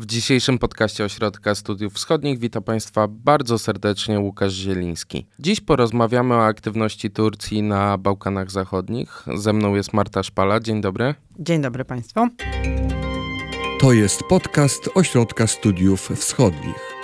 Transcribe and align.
W 0.00 0.06
dzisiejszym 0.06 0.58
podcaście 0.58 1.04
Ośrodka 1.04 1.54
Studiów 1.54 1.94
Wschodnich 1.94 2.38
witam 2.38 2.62
Państwa 2.62 3.08
bardzo 3.08 3.58
serdecznie 3.58 4.20
Łukasz 4.20 4.52
Zieliński. 4.52 5.26
Dziś 5.38 5.60
porozmawiamy 5.60 6.34
o 6.34 6.44
aktywności 6.44 7.10
Turcji 7.10 7.62
na 7.62 7.98
Bałkanach 7.98 8.50
Zachodnich. 8.50 9.24
Ze 9.34 9.52
mną 9.52 9.74
jest 9.74 9.92
Marta 9.92 10.22
Szpala. 10.22 10.60
Dzień 10.60 10.80
dobry. 10.80 11.14
Dzień 11.38 11.62
dobry 11.62 11.84
Państwu. 11.84 12.20
To 13.80 13.92
jest 13.92 14.22
podcast 14.28 14.88
Ośrodka 14.94 15.46
Studiów 15.46 16.08
Wschodnich. 16.16 16.94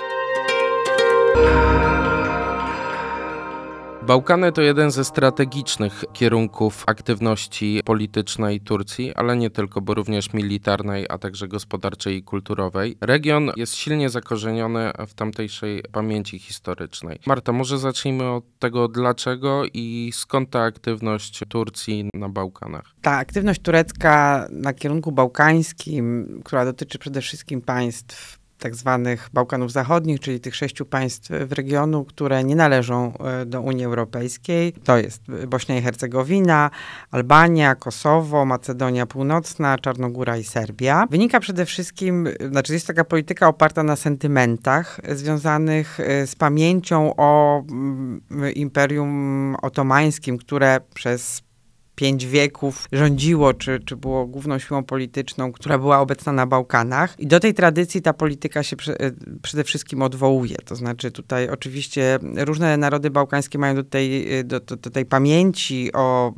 Bałkany 4.06 4.52
to 4.52 4.62
jeden 4.62 4.90
ze 4.90 5.04
strategicznych 5.04 6.04
kierunków 6.12 6.84
aktywności 6.86 7.80
politycznej 7.84 8.60
Turcji, 8.60 9.14
ale 9.14 9.36
nie 9.36 9.50
tylko, 9.50 9.80
bo 9.80 9.94
również 9.94 10.32
militarnej, 10.32 11.06
a 11.08 11.18
także 11.18 11.48
gospodarczej 11.48 12.16
i 12.16 12.22
kulturowej. 12.22 12.96
Region 13.00 13.50
jest 13.56 13.74
silnie 13.74 14.10
zakorzeniony 14.10 14.92
w 15.08 15.14
tamtejszej 15.14 15.82
pamięci 15.92 16.38
historycznej. 16.38 17.18
Marta, 17.26 17.52
może 17.52 17.78
zacznijmy 17.78 18.30
od 18.30 18.44
tego, 18.58 18.88
dlaczego 18.88 19.62
i 19.74 20.10
skąd 20.14 20.50
ta 20.50 20.62
aktywność 20.62 21.40
Turcji 21.48 22.10
na 22.14 22.28
Bałkanach? 22.28 22.84
Ta 23.02 23.12
aktywność 23.12 23.60
turecka 23.60 24.46
na 24.50 24.72
kierunku 24.72 25.12
bałkańskim, 25.12 26.40
która 26.44 26.64
dotyczy 26.64 26.98
przede 26.98 27.20
wszystkim 27.20 27.60
państw 27.60 28.45
tak 28.58 28.74
zwanych 28.74 29.28
Bałkanów 29.32 29.72
Zachodnich, 29.72 30.20
czyli 30.20 30.40
tych 30.40 30.56
sześciu 30.56 30.86
państw 30.86 31.30
w 31.46 31.52
regionu, 31.52 32.04
które 32.04 32.44
nie 32.44 32.56
należą 32.56 33.18
e, 33.18 33.46
do 33.46 33.60
Unii 33.60 33.84
Europejskiej. 33.84 34.72
To 34.72 34.98
jest 34.98 35.22
Bośnia 35.46 35.78
i 35.78 35.82
Hercegowina, 35.82 36.70
Albania, 37.10 37.74
Kosowo, 37.74 38.44
Macedonia 38.44 39.06
Północna, 39.06 39.78
Czarnogóra 39.78 40.36
i 40.36 40.44
Serbia. 40.44 41.06
Wynika 41.10 41.40
przede 41.40 41.66
wszystkim, 41.66 42.28
znaczy 42.50 42.72
jest 42.72 42.86
taka 42.86 43.04
polityka 43.04 43.48
oparta 43.48 43.82
na 43.82 43.96
sentymentach 43.96 45.00
związanych 45.08 46.00
e, 46.00 46.26
z 46.26 46.34
pamięcią 46.34 47.16
o 47.16 47.62
mm, 47.70 48.20
Imperium 48.54 49.56
Otomańskim, 49.62 50.38
które 50.38 50.80
przez 50.94 51.45
pięć 51.96 52.26
wieków 52.26 52.88
rządziło, 52.92 53.54
czy, 53.54 53.80
czy 53.80 53.96
było 53.96 54.26
główną 54.26 54.58
siłą 54.58 54.84
polityczną, 54.84 55.52
która 55.52 55.78
była 55.78 56.00
obecna 56.00 56.32
na 56.32 56.46
Bałkanach. 56.46 57.14
I 57.18 57.26
do 57.26 57.40
tej 57.40 57.54
tradycji 57.54 58.02
ta 58.02 58.12
polityka 58.12 58.62
się 58.62 58.76
e, 58.88 59.10
przede 59.42 59.64
wszystkim 59.64 60.02
odwołuje. 60.02 60.56
To 60.64 60.76
znaczy 60.76 61.10
tutaj 61.10 61.48
oczywiście 61.48 62.18
różne 62.36 62.76
narody 62.76 63.10
bałkańskie 63.10 63.58
mają 63.58 63.74
do 63.74 63.84
tej, 63.84 64.38
e, 64.38 64.44
do, 64.44 64.60
do, 64.60 64.76
do 64.76 64.90
tej 64.90 65.06
pamięci 65.06 65.92
o 65.92 66.32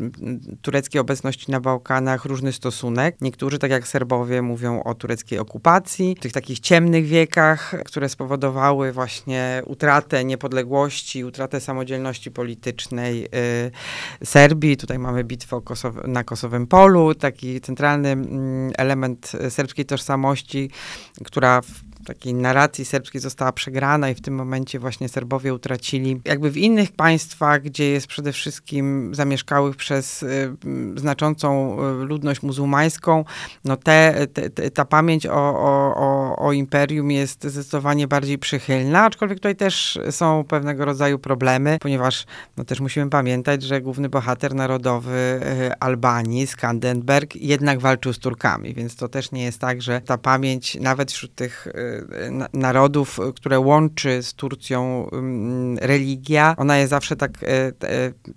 y, 0.00 0.56
tureckiej 0.62 1.00
obecności 1.00 1.50
na 1.50 1.60
Bałkanach 1.60 2.24
różny 2.24 2.52
stosunek. 2.52 3.16
Niektórzy, 3.20 3.58
tak 3.58 3.70
jak 3.70 3.88
Serbowie, 3.88 4.42
mówią 4.42 4.82
o 4.82 4.94
tureckiej 4.94 5.38
okupacji, 5.38 6.16
tych 6.20 6.32
takich 6.32 6.60
ciemnych 6.60 7.06
wiekach, 7.06 7.74
które 7.84 8.08
spowodowały 8.08 8.92
właśnie 8.92 9.62
utratę 9.66 10.24
niepodległości, 10.24 11.24
utratę 11.24 11.60
samodzielności 11.60 12.30
politycznej 12.30 13.24
y, 13.24 14.24
Serbii. 14.24 14.76
Tutaj 14.76 14.99
mamy 15.00 15.24
bitwę 15.24 15.60
na 16.04 16.24
Kosowym 16.24 16.66
Polu, 16.66 17.14
taki 17.14 17.60
centralny 17.60 18.08
mm, 18.08 18.72
element 18.78 19.32
serbskiej 19.48 19.86
tożsamości, 19.86 20.70
która 21.24 21.60
w 21.60 21.89
takiej 22.04 22.34
narracji 22.34 22.84
serbskiej 22.84 23.20
została 23.20 23.52
przegrana 23.52 24.10
i 24.10 24.14
w 24.14 24.20
tym 24.20 24.34
momencie 24.34 24.78
właśnie 24.78 25.08
Serbowie 25.08 25.54
utracili. 25.54 26.20
Jakby 26.24 26.50
w 26.50 26.56
innych 26.56 26.92
państwach, 26.92 27.62
gdzie 27.62 27.90
jest 27.90 28.06
przede 28.06 28.32
wszystkim 28.32 29.14
zamieszkałych 29.14 29.76
przez 29.76 30.22
y, 30.22 30.56
znaczącą 30.96 31.76
y, 32.02 32.04
ludność 32.04 32.42
muzułmańską, 32.42 33.24
no 33.64 33.76
te, 33.76 34.26
te, 34.26 34.70
ta 34.70 34.84
pamięć 34.84 35.26
o, 35.26 35.32
o, 35.32 35.94
o, 35.96 36.36
o 36.36 36.52
imperium 36.52 37.10
jest 37.10 37.44
zdecydowanie 37.44 38.08
bardziej 38.08 38.38
przychylna, 38.38 39.04
aczkolwiek 39.04 39.38
tutaj 39.38 39.56
też 39.56 39.98
są 40.10 40.44
pewnego 40.48 40.84
rodzaju 40.84 41.18
problemy, 41.18 41.78
ponieważ 41.80 42.26
no 42.56 42.64
też 42.64 42.80
musimy 42.80 43.10
pamiętać, 43.10 43.62
że 43.62 43.80
główny 43.80 44.08
bohater 44.08 44.54
narodowy 44.54 45.40
y, 45.70 45.78
Albanii, 45.80 46.46
Skandenberg, 46.46 47.36
jednak 47.36 47.80
walczył 47.80 48.12
z 48.12 48.18
Turkami, 48.18 48.74
więc 48.74 48.96
to 48.96 49.08
też 49.08 49.32
nie 49.32 49.42
jest 49.42 49.58
tak, 49.58 49.82
że 49.82 50.00
ta 50.00 50.18
pamięć 50.18 50.74
nawet 50.74 51.12
wśród 51.12 51.34
tych 51.34 51.68
narodów, 52.52 53.18
które 53.36 53.60
łączy 53.60 54.22
z 54.22 54.34
Turcją 54.34 55.08
mm, 55.12 55.78
religia, 55.78 56.54
ona 56.56 56.78
jest 56.78 56.90
zawsze 56.90 57.16
tak, 57.16 57.30
e, 57.42 57.72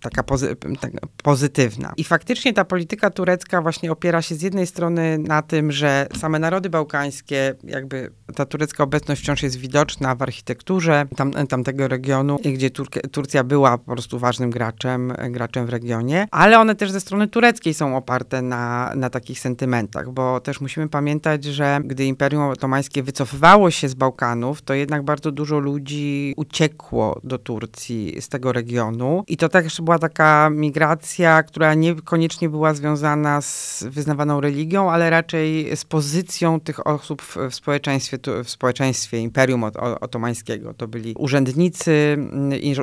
taka 0.01 0.23
pozy 0.23 0.55
tak 0.81 0.91
pozytywna. 1.23 1.93
I 1.97 2.03
faktycznie 2.03 2.53
ta 2.53 2.65
polityka 2.65 3.09
turecka 3.09 3.61
właśnie 3.61 3.91
opiera 3.91 4.21
się 4.21 4.35
z 4.35 4.41
jednej 4.41 4.67
strony 4.67 5.17
na 5.17 5.41
tym, 5.41 5.71
że 5.71 6.07
same 6.17 6.39
narody 6.39 6.69
bałkańskie, 6.69 7.55
jakby 7.63 8.11
ta 8.35 8.45
turecka 8.45 8.83
obecność 8.83 9.21
wciąż 9.21 9.43
jest 9.43 9.55
widoczna 9.55 10.15
w 10.15 10.21
architekturze 10.21 11.05
tam, 11.15 11.31
tamtego 11.31 11.87
regionu, 11.87 12.39
gdzie 12.53 12.69
Turcja 13.11 13.43
była 13.43 13.77
po 13.77 13.91
prostu 13.91 14.19
ważnym 14.19 14.49
graczem, 14.49 15.13
graczem 15.29 15.65
w 15.65 15.69
regionie, 15.69 16.27
ale 16.31 16.59
one 16.59 16.75
też 16.75 16.91
ze 16.91 16.99
strony 16.99 17.27
tureckiej 17.27 17.73
są 17.73 17.97
oparte 17.97 18.41
na, 18.41 18.91
na 18.95 19.09
takich 19.09 19.39
sentymentach, 19.39 20.11
bo 20.11 20.39
też 20.39 20.61
musimy 20.61 20.89
pamiętać, 20.89 21.43
że 21.43 21.79
gdy 21.83 22.05
Imperium 22.05 22.43
Otomańskie 22.43 23.03
wycofywało 23.03 23.42
wydostało 23.43 23.71
się 23.71 23.89
z 23.89 23.93
Bałkanów, 23.93 24.61
to 24.61 24.73
jednak 24.73 25.03
bardzo 25.03 25.31
dużo 25.31 25.59
ludzi 25.59 26.33
uciekło 26.37 27.19
do 27.23 27.37
Turcji 27.37 28.21
z 28.21 28.29
tego 28.29 28.51
regionu. 28.51 29.23
I 29.27 29.37
to 29.37 29.49
też 29.49 29.81
była 29.81 29.99
taka 29.99 30.49
migracja, 30.49 31.43
która 31.43 31.73
niekoniecznie 31.73 32.49
była 32.49 32.73
związana 32.73 33.41
z 33.41 33.83
wyznawaną 33.89 34.41
religią, 34.41 34.91
ale 34.91 35.09
raczej 35.09 35.75
z 35.75 35.85
pozycją 35.85 36.59
tych 36.59 36.87
osób 36.87 37.21
w, 37.21 37.37
w 37.49 37.55
społeczeństwie, 37.55 38.17
w 38.43 38.49
społeczeństwie 38.49 39.19
Imperium 39.19 39.63
Otomańskiego. 40.01 40.73
To 40.73 40.87
byli 40.87 41.13
urzędnicy, 41.17 42.17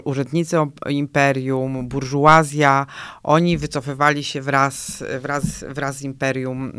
urzędnicy 0.05 0.57
imperium, 0.91 1.89
burżuazja. 1.89 2.87
Oni 3.23 3.59
wycofywali 3.59 4.25
się 4.25 4.41
wraz, 4.41 5.05
wraz, 5.21 5.65
wraz 5.69 5.97
z 5.97 6.03
imperium 6.03 6.73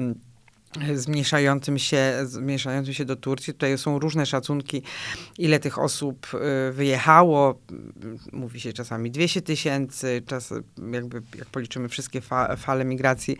zmniejszającym 0.96 1.80
się, 1.80 2.14
zmniejszającym 2.24 2.94
się 2.94 3.06
do 3.06 3.16
Turcji. 3.16 3.54
Tutaj 3.54 3.78
są 3.78 4.00
różne 4.00 4.26
szacunki, 4.26 4.84
ile 5.38 5.60
tych 5.60 5.80
osób 5.80 6.28
y, 6.70 6.72
wyjechało. 6.72 7.60
Mówi 8.32 8.60
się 8.60 8.74
czasami 8.74 9.12
200 9.12 9.42
tysięcy, 9.42 10.22
czas 10.28 10.54
jakby 10.92 11.22
jak 11.36 11.48
policzymy 11.48 11.90
wszystkie 11.90 12.22
fa 12.22 12.56
fale 12.56 12.86
migracji, 12.86 13.38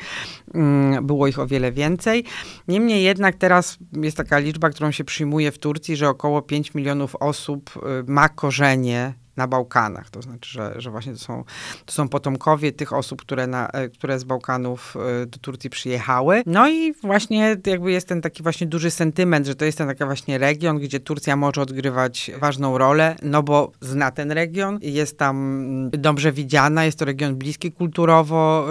mm, 0.54 1.08
było 1.08 1.28
ich 1.28 1.40
o 1.40 1.48
wiele 1.48 1.72
więcej. 1.72 2.24
Niemniej 2.68 3.04
jednak 3.04 3.36
teraz 3.36 3.78
jest 3.94 4.18
taka 4.18 4.40
liczba, 4.40 4.70
którą 4.70 4.92
się 4.92 5.04
przyjmuje 5.04 5.52
w 5.52 5.58
Turcji, 5.58 5.96
że 5.96 6.10
około 6.10 6.42
5 6.42 6.74
milionów 6.74 7.16
osób 7.16 7.72
y, 7.78 8.12
ma 8.12 8.30
korzenie 8.30 9.14
na 9.42 9.48
Bałkanach. 9.48 10.10
To 10.10 10.22
znaczy, 10.22 10.50
że, 10.52 10.74
że 10.78 10.92
właśnie 10.92 11.14
to 11.14 11.20
są, 11.20 11.44
to 11.86 11.94
są 11.94 12.10
potomkowie 12.10 12.72
tych 12.72 12.94
osób, 12.94 13.22
które, 13.22 13.48
na, 13.48 13.68
e, 13.68 13.90
które 13.90 14.20
z 14.20 14.24
Bałkanów 14.24 14.98
e, 15.22 15.26
do 15.26 15.38
Turcji 15.38 15.70
przyjechały. 15.70 16.44
No 16.46 16.70
i 16.70 16.94
właśnie 16.94 17.58
jakby 17.66 17.92
jest 17.92 18.08
ten 18.08 18.22
taki 18.22 18.44
właśnie 18.44 18.68
duży 18.68 18.92
sentyment, 18.92 19.46
że 19.46 19.56
to 19.56 19.66
jest 19.66 19.78
ten 19.78 19.88
taki 19.88 20.06
właśnie 20.06 20.38
region, 20.38 20.80
gdzie 20.80 21.00
Turcja 21.00 21.36
może 21.36 21.62
odgrywać 21.62 22.32
ważną 22.40 22.78
rolę, 22.78 23.16
no 23.22 23.44
bo 23.44 23.72
zna 23.82 24.12
ten 24.12 24.32
region, 24.32 24.80
jest 24.82 25.18
tam 25.18 25.90
dobrze 25.94 26.32
widziana, 26.32 26.86
jest 26.86 27.00
to 27.00 27.06
region 27.06 27.36
bliski 27.36 27.72
kulturowo 27.72 28.68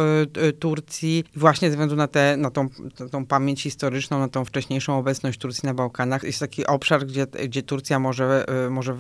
y, 0.49 0.53
Turcji 0.53 1.25
właśnie 1.37 1.69
ze 1.69 1.71
względu 1.71 1.97
na, 1.97 2.09
te, 2.09 2.37
na, 2.37 2.51
tą, 2.51 2.69
na 3.01 3.09
tą 3.09 3.27
pamięć 3.27 3.63
historyczną, 3.63 4.19
na 4.19 4.29
tą 4.29 4.45
wcześniejszą 4.45 4.99
obecność 4.99 5.39
Turcji 5.39 5.67
na 5.67 5.75
Bałkanach, 5.75 6.23
jest 6.23 6.41
taki 6.41 6.67
obszar, 6.67 7.07
gdzie, 7.07 7.27
gdzie 7.27 7.63
Turcja 7.63 7.99
może, 7.99 8.45
może 8.71 8.97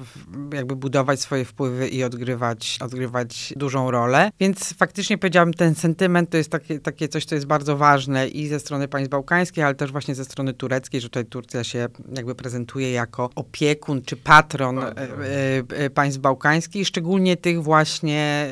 jakby 0.52 0.76
budować 0.76 1.20
swoje 1.20 1.44
wpływy 1.44 1.59
i 1.90 2.04
odgrywać, 2.04 2.78
odgrywać 2.80 3.52
dużą 3.56 3.90
rolę. 3.90 4.30
Więc 4.40 4.74
faktycznie 4.74 5.18
powiedziałabym, 5.18 5.54
ten 5.54 5.74
sentyment 5.74 6.30
to 6.30 6.36
jest 6.36 6.50
takie, 6.50 6.80
takie 6.80 7.08
coś, 7.08 7.24
co 7.24 7.34
jest 7.34 7.46
bardzo 7.46 7.76
ważne 7.76 8.28
i 8.28 8.48
ze 8.48 8.60
strony 8.60 8.88
państw 8.88 9.10
bałkańskich, 9.10 9.64
ale 9.64 9.74
też 9.74 9.92
właśnie 9.92 10.14
ze 10.14 10.24
strony 10.24 10.52
tureckiej, 10.52 11.00
że 11.00 11.08
tutaj 11.08 11.24
Turcja 11.24 11.64
się 11.64 11.88
jakby 12.16 12.34
prezentuje 12.34 12.92
jako 12.92 13.30
opiekun 13.34 14.02
czy 14.02 14.16
patron 14.16 14.78
e, 14.78 14.92
e, 14.96 15.62
e, 15.68 15.90
państw 15.90 16.20
bałkańskich, 16.20 16.86
szczególnie 16.86 17.36
tych 17.36 17.62
właśnie, 17.62 18.50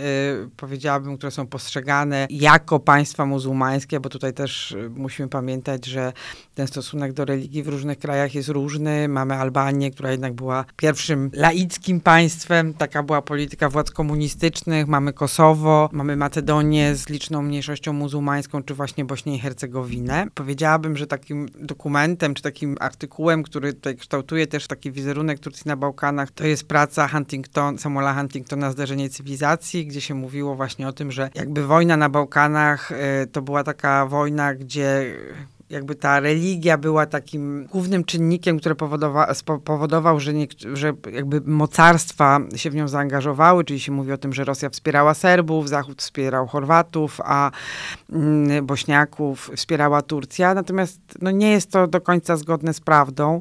powiedziałabym, 0.56 1.16
które 1.16 1.30
są 1.30 1.46
postrzegane 1.46 2.26
jako 2.30 2.80
państwa 2.80 3.26
muzułmańskie, 3.26 4.00
bo 4.00 4.08
tutaj 4.08 4.32
też 4.32 4.76
musimy 4.90 5.28
pamiętać, 5.28 5.86
że 5.86 6.12
ten 6.54 6.66
stosunek 6.66 7.12
do 7.12 7.24
religii 7.24 7.62
w 7.62 7.68
różnych 7.68 7.98
krajach 7.98 8.34
jest 8.34 8.48
różny. 8.48 9.08
Mamy 9.08 9.34
Albanię, 9.34 9.90
która 9.90 10.10
jednak 10.10 10.32
była 10.32 10.64
pierwszym 10.76 11.30
laickim 11.34 12.00
państwem, 12.00 12.74
tak 12.74 12.87
taka 12.88 13.02
była 13.02 13.22
polityka 13.22 13.68
władz 13.68 13.90
komunistycznych, 13.90 14.86
mamy 14.86 15.12
Kosowo, 15.12 15.88
mamy 15.92 16.16
Macedonię 16.16 16.94
z 16.94 17.08
liczną 17.08 17.42
mniejszością 17.42 17.92
muzułmańską, 17.92 18.62
czy 18.62 18.74
właśnie 18.74 19.04
Bośnię 19.04 19.36
i 19.36 19.38
Hercegowinę. 19.38 20.26
Powiedziałabym, 20.34 20.96
że 20.96 21.06
takim 21.06 21.48
dokumentem, 21.60 22.34
czy 22.34 22.42
takim 22.42 22.76
artykułem, 22.80 23.42
który 23.42 23.72
tutaj 23.72 23.96
kształtuje 23.96 24.46
też 24.46 24.66
taki 24.66 24.92
wizerunek 24.92 25.38
Turcji 25.38 25.68
na 25.68 25.76
Bałkanach, 25.76 26.30
to 26.30 26.46
jest 26.46 26.68
praca 26.68 27.08
Huntington, 27.08 27.78
Samuela 27.78 28.14
Huntingtona 28.14 28.70
Zdarzenie 28.70 29.10
cywilizacji, 29.10 29.86
gdzie 29.86 30.00
się 30.00 30.14
mówiło 30.14 30.54
właśnie 30.54 30.88
o 30.88 30.92
tym, 30.92 31.12
że 31.12 31.30
jakby 31.34 31.66
wojna 31.66 31.96
na 31.96 32.08
Bałkanach 32.08 32.92
y, 32.92 33.26
to 33.32 33.42
była 33.42 33.64
taka 33.64 34.06
wojna, 34.06 34.54
gdzie 34.54 35.14
jakby 35.70 35.94
ta 35.94 36.20
religia 36.20 36.78
była 36.78 37.06
takim 37.06 37.66
głównym 37.66 38.04
czynnikiem, 38.04 38.58
który 38.58 38.74
powodowa, 38.74 39.32
powodował, 39.64 40.20
że, 40.20 40.32
że 40.72 40.92
jakby 41.12 41.40
mocarstwa 41.40 42.40
się 42.56 42.70
w 42.70 42.74
nią 42.74 42.88
zaangażowały, 42.88 43.64
czyli 43.64 43.80
się 43.80 43.92
mówi 43.92 44.12
o 44.12 44.18
tym, 44.18 44.32
że 44.32 44.44
Rosja 44.44 44.70
wspierała 44.70 45.14
Serbów, 45.14 45.68
Zachód 45.68 46.02
wspierał 46.02 46.46
Chorwatów, 46.46 47.20
a 47.24 47.50
mm, 48.12 48.66
Bośniaków 48.66 49.50
wspierała 49.56 50.02
Turcja. 50.02 50.54
Natomiast 50.54 51.00
no, 51.22 51.30
nie 51.30 51.50
jest 51.50 51.70
to 51.70 51.86
do 51.86 52.00
końca 52.00 52.36
zgodne 52.36 52.74
z 52.74 52.80
prawdą, 52.80 53.40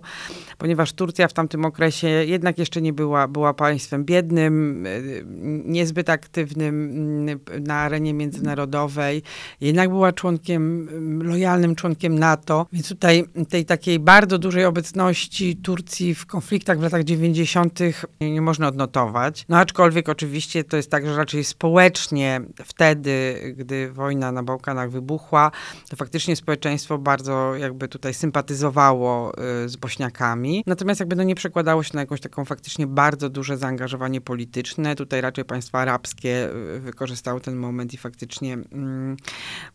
ponieważ 0.58 0.94
Turcja 0.94 1.28
w 1.28 1.34
tamtym 1.34 1.66
okresie 1.66 2.08
jednak 2.08 2.58
jeszcze 2.58 2.82
nie 2.82 2.94
była, 2.94 3.28
była 3.28 3.54
państwem 3.54 4.06
biednym, 4.06 4.86
y, 4.86 5.24
niezbyt 5.66 6.10
aktywnym 6.10 6.90
mm, 7.30 7.40
na 7.68 7.76
arenie 7.76 8.14
międzynarodowej, 8.14 9.24
jednak 9.62 9.90
była 9.90 10.14
członkiem, 10.14 10.88
mm, 10.92 11.24
lojalnym 11.28 11.76
członkiem 11.76 12.20
NATO, 12.20 12.68
więc 12.74 12.90
tutaj 12.90 13.24
tej 13.50 13.66
takiej 13.66 14.00
bardzo 14.00 14.38
dużej 14.38 14.66
obecności 14.66 15.56
Turcji 15.56 16.16
w 16.16 16.26
konfliktach 16.26 16.80
w 16.80 16.82
latach 16.82 17.04
90. 17.04 17.80
nie, 18.22 18.42
można 18.42 18.68
odnotować. 18.68 19.46
No 19.50 19.58
aczkolwiek 19.58 20.10
oczywiście 20.10 20.64
to 20.64 20.78
jest 20.78 20.92
tak, 20.92 21.06
że 21.06 21.18
raczej 21.18 21.44
społecznie 21.44 22.42
wtedy, 22.66 23.36
gdy 23.58 23.92
wojna 23.92 24.32
na 24.32 24.44
Bałkanach 24.44 24.92
wybuchła, 24.92 25.52
to 25.90 25.96
faktycznie 25.96 26.36
społeczeństwo 26.36 26.98
bardzo 26.98 27.56
jakby 27.56 27.88
tutaj 27.88 28.14
sympatyzowało 28.14 29.34
y, 29.66 29.70
z 29.70 29.76
Bośniakami. 29.76 30.47
Natomiast 30.66 31.00
jakby 31.00 31.16
no 31.16 31.24
nie 31.24 31.36
przekładało 31.36 31.84
się 31.84 31.92
na 31.94 32.02
jakąś 32.02 32.22
taką 32.22 32.46
faktycznie 32.46 32.88
bardzo 32.88 33.30
duże 33.30 33.58
zaangażowanie 33.58 34.22
polityczne. 34.22 34.96
Tutaj 34.96 35.22
raczej 35.22 35.46
państwa 35.46 35.80
arabskie 35.80 36.50
y, 36.76 36.80
wykorzystały 36.80 37.42
ten 37.42 37.56
moment 37.56 37.94
i 37.94 37.98
faktycznie 37.98 38.54
mm, 38.54 39.18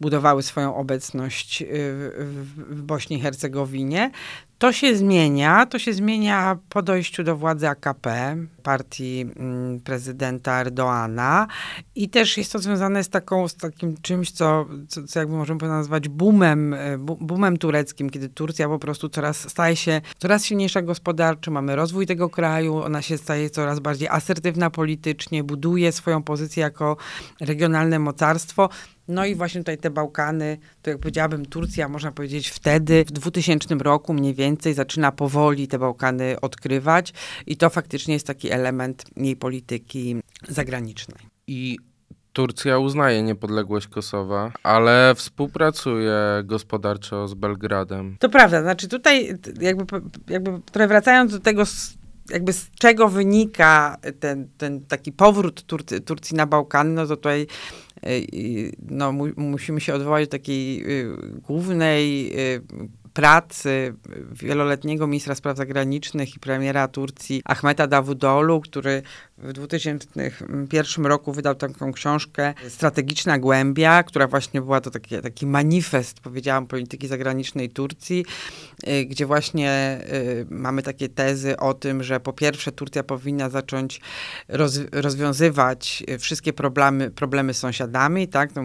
budowały 0.00 0.42
swoją 0.42 0.76
obecność 0.76 1.62
y, 1.62 1.66
w, 1.66 2.76
w 2.76 2.82
Bośni 2.82 3.16
i 3.16 3.20
Hercegowinie. 3.20 4.10
To 4.62 4.72
się 4.72 4.96
zmienia, 4.96 5.66
to 5.66 5.78
się 5.78 5.92
zmienia 5.92 6.58
po 6.68 6.82
dojściu 6.82 7.24
do 7.24 7.36
władzy 7.36 7.68
AKP, 7.68 8.36
partii 8.62 9.26
mm, 9.36 9.80
prezydenta 9.80 10.60
Erdoana 10.60 11.46
i 11.94 12.08
też 12.08 12.38
jest 12.38 12.52
to 12.52 12.58
związane 12.58 13.04
z, 13.04 13.08
taką, 13.08 13.48
z 13.48 13.54
takim 13.54 13.96
czymś, 14.02 14.30
co, 14.30 14.66
co, 14.88 15.02
co 15.02 15.18
jakby 15.18 15.36
możemy 15.36 15.68
nazwać 15.68 16.08
boomem, 16.08 16.74
e, 16.74 16.98
boomem 16.98 17.56
tureckim, 17.56 18.10
kiedy 18.10 18.28
Turcja 18.28 18.68
po 18.68 18.78
prostu 18.78 19.08
coraz 19.08 19.50
staje 19.50 19.76
się 19.76 20.00
coraz 20.18 20.44
silniejsza 20.44 20.82
gospodarczo, 20.82 21.50
mamy 21.50 21.76
rozwój 21.76 22.06
tego 22.06 22.30
kraju, 22.30 22.76
ona 22.76 23.02
się 23.02 23.18
staje 23.18 23.50
coraz 23.50 23.80
bardziej 23.80 24.08
asertywna 24.08 24.70
politycznie, 24.70 25.44
buduje 25.44 25.92
swoją 25.92 26.22
pozycję 26.22 26.60
jako 26.60 26.96
regionalne 27.40 27.98
mocarstwo. 27.98 28.68
No 29.08 29.26
i 29.26 29.34
właśnie 29.34 29.60
tutaj 29.60 29.78
te 29.78 29.90
Bałkany, 29.90 30.58
to 30.82 30.90
jak 30.90 30.98
powiedziałabym 30.98 31.46
Turcja, 31.46 31.88
można 31.88 32.12
powiedzieć 32.12 32.48
wtedy, 32.48 33.04
w 33.04 33.12
2000 33.12 33.74
roku 33.74 34.14
mniej 34.14 34.34
więcej 34.34 34.74
zaczyna 34.74 35.12
powoli 35.12 35.68
te 35.68 35.78
Bałkany 35.78 36.40
odkrywać 36.40 37.12
i 37.46 37.56
to 37.56 37.70
faktycznie 37.70 38.14
jest 38.14 38.26
taki 38.26 38.50
element 38.50 39.04
jej 39.16 39.36
polityki 39.36 40.16
zagranicznej. 40.48 41.18
I 41.46 41.78
Turcja 42.32 42.78
uznaje 42.78 43.22
niepodległość 43.22 43.88
Kosowa, 43.88 44.52
ale 44.62 45.14
współpracuje 45.14 46.16
gospodarczo 46.44 47.28
z 47.28 47.34
Belgradem. 47.34 48.16
To 48.20 48.28
prawda, 48.28 48.62
znaczy 48.62 48.88
tutaj 48.88 49.38
jakby, 49.60 49.84
jakby 50.28 50.60
trochę 50.72 50.88
wracając 50.88 51.32
do 51.32 51.40
tego, 51.40 51.62
jakby 52.30 52.52
z 52.52 52.70
czego 52.70 53.08
wynika 53.08 53.96
ten, 54.20 54.48
ten 54.58 54.86
taki 54.86 55.12
powrót 55.12 55.62
Turcy, 55.62 56.00
Turcji 56.00 56.36
na 56.36 56.46
Bałkany, 56.46 56.90
no 56.90 57.06
to 57.06 57.16
tutaj 57.16 57.46
no, 58.90 59.12
mu, 59.12 59.26
musimy 59.36 59.80
się 59.80 59.94
odwołać 59.94 60.24
do 60.24 60.30
takiej 60.30 60.84
y, 61.00 61.16
głównej 61.42 62.32
y, 62.54 62.62
pracy 63.12 63.94
wieloletniego 64.32 65.06
ministra 65.06 65.34
spraw 65.34 65.56
zagranicznych 65.56 66.36
i 66.36 66.40
premiera 66.40 66.88
Turcji 66.88 67.42
Ahmeta 67.44 67.86
Davudolu, 67.86 68.60
który 68.60 69.02
w 69.42 69.52
2001 69.52 71.06
roku 71.06 71.32
wydał 71.32 71.54
taką 71.54 71.92
książkę 71.92 72.54
Strategiczna 72.68 73.38
Głębia, 73.38 74.02
która 74.02 74.26
właśnie 74.26 74.60
była 74.60 74.80
to 74.80 74.90
taki, 75.22 75.46
manifest, 75.46 76.20
powiedziałam, 76.20 76.66
polityki 76.66 77.08
zagranicznej 77.08 77.70
Turcji, 77.70 78.24
y, 78.88 79.04
gdzie 79.04 79.26
właśnie 79.26 80.00
y, 80.12 80.46
mamy 80.50 80.82
takie 80.82 81.08
tezy 81.08 81.56
o 81.56 81.74
tym, 81.74 82.02
że 82.02 82.20
po 82.20 82.32
pierwsze 82.32 82.72
Turcja 82.72 83.02
powinna 83.02 83.48
zacząć 83.48 84.00
roz, 84.48 84.80
rozwiązywać 84.92 86.04
wszystkie 86.18 86.52
problemy, 86.52 87.10
problemy 87.10 87.54
z 87.54 87.58
sąsiadami, 87.58 88.28
tak, 88.28 88.54
no, 88.54 88.62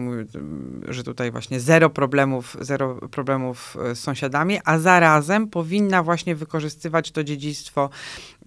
że 0.88 1.04
tutaj 1.04 1.30
właśnie 1.30 1.60
zero 1.60 1.90
problemów, 1.90 2.56
zero 2.60 2.94
problemów 2.94 3.76
y, 3.92 3.94
z 3.94 4.00
sąsiadami, 4.00 4.58
a 4.64 4.78
zarazem 4.78 5.48
powinna 5.48 6.02
właśnie 6.02 6.34
wykorzystywać 6.34 7.10
to 7.10 7.24
dziedzictwo 7.24 7.90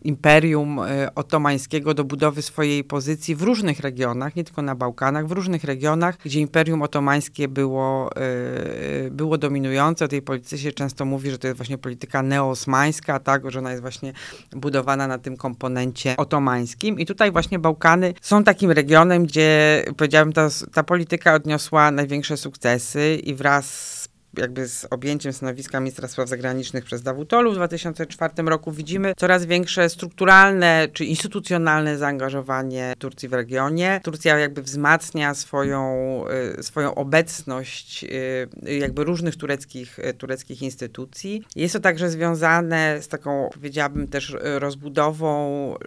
imperium 0.01 0.79
e, 0.79 1.15
otomańskiego 1.15 1.93
do 1.93 2.03
budowy 2.03 2.41
swojej 2.41 2.83
pozycji 2.83 3.35
w 3.35 3.41
różnych 3.41 3.79
regionach, 3.79 4.35
nie 4.35 4.43
tylko 4.43 4.61
na 4.61 4.75
Bałkanach, 4.75 5.27
w 5.27 5.31
różnych 5.31 5.63
regionach, 5.63 6.17
gdzie 6.25 6.39
imperium 6.39 6.81
otomańskie 6.81 7.47
było, 7.47 8.09
e, 8.15 9.09
było 9.11 9.37
dominujące. 9.37 10.05
O 10.05 10.07
tej 10.07 10.21
polityce 10.21 10.57
się 10.57 10.71
często 10.71 11.05
mówi, 11.05 11.31
że 11.31 11.37
to 11.37 11.47
jest 11.47 11.57
właśnie 11.57 11.77
polityka 11.77 12.23
neosmańska, 12.23 13.19
tak, 13.19 13.51
że 13.51 13.59
ona 13.59 13.69
jest 13.69 13.81
właśnie 13.81 14.13
budowana 14.51 15.07
na 15.07 15.17
tym 15.17 15.37
komponencie 15.37 16.17
otomańskim. 16.17 16.99
I 16.99 17.05
tutaj 17.05 17.31
właśnie 17.31 17.59
Bałkany 17.59 18.13
są 18.21 18.43
takim 18.43 18.71
regionem, 18.71 19.25
gdzie 19.25 19.83
powiedziałabym, 19.97 20.33
ta, 20.33 20.49
ta 20.73 20.83
polityka 20.83 21.33
odniosła 21.33 21.91
największe 21.91 22.37
sukcesy 22.37 23.15
i 23.23 23.33
wraz 23.33 24.00
jakby 24.37 24.67
z 24.67 24.87
objęciem 24.89 25.33
stanowiska 25.33 25.79
ministra 25.79 26.07
spraw 26.07 26.29
zagranicznych 26.29 26.85
przez 26.85 27.01
Dawutolu 27.01 27.51
w 27.51 27.55
2004 27.55 28.33
roku 28.43 28.71
widzimy 28.71 29.13
coraz 29.17 29.45
większe 29.45 29.89
strukturalne 29.89 30.87
czy 30.93 31.05
instytucjonalne 31.05 31.97
zaangażowanie 31.97 32.93
Turcji 32.99 33.29
w 33.29 33.33
regionie. 33.33 34.01
Turcja 34.03 34.39
jakby 34.39 34.61
wzmacnia 34.61 35.33
swoją, 35.33 36.23
y, 36.59 36.63
swoją 36.63 36.95
obecność 36.95 38.03
y, 38.03 38.77
jakby 38.79 39.03
różnych 39.03 39.35
tureckich, 39.35 39.99
y, 39.99 40.13
tureckich 40.13 40.61
instytucji. 40.61 41.43
Jest 41.55 41.73
to 41.73 41.79
także 41.79 42.09
związane 42.09 43.01
z 43.01 43.07
taką, 43.07 43.49
powiedziałabym 43.53 44.07
też 44.07 44.37
rozbudową 44.41 45.31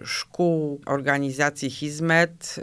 szkół 0.03 0.81
organizacji 0.85 1.69
Hizmet 1.69 2.55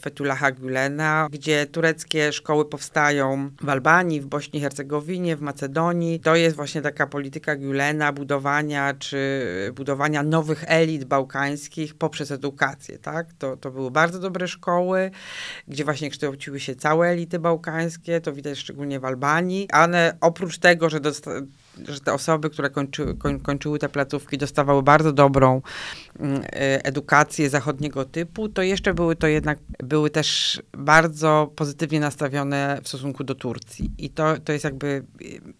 Fethullaha 0.00 0.52
Gülena, 0.52 1.28
gdzie 1.30 1.66
tureckie 1.66 2.32
szkoły 2.32 2.64
powstają 2.64 3.50
w 3.60 3.68
Albanii, 3.68 4.20
w 4.20 4.26
Bośni 4.26 4.58
i 4.58 4.62
Hercegowinie, 4.62 5.21
w 5.36 5.40
Macedonii. 5.40 6.20
To 6.20 6.36
jest 6.36 6.56
właśnie 6.56 6.82
taka 6.82 7.06
polityka 7.06 7.56
Gülena 7.56 8.12
budowania 8.12 8.94
czy 8.94 9.42
budowania 9.74 10.22
nowych 10.22 10.64
elit 10.66 11.04
bałkańskich 11.04 11.94
poprzez 11.94 12.30
edukację, 12.30 12.98
tak? 12.98 13.32
To, 13.32 13.56
to 13.56 13.70
były 13.70 13.90
bardzo 13.90 14.18
dobre 14.18 14.48
szkoły, 14.48 15.10
gdzie 15.68 15.84
właśnie 15.84 16.10
kształciły 16.10 16.60
się 16.60 16.74
całe 16.74 17.08
elity 17.08 17.38
bałkańskie, 17.38 18.20
to 18.20 18.32
widać 18.32 18.58
szczególnie 18.58 19.00
w 19.00 19.04
Albanii. 19.04 19.68
One 19.72 20.16
oprócz 20.20 20.58
tego, 20.58 20.90
że 20.90 21.00
że 21.88 22.00
te 22.00 22.12
osoby, 22.12 22.50
które 22.50 22.70
kończy, 22.70 23.14
koń, 23.18 23.40
kończyły 23.40 23.78
te 23.78 23.88
placówki, 23.88 24.38
dostawały 24.38 24.82
bardzo 24.82 25.12
dobrą 25.12 25.62
mm, 26.20 26.42
e, 26.42 26.84
edukację 26.84 27.50
zachodniego 27.50 28.04
typu, 28.04 28.48
to 28.48 28.62
jeszcze 28.62 28.94
były 28.94 29.16
to 29.16 29.26
jednak, 29.26 29.58
były 29.78 30.10
też 30.10 30.62
bardzo 30.72 31.52
pozytywnie 31.56 32.00
nastawione 32.00 32.80
w 32.82 32.88
stosunku 32.88 33.24
do 33.24 33.34
Turcji. 33.34 33.90
I 33.98 34.10
to, 34.10 34.38
to 34.44 34.52
jest 34.52 34.64
jakby 34.64 35.04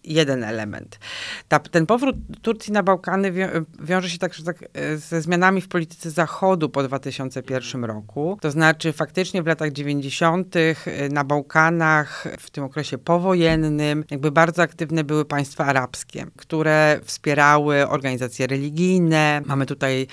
jeden 0.03 0.43
element. 0.43 0.99
Ta, 1.47 1.59
ten 1.59 1.85
powrót 1.85 2.15
Turcji 2.41 2.73
na 2.73 2.83
Bałkany 2.83 3.31
wią, 3.31 3.47
wiąże 3.79 4.09
się 4.09 4.17
także 4.17 4.43
tak, 4.43 4.57
e, 4.73 4.97
ze 4.97 5.21
zmianami 5.21 5.61
w 5.61 5.67
polityce 5.67 6.11
Zachodu 6.11 6.69
po 6.69 6.83
2001 6.83 7.85
roku. 7.85 8.37
To 8.41 8.51
znaczy 8.51 8.93
faktycznie 8.93 9.43
w 9.43 9.47
latach 9.47 9.71
90. 9.71 10.55
E, 10.55 10.75
na 11.09 11.23
Bałkanach, 11.23 12.27
w 12.39 12.49
tym 12.49 12.63
okresie 12.63 12.97
powojennym, 12.97 14.03
jakby 14.11 14.31
bardzo 14.31 14.61
aktywne 14.61 15.03
były 15.03 15.25
państwa 15.25 15.65
arabskie 15.65 16.02
które 16.37 16.99
wspierały 17.03 17.87
organizacje 17.87 18.47
religijne. 18.47 19.41
Mamy 19.45 19.65
tutaj 19.65 20.07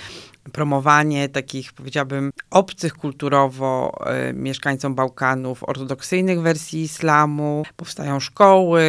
promowanie 0.50 1.28
takich, 1.28 1.72
powiedziałabym, 1.72 2.30
obcych 2.50 2.94
kulturowo 2.94 3.98
y, 4.30 4.32
mieszkańcom 4.32 4.94
Bałkanów, 4.94 5.68
ortodoksyjnych 5.68 6.40
wersji 6.40 6.82
islamu. 6.82 7.62
Powstają 7.76 8.20
szkoły, 8.20 8.82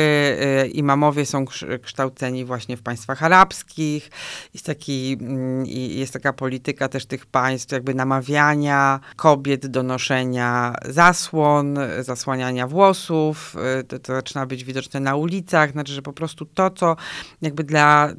y, 0.63 0.67
imamowie 0.67 1.25
są 1.25 1.45
kształceni 1.81 2.45
właśnie 2.45 2.77
w 2.77 2.81
państwach 2.81 3.23
arabskich. 3.23 4.09
Jest, 4.53 4.65
taki, 4.65 5.17
y, 5.65 5.69
jest 5.71 6.13
taka 6.13 6.33
polityka 6.33 6.89
też 6.89 7.05
tych 7.05 7.25
państw, 7.25 7.71
jakby 7.71 7.93
namawiania 7.93 8.99
kobiet 9.15 9.67
do 9.67 9.83
noszenia 9.83 10.75
zasłon, 10.85 11.79
zasłaniania 11.99 12.67
włosów. 12.67 13.55
To, 13.87 13.99
to 13.99 14.13
zaczyna 14.13 14.45
być 14.45 14.63
widoczne 14.63 14.99
na 14.99 15.15
ulicach. 15.15 15.71
Znaczy, 15.71 15.93
że 15.93 16.01
po 16.01 16.13
prostu 16.13 16.45
to, 16.45 16.69
co 16.69 16.95
jakby 17.41 17.63
dla 17.63 18.13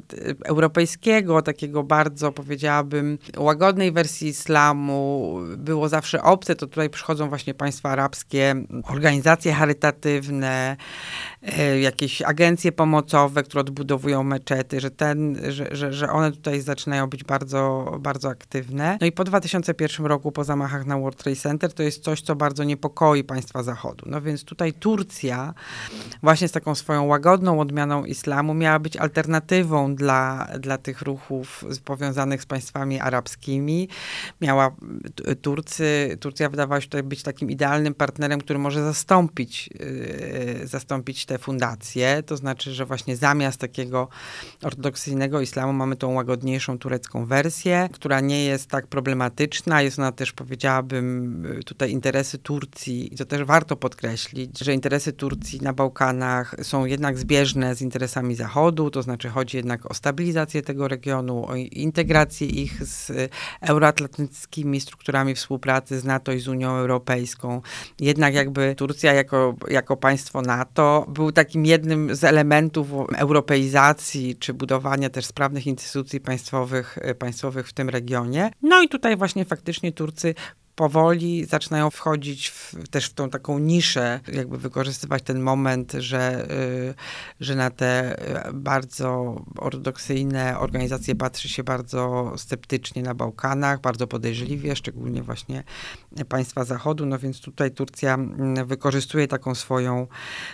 europejskiego, 0.45 1.41
takiego 1.41 1.83
bardzo, 1.83 2.31
powiedziałabym, 2.31 3.17
łagodnej 3.37 3.91
wersji 3.91 4.27
islamu 4.27 5.37
było 5.57 5.89
zawsze 5.89 6.23
obce, 6.23 6.55
to 6.55 6.67
tutaj 6.67 6.89
przychodzą 6.89 7.29
właśnie 7.29 7.53
państwa 7.53 7.89
arabskie, 7.89 8.55
organizacje 8.83 9.53
charytatywne, 9.53 10.77
e, 11.41 11.79
jakieś 11.79 12.21
agencje 12.21 12.71
pomocowe, 12.71 13.43
które 13.43 13.61
odbudowują 13.61 14.23
meczety, 14.23 14.79
że, 14.79 14.91
ten, 14.91 15.37
że, 15.49 15.67
że, 15.71 15.93
że 15.93 16.09
one 16.09 16.31
tutaj 16.31 16.61
zaczynają 16.61 17.07
być 17.07 17.23
bardzo, 17.23 17.91
bardzo 17.99 18.29
aktywne. 18.29 18.97
No 19.01 19.07
i 19.07 19.11
po 19.11 19.23
2001 19.23 20.05
roku, 20.05 20.31
po 20.31 20.43
zamachach 20.43 20.85
na 20.85 20.97
World 20.97 21.17
Trade 21.17 21.35
Center, 21.35 21.73
to 21.73 21.83
jest 21.83 22.03
coś, 22.03 22.21
co 22.21 22.35
bardzo 22.35 22.63
niepokoi 22.63 23.23
państwa 23.23 23.63
Zachodu. 23.63 24.05
No 24.09 24.21
więc 24.21 24.43
tutaj 24.43 24.73
Turcja 24.73 25.53
właśnie 26.23 26.47
z 26.47 26.51
taką 26.51 26.75
swoją 26.75 27.05
łagodną 27.05 27.59
odmianą 27.59 28.05
islamu 28.05 28.53
miała 28.53 28.79
być 28.79 28.97
alternatywą 28.97 29.95
dla, 29.95 30.47
dla 30.59 30.77
tych 30.77 31.01
ruchów 31.01 31.65
powiązanych 31.85 32.41
z 32.41 32.45
państwami 32.45 32.99
arabskimi. 32.99 33.12
Miała 34.41 34.75
Turcy, 35.41 36.17
Turcja 36.19 36.49
wydawała 36.49 36.81
się 36.81 36.87
tutaj 36.87 37.03
być 37.03 37.23
takim 37.23 37.51
idealnym 37.51 37.93
partnerem, 37.93 38.39
który 38.41 38.59
może 38.59 38.83
zastąpić, 38.83 39.69
yy, 40.59 40.67
zastąpić 40.67 41.25
te 41.25 41.37
fundacje. 41.37 42.23
To 42.23 42.37
znaczy, 42.37 42.73
że 42.73 42.85
właśnie 42.85 43.15
zamiast 43.15 43.59
takiego 43.59 44.07
ortodoksyjnego 44.63 45.41
islamu 45.41 45.73
mamy 45.73 45.95
tą 45.95 46.13
łagodniejszą 46.13 46.77
turecką 46.77 47.25
wersję, 47.25 47.89
która 47.93 48.19
nie 48.19 48.45
jest 48.45 48.69
tak 48.69 48.87
problematyczna. 48.87 49.81
Jest 49.81 49.99
ona 49.99 50.11
też, 50.11 50.31
powiedziałabym, 50.31 51.43
tutaj 51.65 51.91
interesy 51.91 52.37
Turcji, 52.37 53.13
i 53.13 53.17
to 53.17 53.25
też 53.25 53.43
warto 53.43 53.75
podkreślić, 53.75 54.59
że 54.59 54.73
interesy 54.73 55.13
Turcji 55.13 55.61
na 55.61 55.73
Bałkanach 55.73 56.55
są 56.61 56.85
jednak 56.85 57.17
zbieżne 57.17 57.75
z 57.75 57.81
interesami 57.81 58.35
Zachodu, 58.35 58.89
to 58.89 59.01
znaczy 59.01 59.29
chodzi 59.29 59.57
jednak 59.57 59.91
o 59.91 59.93
stabilizację 59.93 60.61
tego 60.61 60.87
regionu, 60.87 61.45
o 61.47 61.55
integrację 61.55 62.47
ich 62.47 62.87
z 62.87 63.02
euroatlantyckimi 63.61 64.81
strukturami 64.81 65.35
współpracy 65.35 65.99
z 65.99 66.03
NATO 66.03 66.31
i 66.31 66.39
z 66.39 66.47
Unią 66.47 66.69
Europejską. 66.69 67.61
Jednak 67.99 68.33
jakby 68.33 68.75
Turcja 68.75 69.13
jako, 69.13 69.55
jako 69.69 69.97
państwo 69.97 70.41
NATO 70.41 71.05
był 71.09 71.31
takim 71.31 71.65
jednym 71.65 72.15
z 72.15 72.23
elementów 72.23 72.87
europeizacji, 73.17 74.35
czy 74.35 74.53
budowania 74.53 75.09
też 75.09 75.25
sprawnych 75.25 75.67
instytucji 75.67 76.19
państwowych, 76.19 76.97
państwowych 77.19 77.67
w 77.67 77.73
tym 77.73 77.89
regionie. 77.89 78.51
No 78.61 78.81
i 78.81 78.89
tutaj 78.89 79.17
właśnie 79.17 79.45
faktycznie 79.45 79.91
Turcy 79.91 80.35
powoli 80.75 81.45
zaczynają 81.45 81.89
wchodzić 81.89 82.49
w, 82.49 82.75
też 82.89 83.05
w 83.05 83.13
tą 83.13 83.29
taką 83.29 83.59
niszę, 83.59 84.19
jakby 84.33 84.57
wykorzystywać 84.57 85.23
ten 85.23 85.39
moment, 85.39 85.91
że, 85.91 86.51
y, 86.51 86.93
że 87.39 87.55
na 87.55 87.69
te 87.69 88.15
bardzo 88.53 89.35
ortodoksyjne 89.57 90.59
organizacje 90.59 91.15
patrzy 91.15 91.49
się 91.49 91.63
bardzo 91.63 92.33
sceptycznie 92.37 93.01
na 93.01 93.13
Bałkanach, 93.13 93.81
bardzo 93.81 94.07
podejrzliwie, 94.07 94.75
szczególnie 94.75 95.23
właśnie 95.23 95.63
państwa 96.29 96.63
Zachodu, 96.63 97.05
no 97.05 97.19
więc 97.19 97.41
tutaj 97.41 97.71
Turcja 97.71 98.13
mm, 98.13 98.67
wykorzystuje 98.67 99.27
taką 99.27 99.55
swoją 99.55 100.07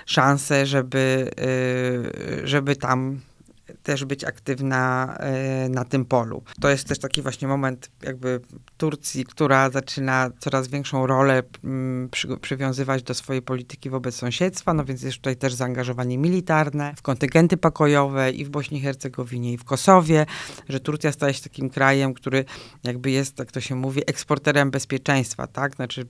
szansę, 0.05 0.65
żeby, 0.65 1.31
y, 2.43 2.47
żeby 2.47 2.75
tam 2.75 3.19
też 3.89 4.05
być 4.05 4.23
aktywna 4.23 5.15
e, 5.19 5.69
na 5.69 5.85
tym 5.85 6.05
polu. 6.05 6.43
To 6.61 6.69
jest 6.69 6.87
też 6.87 6.99
taki 6.99 7.21
właśnie 7.21 7.47
moment 7.47 7.91
jakby 8.03 8.41
Turcji, 8.77 9.25
która 9.25 9.69
zaczyna 9.69 10.29
coraz 10.39 10.67
większą 10.67 11.07
rolę 11.07 11.43
mm, 11.63 12.09
przy, 12.09 12.37
przywiązywać 12.37 13.03
do 13.03 13.13
swojej 13.13 13.41
polityki 13.41 13.89
wobec 13.89 14.15
sąsiedztwa, 14.15 14.73
no 14.73 14.85
więc 14.85 15.01
jest 15.01 15.17
tutaj 15.17 15.35
też 15.35 15.53
zaangażowanie 15.53 16.17
militarne 16.17 16.93
w 16.97 17.01
kontyngenty 17.01 17.57
pokojowe 17.57 18.31
i 18.31 18.45
w 18.45 18.49
Bośni 18.49 18.77
i 18.77 18.81
Hercegowinie 18.81 19.53
i 19.53 19.57
w 19.57 19.63
Kosowie, 19.63 20.25
że 20.69 20.79
Turcja 20.79 21.11
staje 21.11 21.33
się 21.33 21.43
takim 21.43 21.69
krajem, 21.69 22.13
który 22.13 22.45
jakby 22.83 23.11
jest, 23.11 23.39
jak 23.39 23.51
to 23.51 23.61
się 23.61 23.75
mówi, 23.75 24.01
eksporterem 24.07 24.71
bezpieczeństwa, 24.71 25.47
tak? 25.47 25.75
Znaczy 25.75 26.05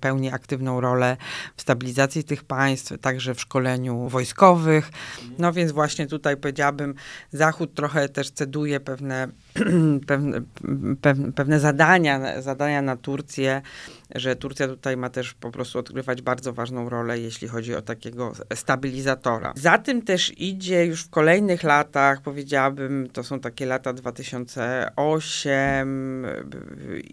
pełni 0.00 0.30
aktywną 0.30 0.80
rolę 0.80 1.16
w 1.56 1.62
stabilizacji 1.62 2.24
tych 2.24 2.44
państw, 2.44 2.98
także 3.00 3.34
w 3.34 3.40
szkoleniu 3.40 4.08
wojskowych. 4.08 4.90
No 5.38 5.52
więc 5.52 5.72
właśnie 5.72 6.06
tutaj 6.06 6.36
powiedziałabym, 6.36 6.77
Zachód 7.32 7.74
trochę 7.74 8.08
też 8.08 8.30
ceduje 8.30 8.80
pewne, 8.80 9.28
pewne, 10.06 10.40
pewne 11.34 11.60
zadania, 11.60 12.42
zadania 12.42 12.82
na 12.82 12.96
Turcję, 12.96 13.62
że 14.14 14.36
Turcja 14.36 14.68
tutaj 14.68 14.96
ma 14.96 15.10
też 15.10 15.34
po 15.34 15.50
prostu 15.50 15.78
odgrywać 15.78 16.22
bardzo 16.22 16.52
ważną 16.52 16.88
rolę, 16.88 17.18
jeśli 17.18 17.48
chodzi 17.48 17.74
o 17.74 17.82
takiego 17.82 18.32
stabilizatora. 18.54 19.52
Za 19.56 19.78
tym 19.78 20.02
też 20.02 20.38
idzie 20.38 20.86
już 20.86 21.04
w 21.04 21.10
kolejnych 21.10 21.62
latach, 21.62 22.22
powiedziałabym, 22.22 23.08
to 23.12 23.24
są 23.24 23.40
takie 23.40 23.66
lata 23.66 23.92
2008 23.92 26.26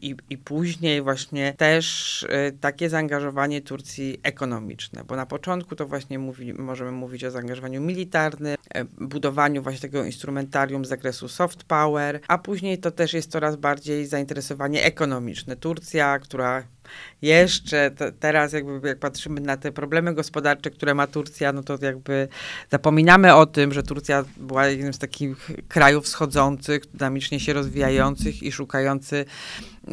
i, 0.01 0.15
i 0.29 0.37
później 0.37 1.01
właśnie 1.01 1.53
też 1.57 2.23
y, 2.23 2.57
takie 2.61 2.89
zaangażowanie 2.89 3.61
Turcji 3.61 4.19
ekonomiczne, 4.23 5.03
bo 5.07 5.15
na 5.15 5.25
początku 5.25 5.75
to 5.75 5.87
właśnie 5.87 6.19
mówi, 6.19 6.53
możemy 6.53 6.91
mówić 6.91 7.23
o 7.23 7.31
zaangażowaniu 7.31 7.81
militarnym, 7.81 8.55
e, 8.69 8.85
budowaniu 8.85 9.63
właśnie 9.63 9.79
tego 9.79 10.03
instrumentarium 10.03 10.85
z 10.85 10.89
zakresu 10.89 11.27
soft 11.27 11.63
power, 11.63 12.19
a 12.27 12.35
później 12.38 12.77
to 12.77 12.92
też 12.92 13.13
jest 13.13 13.32
coraz 13.32 13.56
bardziej 13.56 14.06
zainteresowanie 14.06 14.84
ekonomiczne. 14.84 15.56
Turcja, 15.56 16.20
która 16.20 16.63
jeszcze 17.22 17.92
te, 17.92 18.12
teraz 18.12 18.54
jakby 18.54 18.88
jak 18.88 19.00
patrzymy 19.00 19.42
na 19.42 19.58
te 19.58 19.72
problemy 19.72 20.13
gospodarcze, 20.13 20.70
które 20.70 20.94
ma 20.94 21.08
Turcja, 21.08 21.54
no 21.54 21.63
to 21.63 21.77
jakby 21.82 22.27
zapominamy 22.72 23.36
o 23.36 23.46
tym, 23.46 23.74
że 23.74 23.84
Turcja 23.84 24.25
była 24.38 24.68
jednym 24.68 24.94
z 24.94 25.00
takich 25.00 25.51
krajów 25.68 26.06
wschodzących, 26.06 26.82
dynamicznie 26.94 27.39
się 27.39 27.54
rozwijających 27.54 28.44
i 28.44 28.51
szukający, 28.51 29.25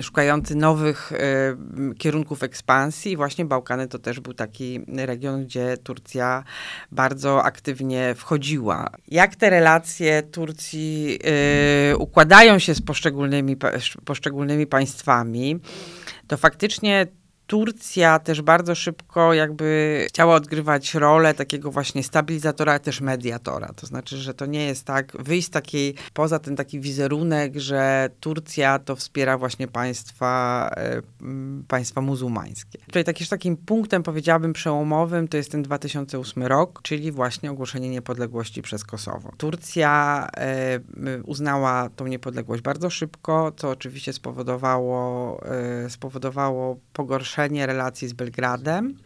szukający 0.02 0.54
nowych 0.54 1.12
y, 1.12 1.94
kierunków 1.98 2.42
ekspansji. 2.42 3.12
I 3.12 3.16
właśnie 3.16 3.44
Bałkany 3.44 3.88
to 3.88 3.98
też 3.98 4.20
był 4.20 4.34
taki 4.34 4.80
region, 4.96 5.44
gdzie 5.44 5.76
Turcja 5.76 6.44
bardzo 6.92 7.44
aktywnie 7.44 8.14
wchodziła. 8.14 8.90
Jak 9.08 9.36
te 9.36 9.50
relacje 9.50 10.22
Turcji 10.22 11.18
y, 11.92 11.96
układają 11.96 12.58
się 12.58 12.74
z 12.74 12.82
poszczególnymi, 12.82 13.56
poszczególnymi 14.04 14.66
państwami? 14.66 15.60
To 16.26 16.36
faktycznie 16.36 17.06
Turcja 17.52 18.18
też 18.18 18.42
bardzo 18.42 18.74
szybko 18.74 19.34
jakby 19.34 20.04
chciała 20.08 20.34
odgrywać 20.34 20.94
rolę 20.94 21.34
takiego 21.34 21.70
właśnie 21.70 22.02
stabilizatora, 22.02 22.78
też 22.78 23.00
mediatora. 23.00 23.68
To 23.76 23.86
znaczy, 23.86 24.16
że 24.16 24.34
to 24.34 24.46
nie 24.46 24.66
jest 24.66 24.84
tak, 24.84 25.12
wyjść 25.22 25.48
takiej, 25.48 25.94
poza 26.14 26.38
ten 26.38 26.56
taki 26.56 26.80
wizerunek, 26.80 27.56
że 27.56 28.10
Turcja 28.20 28.78
to 28.78 28.96
wspiera 28.96 29.38
właśnie 29.38 29.68
państwa, 29.68 30.70
e, 30.76 31.02
państwa 31.68 32.00
muzułmańskie. 32.00 32.78
Tutaj 32.78 33.04
takim, 33.04 33.26
takim 33.26 33.56
punktem, 33.56 34.02
powiedziałabym, 34.02 34.52
przełomowym 34.52 35.28
to 35.28 35.36
jest 35.36 35.50
ten 35.50 35.62
2008 35.62 36.42
rok, 36.42 36.82
czyli 36.82 37.12
właśnie 37.12 37.50
ogłoszenie 37.50 37.88
niepodległości 37.88 38.62
przez 38.62 38.84
Kosowo. 38.84 39.32
Turcja 39.36 40.26
e, 40.36 40.80
uznała 41.24 41.88
tą 41.96 42.06
niepodległość 42.06 42.62
bardzo 42.62 42.90
szybko, 42.90 43.52
co 43.56 43.70
oczywiście 43.70 44.12
spowodowało, 44.12 45.40
e, 45.84 45.90
spowodowało 45.90 46.76
pogorszenie 46.92 47.41
relacji 47.50 48.08
z 48.08 48.12
Belgradem. 48.12 48.96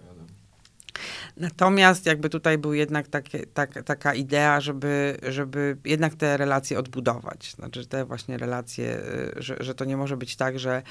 Natomiast 1.37 2.07
jakby 2.07 2.29
tutaj 2.29 2.59
był 2.59 2.75
jednak 2.75 3.09
takie, 3.09 3.47
tak, 3.47 3.83
taka 3.85 4.15
idea, 4.15 4.61
żeby, 4.61 5.19
żeby 5.29 5.77
jednak 5.85 6.15
te 6.15 6.37
relacje 6.37 6.79
odbudować. 6.79 7.53
Znaczy 7.53 7.87
te 7.87 8.05
właśnie 8.05 8.39
relacje, 8.39 8.99
y, 9.39 9.43
że, 9.43 9.57
że 9.61 9.75
to 9.75 9.85
nie 9.85 9.97
może 9.97 10.17
być 10.17 10.37
tak, 10.37 10.59
że 10.59 10.83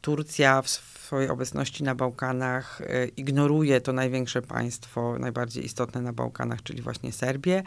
Turcja 0.00 0.62
w 0.62 0.68
swojej 0.68 1.28
obecności 1.28 1.84
na 1.84 1.94
Bałkanach 1.94 2.80
y, 2.80 3.10
ignoruje 3.16 3.80
to 3.80 3.92
największe 3.92 4.42
państwo, 4.42 5.18
najbardziej 5.18 5.64
istotne 5.64 6.00
na 6.00 6.12
Bałkanach, 6.12 6.62
czyli 6.62 6.82
właśnie 6.82 7.12
Serbię, 7.12 7.62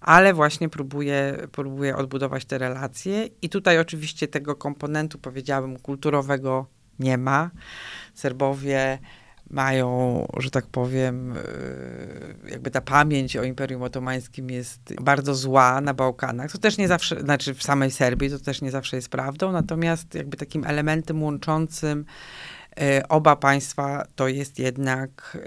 ale 0.00 0.34
właśnie 0.34 0.68
próbuje, 0.68 1.48
próbuje 1.52 1.96
odbudować 1.96 2.44
te 2.44 2.58
relacje. 2.58 3.28
I 3.42 3.48
tutaj 3.48 3.78
oczywiście 3.78 4.28
tego 4.28 4.56
komponentu, 4.56 5.18
powiedziałabym, 5.18 5.78
kulturowego 5.78 6.66
nie 6.98 7.18
ma. 7.18 7.50
Serbowie 8.14 8.98
mają, 9.50 10.26
że 10.38 10.50
tak 10.50 10.66
powiem, 10.66 11.32
e, 11.32 12.50
jakby 12.50 12.70
ta 12.70 12.80
pamięć 12.80 13.36
o 13.36 13.44
Imperium 13.44 13.82
Otomańskim 13.82 14.50
jest 14.50 14.94
bardzo 15.00 15.34
zła 15.34 15.80
na 15.80 15.94
Bałkanach. 15.94 16.52
To 16.52 16.58
też 16.58 16.78
nie 16.78 16.88
zawsze, 16.88 17.20
znaczy 17.20 17.54
w 17.54 17.62
samej 17.62 17.90
Serbii 17.90 18.30
to 18.30 18.38
też 18.38 18.62
nie 18.62 18.70
zawsze 18.70 18.96
jest 18.96 19.08
prawdą, 19.08 19.52
natomiast 19.52 20.14
jakby 20.14 20.36
takim 20.36 20.64
elementem 20.64 21.22
łączącym 21.22 22.04
e, 22.80 23.08
oba 23.08 23.36
państwa 23.36 24.06
to 24.14 24.28
jest 24.28 24.58
jednak 24.58 25.38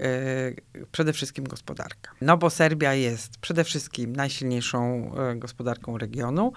e, 0.78 0.86
przede 0.92 1.12
wszystkim 1.12 1.44
gospodarka. 1.44 2.10
No 2.20 2.36
bo 2.36 2.50
Serbia 2.50 2.94
jest 2.94 3.38
przede 3.38 3.64
wszystkim 3.64 4.16
najsilniejszą 4.16 5.10
gospodarką 5.36 5.98
regionu, 5.98 6.52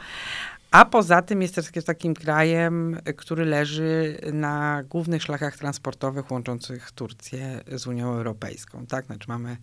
a 0.73 0.85
poza 0.85 1.21
tym 1.21 1.41
jest 1.41 1.55
też 1.55 1.85
takim 1.85 2.13
krajem, 2.13 2.97
który 3.17 3.45
leży 3.45 4.17
na 4.33 4.83
głównych 4.83 5.23
szlakach 5.23 5.57
transportowych 5.57 6.31
łączących 6.31 6.91
Turcję 6.91 7.63
z 7.75 7.87
Unią 7.87 8.13
Europejską. 8.13 8.85
Tak? 8.85 9.05
Znaczy 9.05 9.25
mamy 9.27 9.57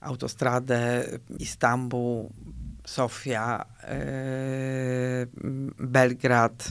autostradę 0.00 1.04
Istanbul, 1.38 2.28
Sofia, 2.84 3.64
yy, 3.82 5.28
Belgrad, 5.78 6.68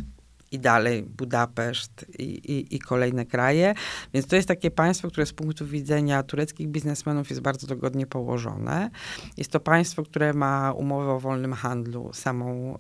i 0.53 0.60
dalej 0.60 1.03
Budapeszt 1.03 2.05
i, 2.19 2.24
i, 2.24 2.75
i, 2.75 2.79
kolejne 2.79 3.25
kraje. 3.25 3.74
Więc 4.13 4.27
to 4.27 4.36
jest 4.36 4.48
takie 4.48 4.72
państwo, 4.72 5.07
które 5.07 5.25
z 5.25 5.33
punktu 5.33 5.65
widzenia 5.65 6.24
tureckich 6.24 6.67
biznesmenów 6.67 7.29
jest 7.29 7.41
bardzo 7.41 7.67
dogodnie 7.67 8.07
położone. 8.07 8.89
Jest 9.38 9.51
to 9.51 9.60
państwo, 9.60 10.03
które 10.03 10.33
ma 10.33 10.72
umowę 10.72 11.12
o 11.12 11.19
wolnym 11.19 11.53
handlu 11.53 12.13
samą, 12.13 12.77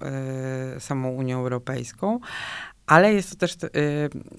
y, 0.77 0.79
samą 0.79 1.09
Unią 1.09 1.39
Europejską, 1.39 2.19
ale 2.87 3.13
jest 3.13 3.29
to 3.29 3.35
też 3.35 3.57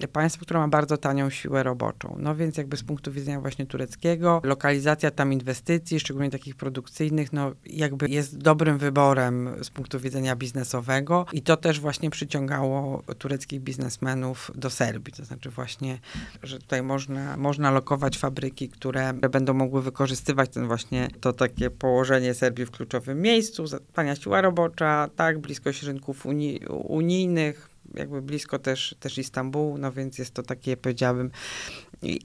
y, 0.03 0.07
państwo, 0.07 0.45
które 0.45 0.59
ma 0.59 0.67
bardzo 0.67 0.97
tanią 0.97 1.29
siłę 1.29 1.63
roboczą. 1.63 2.15
No 2.19 2.35
więc 2.35 2.57
jakby 2.57 2.77
z 2.77 2.83
punktu 2.83 3.11
widzenia 3.11 3.41
właśnie 3.41 3.65
tureckiego, 3.65 4.41
lokalizacja 4.43 5.11
tam 5.11 5.33
inwestycji, 5.33 5.99
szczególnie 5.99 6.29
takich 6.31 6.55
produkcyjnych, 6.55 7.33
no 7.33 7.51
jakby 7.65 8.09
jest 8.09 8.37
dobrym 8.37 8.77
wyborem 8.77 9.49
z 9.63 9.69
punktu 9.69 9.99
widzenia 9.99 10.35
biznesowego 10.35 11.25
i 11.33 11.41
to 11.41 11.57
też 11.57 11.79
właśnie 11.79 12.09
przyciągało 12.09 13.03
tureckich 13.17 13.61
biznesmenów 13.61 14.51
do 14.55 14.69
Serbii. 14.69 15.13
To 15.13 15.25
znaczy 15.25 15.49
właśnie, 15.49 15.99
że 16.43 16.59
tutaj 16.59 16.83
można, 16.83 17.37
można 17.37 17.71
lokować 17.71 18.17
fabryki, 18.17 18.69
które 18.69 19.13
będą 19.13 19.53
mogły 19.53 19.81
wykorzystywać 19.81 20.49
ten 20.49 20.67
właśnie 20.67 21.07
to 21.21 21.33
takie 21.33 21.69
położenie 21.69 22.33
Serbii 22.33 22.65
w 22.65 22.71
kluczowym 22.71 23.21
miejscu, 23.21 23.65
tania 23.93 24.15
siła 24.15 24.41
robocza, 24.41 25.09
tak, 25.15 25.39
bliskość 25.39 25.83
rynków 25.83 26.25
uni 26.25 26.59
unijnych, 26.67 27.74
jakby 27.93 28.21
blisko 28.21 28.59
też, 28.59 28.95
też 28.99 29.17
Istambułu, 29.17 29.77
no 29.77 29.91
więc 29.91 30.17
jest 30.17 30.33
to 30.33 30.43
takie, 30.43 30.77
powiedziałabym, 30.77 31.31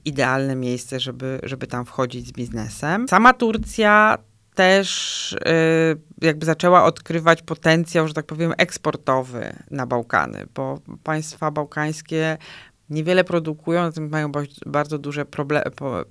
idealne 0.05 0.55
miejsce, 0.55 0.99
żeby, 0.99 1.39
żeby 1.43 1.67
tam 1.67 1.85
wchodzić 1.85 2.27
z 2.27 2.31
biznesem. 2.31 3.07
Sama 3.07 3.33
Turcja 3.33 4.17
też 4.55 5.31
y, 5.33 5.37
jakby 6.21 6.45
zaczęła 6.45 6.83
odkrywać 6.83 7.41
potencjał, 7.41 8.07
że 8.07 8.13
tak 8.13 8.25
powiem, 8.25 8.53
eksportowy 8.57 9.55
na 9.71 9.87
Bałkany, 9.87 10.45
bo 10.55 10.79
państwa 11.03 11.51
bałkańskie 11.51 12.37
niewiele 12.89 13.23
produkują, 13.23 13.81
natomiast 13.81 14.11
mają 14.11 14.31
bardzo 14.65 14.97
duże 14.97 15.25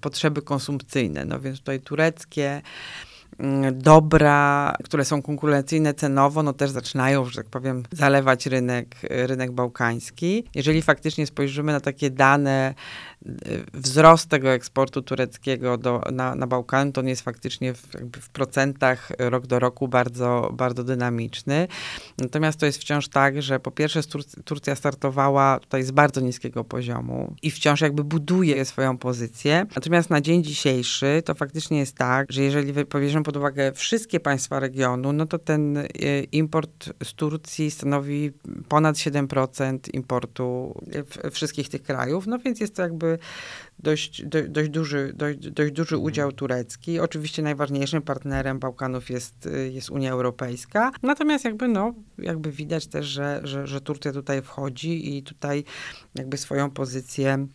potrzeby 0.00 0.42
konsumpcyjne. 0.42 1.24
No 1.24 1.40
więc 1.40 1.58
tutaj 1.58 1.80
tureckie, 1.80 2.62
dobra, 3.72 4.74
które 4.84 5.04
są 5.04 5.22
konkurencyjne 5.22 5.94
cenowo, 5.94 6.42
no 6.42 6.52
też 6.52 6.70
zaczynają, 6.70 7.24
że 7.24 7.36
tak 7.36 7.46
powiem, 7.46 7.82
zalewać 7.92 8.46
rynek, 8.46 8.96
rynek 9.02 9.52
bałkański. 9.52 10.44
Jeżeli 10.54 10.82
faktycznie 10.82 11.26
spojrzymy 11.26 11.72
na 11.72 11.80
takie 11.80 12.10
dane 12.10 12.74
wzrost 13.74 14.28
tego 14.28 14.50
eksportu 14.50 15.02
tureckiego 15.02 15.78
do, 15.78 16.02
na, 16.12 16.34
na 16.34 16.46
Bałkany 16.46 16.92
to 16.92 17.00
on 17.00 17.08
jest 17.08 17.22
faktycznie 17.22 17.74
w, 17.74 17.86
w, 18.20 18.28
procentach 18.28 19.12
rok 19.18 19.46
do 19.46 19.58
roku 19.58 19.88
bardzo, 19.88 20.50
bardzo 20.52 20.84
dynamiczny. 20.84 21.68
Natomiast 22.18 22.60
to 22.60 22.66
jest 22.66 22.78
wciąż 22.78 23.08
tak, 23.08 23.42
że 23.42 23.60
po 23.60 23.70
pierwsze 23.70 24.00
Turcja 24.44 24.74
startowała 24.74 25.60
tutaj 25.60 25.82
z 25.82 25.90
bardzo 25.90 26.20
niskiego 26.20 26.64
poziomu 26.64 27.34
i 27.42 27.50
wciąż 27.50 27.80
jakby 27.80 28.04
buduje 28.04 28.64
swoją 28.64 28.98
pozycję. 28.98 29.66
Natomiast 29.74 30.10
na 30.10 30.20
dzień 30.20 30.44
dzisiejszy 30.44 31.22
to 31.24 31.34
faktycznie 31.34 31.78
jest 31.78 31.96
tak, 31.96 32.32
że 32.32 32.42
jeżeli 32.42 32.84
pobierzemy 32.84 33.24
pod 33.24 33.36
uwagę 33.36 33.72
wszystkie 33.72 34.20
państwa 34.20 34.60
regionu, 34.60 35.12
no 35.12 35.26
to 35.26 35.38
ten 35.38 35.76
e, 35.76 35.84
import 36.32 36.92
z 37.04 37.14
Turcji 37.14 37.70
stanowi 37.70 38.30
ponad 38.68 38.96
7% 38.96 39.78
importu 39.92 40.74
wszystkich 41.30 41.68
tych 41.68 41.82
krajów, 41.82 42.26
no 42.26 42.38
więc 42.38 42.60
jest 42.60 42.76
to 42.76 42.82
jakby 42.82 43.09
dość, 43.78 44.26
do, 44.26 44.48
dość, 44.48 44.70
duży, 44.70 45.12
dość, 45.16 45.38
dość 45.38 45.72
duży 45.72 45.94
mhm. 45.94 46.02
udział 46.02 46.32
turecki. 46.32 47.00
Oczywiście 47.00 47.42
najważniejszym 47.42 48.02
partnerem 48.02 48.58
Bałkanów 48.58 49.10
jest, 49.10 49.48
jest 49.70 49.90
Unia 49.90 50.12
Europejska. 50.12 50.92
Natomiast 51.02 51.44
jakby, 51.44 51.68
no, 51.68 51.94
jakby 52.18 52.52
widać 52.52 52.86
też, 52.86 53.06
że, 53.06 53.40
że, 53.44 53.66
że 53.66 53.80
Turcja 53.80 54.12
tutaj 54.12 54.42
wchodzi 54.42 55.16
i 55.16 55.22
tutaj 55.22 55.64
jakby 56.14 56.36
swoją 56.36 56.70
pozycję 56.70 57.46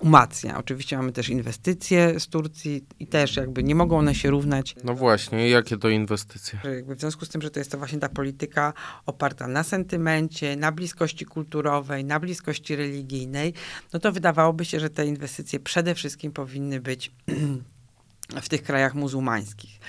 umacnia. 0.00 0.58
Oczywiście 0.58 0.96
mamy 0.96 1.12
też 1.12 1.28
inwestycje 1.28 2.20
z 2.20 2.28
Turcji 2.28 2.84
i 2.98 3.06
też 3.06 3.36
jakby 3.36 3.62
nie 3.62 3.74
mogą 3.74 3.98
one 3.98 4.14
się 4.14 4.30
równać. 4.30 4.76
No 4.84 4.94
właśnie, 4.94 5.48
jakie 5.48 5.76
to 5.76 5.88
inwestycje? 5.88 6.58
Jakby 6.64 6.94
w 6.94 7.00
związku 7.00 7.24
z 7.24 7.28
tym, 7.28 7.42
że 7.42 7.50
to 7.50 7.60
jest 7.60 7.70
to 7.70 7.78
właśnie 7.78 7.98
ta 7.98 8.08
polityka 8.08 8.72
oparta 9.06 9.46
na 9.46 9.62
sentymencie, 9.62 10.56
na 10.56 10.72
bliskości 10.72 11.26
kulturowej, 11.26 12.04
na 12.04 12.20
bliskości 12.20 12.76
religijnej, 12.76 13.54
no 13.92 14.00
to 14.00 14.12
wydawałoby 14.12 14.64
się, 14.64 14.80
że 14.80 14.90
te 14.90 15.06
inwestycje 15.06 15.60
przede 15.60 15.94
wszystkim 15.94 16.32
powinny 16.32 16.80
być 16.80 17.12
w 18.42 18.48
tych 18.48 18.62
krajach 18.62 18.94
muzułmańskich. 18.94 19.80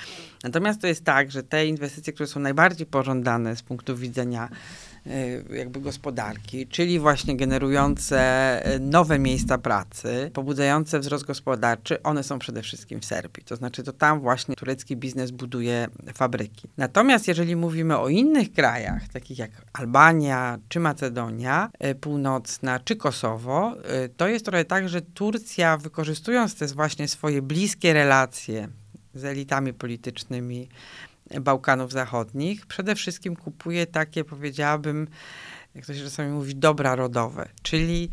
Natomiast 0.43 0.81
to 0.81 0.87
jest 0.87 1.03
tak, 1.03 1.31
że 1.31 1.43
te 1.43 1.67
inwestycje, 1.67 2.13
które 2.13 2.27
są 2.27 2.39
najbardziej 2.39 2.87
pożądane 2.87 3.55
z 3.55 3.61
punktu 3.61 3.97
widzenia 3.97 4.49
jakby 5.55 5.81
gospodarki, 5.81 6.67
czyli 6.67 6.99
właśnie 6.99 7.37
generujące 7.37 8.21
y, 8.75 8.79
nowe 8.79 9.19
miejsca 9.19 9.57
pracy, 9.57 10.31
pobudzające 10.33 10.99
wzrost 10.99 11.25
gospodarczy, 11.25 12.03
one 12.03 12.23
są 12.23 12.39
przede 12.39 12.61
wszystkim 12.61 12.99
w 12.99 13.05
Serbii. 13.05 13.43
To 13.43 13.55
znaczy 13.55 13.83
to 13.83 13.93
tam 13.93 14.19
właśnie 14.19 14.55
turecki 14.55 14.97
biznes 14.97 15.31
buduje 15.31 15.87
fabryki. 16.13 16.67
Natomiast 16.77 17.27
jeżeli 17.27 17.55
mówimy 17.55 17.97
o 17.97 18.09
innych 18.09 18.53
krajach, 18.53 19.07
takich 19.07 19.37
jak 19.37 19.51
Albania 19.73 20.59
czy 20.69 20.79
Macedonia 20.79 21.69
y, 21.85 21.95
Północna 21.95 22.79
czy 22.79 22.95
Kosowo, 22.95 23.75
to 24.17 24.27
jest 24.27 24.45
trochę 24.45 24.65
tak, 24.65 24.89
że 24.89 25.01
Turcja 25.01 25.77
wykorzystując 25.77 26.55
te 26.55 26.67
właśnie 26.67 27.07
swoje 27.07 27.41
bliskie 27.41 27.93
relacje 27.93 28.67
z 29.13 29.25
elitami 29.25 29.73
politycznymi 29.73 30.69
Bałkanów 31.41 31.91
Zachodnich. 31.91 32.65
Przede 32.65 32.95
wszystkim 32.95 33.35
kupuje 33.35 33.87
takie, 33.87 34.23
powiedziałabym, 34.23 35.07
jak 35.75 35.85
to 35.85 35.93
się 35.93 36.03
czasami 36.03 36.31
mówi, 36.31 36.55
dobra 36.55 36.95
rodowe, 36.95 37.49
czyli 37.61 38.09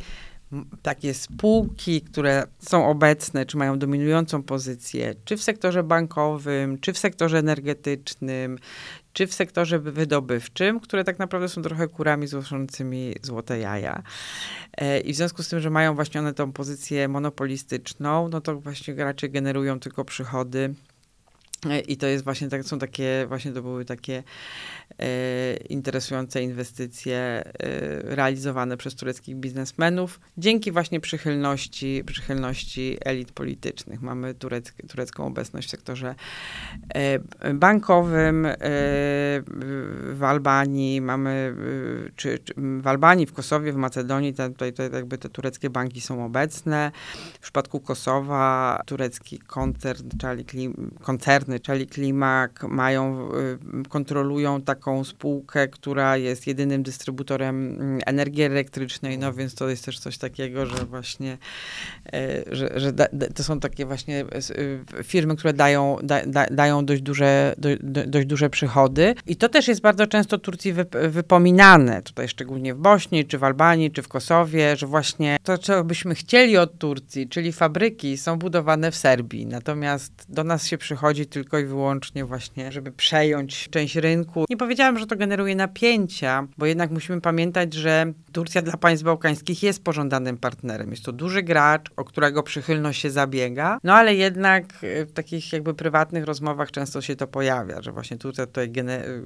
takie 0.83 1.14
spółki, 1.14 2.00
które 2.00 2.46
są 2.59 2.87
obecne, 2.87 3.46
czy 3.46 3.57
mają 3.57 3.78
dominującą 3.78 4.42
pozycję, 4.42 5.14
czy 5.24 5.37
w 5.37 5.42
sektorze 5.42 5.83
bankowym, 5.83 6.78
czy 6.78 6.92
w 6.92 6.98
sektorze 6.98 7.38
energetycznym, 7.38 8.59
czy 9.12 9.26
w 9.26 9.35
sektorze 9.35 9.78
wydobywczym, 9.78 10.81
które 10.81 11.04
tak 11.04 11.18
naprawdę 11.18 11.48
są 11.48 11.62
trochę 11.62 11.88
kurami 11.88 12.26
znoszącymi 12.26 13.14
złote 13.22 13.59
jaja. 13.59 14.02
E, 14.76 15.00
I 15.00 15.12
w 15.12 15.16
związku 15.16 15.42
z 15.42 15.48
tym, 15.48 15.61
że 15.61 15.70
mają 15.70 15.94
właśnie 15.94 16.20
one 16.20 16.35
tą 16.35 16.52
pozycję 16.52 17.09
monopolistyczną, 17.09 18.28
no 18.28 18.40
to 18.40 18.61
właśnie 18.61 18.94
raczej 18.94 19.31
generują 19.31 19.81
tylko 19.81 20.04
przychody 20.04 20.74
i 21.88 21.97
to 21.97 22.07
jest 22.07 22.25
właśnie, 22.25 22.49
tak, 22.49 22.64
są 22.64 22.79
takie, 22.79 23.25
właśnie 23.29 23.53
to 23.53 23.62
były 23.62 23.85
takie 23.85 24.23
e, 24.99 25.57
interesujące 25.57 26.42
inwestycje 26.42 27.18
e, 27.18 27.44
realizowane 28.03 28.77
przez 28.77 28.94
tureckich 28.94 29.37
biznesmenów 29.37 30.21
dzięki 30.38 30.73
właśnie 30.73 31.01
przychylności, 31.01 32.03
przychylności 32.07 32.97
elit 33.05 33.33
politycznych. 33.33 34.03
Mamy 34.03 34.35
turec, 34.35 34.73
turecką 34.88 35.27
obecność 35.27 35.68
w 35.68 35.71
sektorze 35.71 36.14
e, 36.94 37.18
bankowym 37.55 38.47
e, 38.47 38.57
w 40.12 40.21
Albanii, 40.21 41.01
mamy 41.01 41.55
e, 42.09 42.11
czy, 42.16 42.38
czy, 42.38 42.55
w 42.81 42.87
Albanii, 42.87 43.27
w 43.27 43.33
Kosowie, 43.33 43.73
w 43.73 43.77
Macedonii, 43.77 44.35
te, 44.35 44.51
tutaj, 44.51 44.73
tutaj 44.73 44.90
jakby 44.92 45.18
te 45.18 45.29
tureckie 45.29 45.71
banki 45.71 46.01
są 46.01 46.25
obecne. 46.25 46.92
W 47.35 47.38
przypadku 47.38 47.81
Kosowa 47.81 48.83
turecki 48.87 49.38
koncern, 49.38 50.09
czyli 50.47 50.75
koncern 51.01 51.47
koncerny, 51.48 51.61
czyli 51.61 51.87
Klimak, 51.87 52.62
mają, 52.62 53.28
y, 53.84 53.88
kontrolują 53.88 54.62
taką 54.62 55.04
spółkę, 55.04 55.68
która 55.68 56.16
jest 56.16 56.46
jedynym 56.46 56.82
dystrybutorem 56.82 57.76
mm, 57.80 58.00
energii 58.06 58.42
elektrycznej, 58.42 59.18
no 59.18 59.32
więc 59.32 59.54
to 59.54 59.68
jest 59.68 59.84
też 59.84 59.98
coś 59.98 60.18
takiego, 60.18 60.66
że 60.66 60.84
właśnie, 60.84 61.38
e, 62.12 62.44
że, 62.56 62.80
że 62.80 62.92
da, 62.92 63.06
to 63.34 63.44
są 63.44 63.61
takie 63.61 63.87
właśnie 63.87 64.24
y, 64.58 65.04
firmy, 65.04 65.37
które 65.37 65.52
dają, 65.52 65.98
da, 66.02 66.26
da, 66.26 66.46
dają 66.46 66.84
dość 66.84 67.02
duże, 67.02 67.54
do, 67.58 67.68
dość 68.06 68.26
duże 68.26 68.50
przychody. 68.50 69.14
I 69.26 69.37
to 69.37 69.48
też 69.48 69.68
jest 69.68 69.80
bardzo 69.80 70.06
często 70.06 70.38
Turcji 70.38 70.74
wypominane, 71.08 72.02
tutaj 72.02 72.28
szczególnie 72.28 72.74
w 72.74 72.78
Bośni, 72.78 73.24
czy 73.24 73.38
w 73.38 73.44
Albanii, 73.44 73.90
czy 73.90 74.02
w 74.02 74.08
Kosowie, 74.08 74.76
że 74.76 74.87
właśnie 74.87 75.37
to, 75.42 75.58
co 75.58 75.84
byśmy 75.84 76.14
chcieli 76.14 76.56
od 76.56 76.78
Turcji, 76.78 77.28
czyli 77.28 77.52
fabryki 77.52 78.16
są 78.16 78.38
budowane 78.38 78.90
w 78.90 78.96
Serbii, 78.96 79.46
natomiast 79.46 80.12
do 80.28 80.44
nas 80.44 80.66
się 80.66 80.78
przychodzi 80.78 81.26
tylko 81.26 81.38
i 81.38 81.64
wyłącznie 81.64 82.24
właśnie, 82.24 82.72
żeby 82.72 82.92
przejąć 82.92 83.68
część 83.70 83.96
rynku. 83.96 84.44
Nie 84.51 84.57
powiedziałam, 84.57 84.98
że 84.98 85.07
to 85.07 85.16
generuje 85.16 85.57
napięcia, 85.57 86.46
bo 86.59 86.66
jednak 86.66 86.90
musimy 86.90 87.20
pamiętać, 87.20 87.74
że 87.74 88.12
Turcja 88.33 88.62
dla 88.62 88.77
państw 88.77 89.05
bałkańskich 89.05 89.62
jest 89.62 89.85
pożądanym 89.85 90.37
partnerem. 90.37 90.90
Jest 90.90 91.05
to 91.05 91.12
duży 91.12 91.42
gracz, 91.42 91.90
o 91.96 92.05
którego 92.05 92.42
przychylność 92.42 93.03
się 93.03 93.11
zabiega, 93.11 93.79
no 93.85 93.94
ale 93.94 94.14
jednak 94.14 94.64
w 94.83 95.12
takich 95.14 95.53
jakby 95.53 95.74
prywatnych 95.74 96.24
rozmowach 96.24 96.70
często 96.70 97.01
się 97.01 97.16
to 97.16 97.27
pojawia, 97.27 97.83
że 97.83 97.92
właśnie 97.92 98.18
Turcja 98.18 98.46
tutaj 98.46 98.72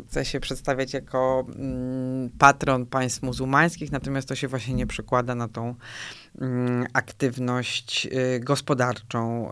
chce 0.09 0.25
się 0.25 0.40
przedstawiać 0.40 0.92
jako 0.92 1.46
mm, 1.57 2.31
patron 2.38 2.87
państw 2.87 3.22
muzułmańskich, 3.22 3.92
natomiast 3.92 4.29
to 4.29 4.35
się 4.35 4.48
właśnie 4.48 4.75
nie 4.75 4.87
przekłada 4.87 5.35
na 5.35 5.48
tą 5.48 5.75
aktywność 6.92 8.07
y, 8.07 8.40
gospodarczą, 8.40 9.51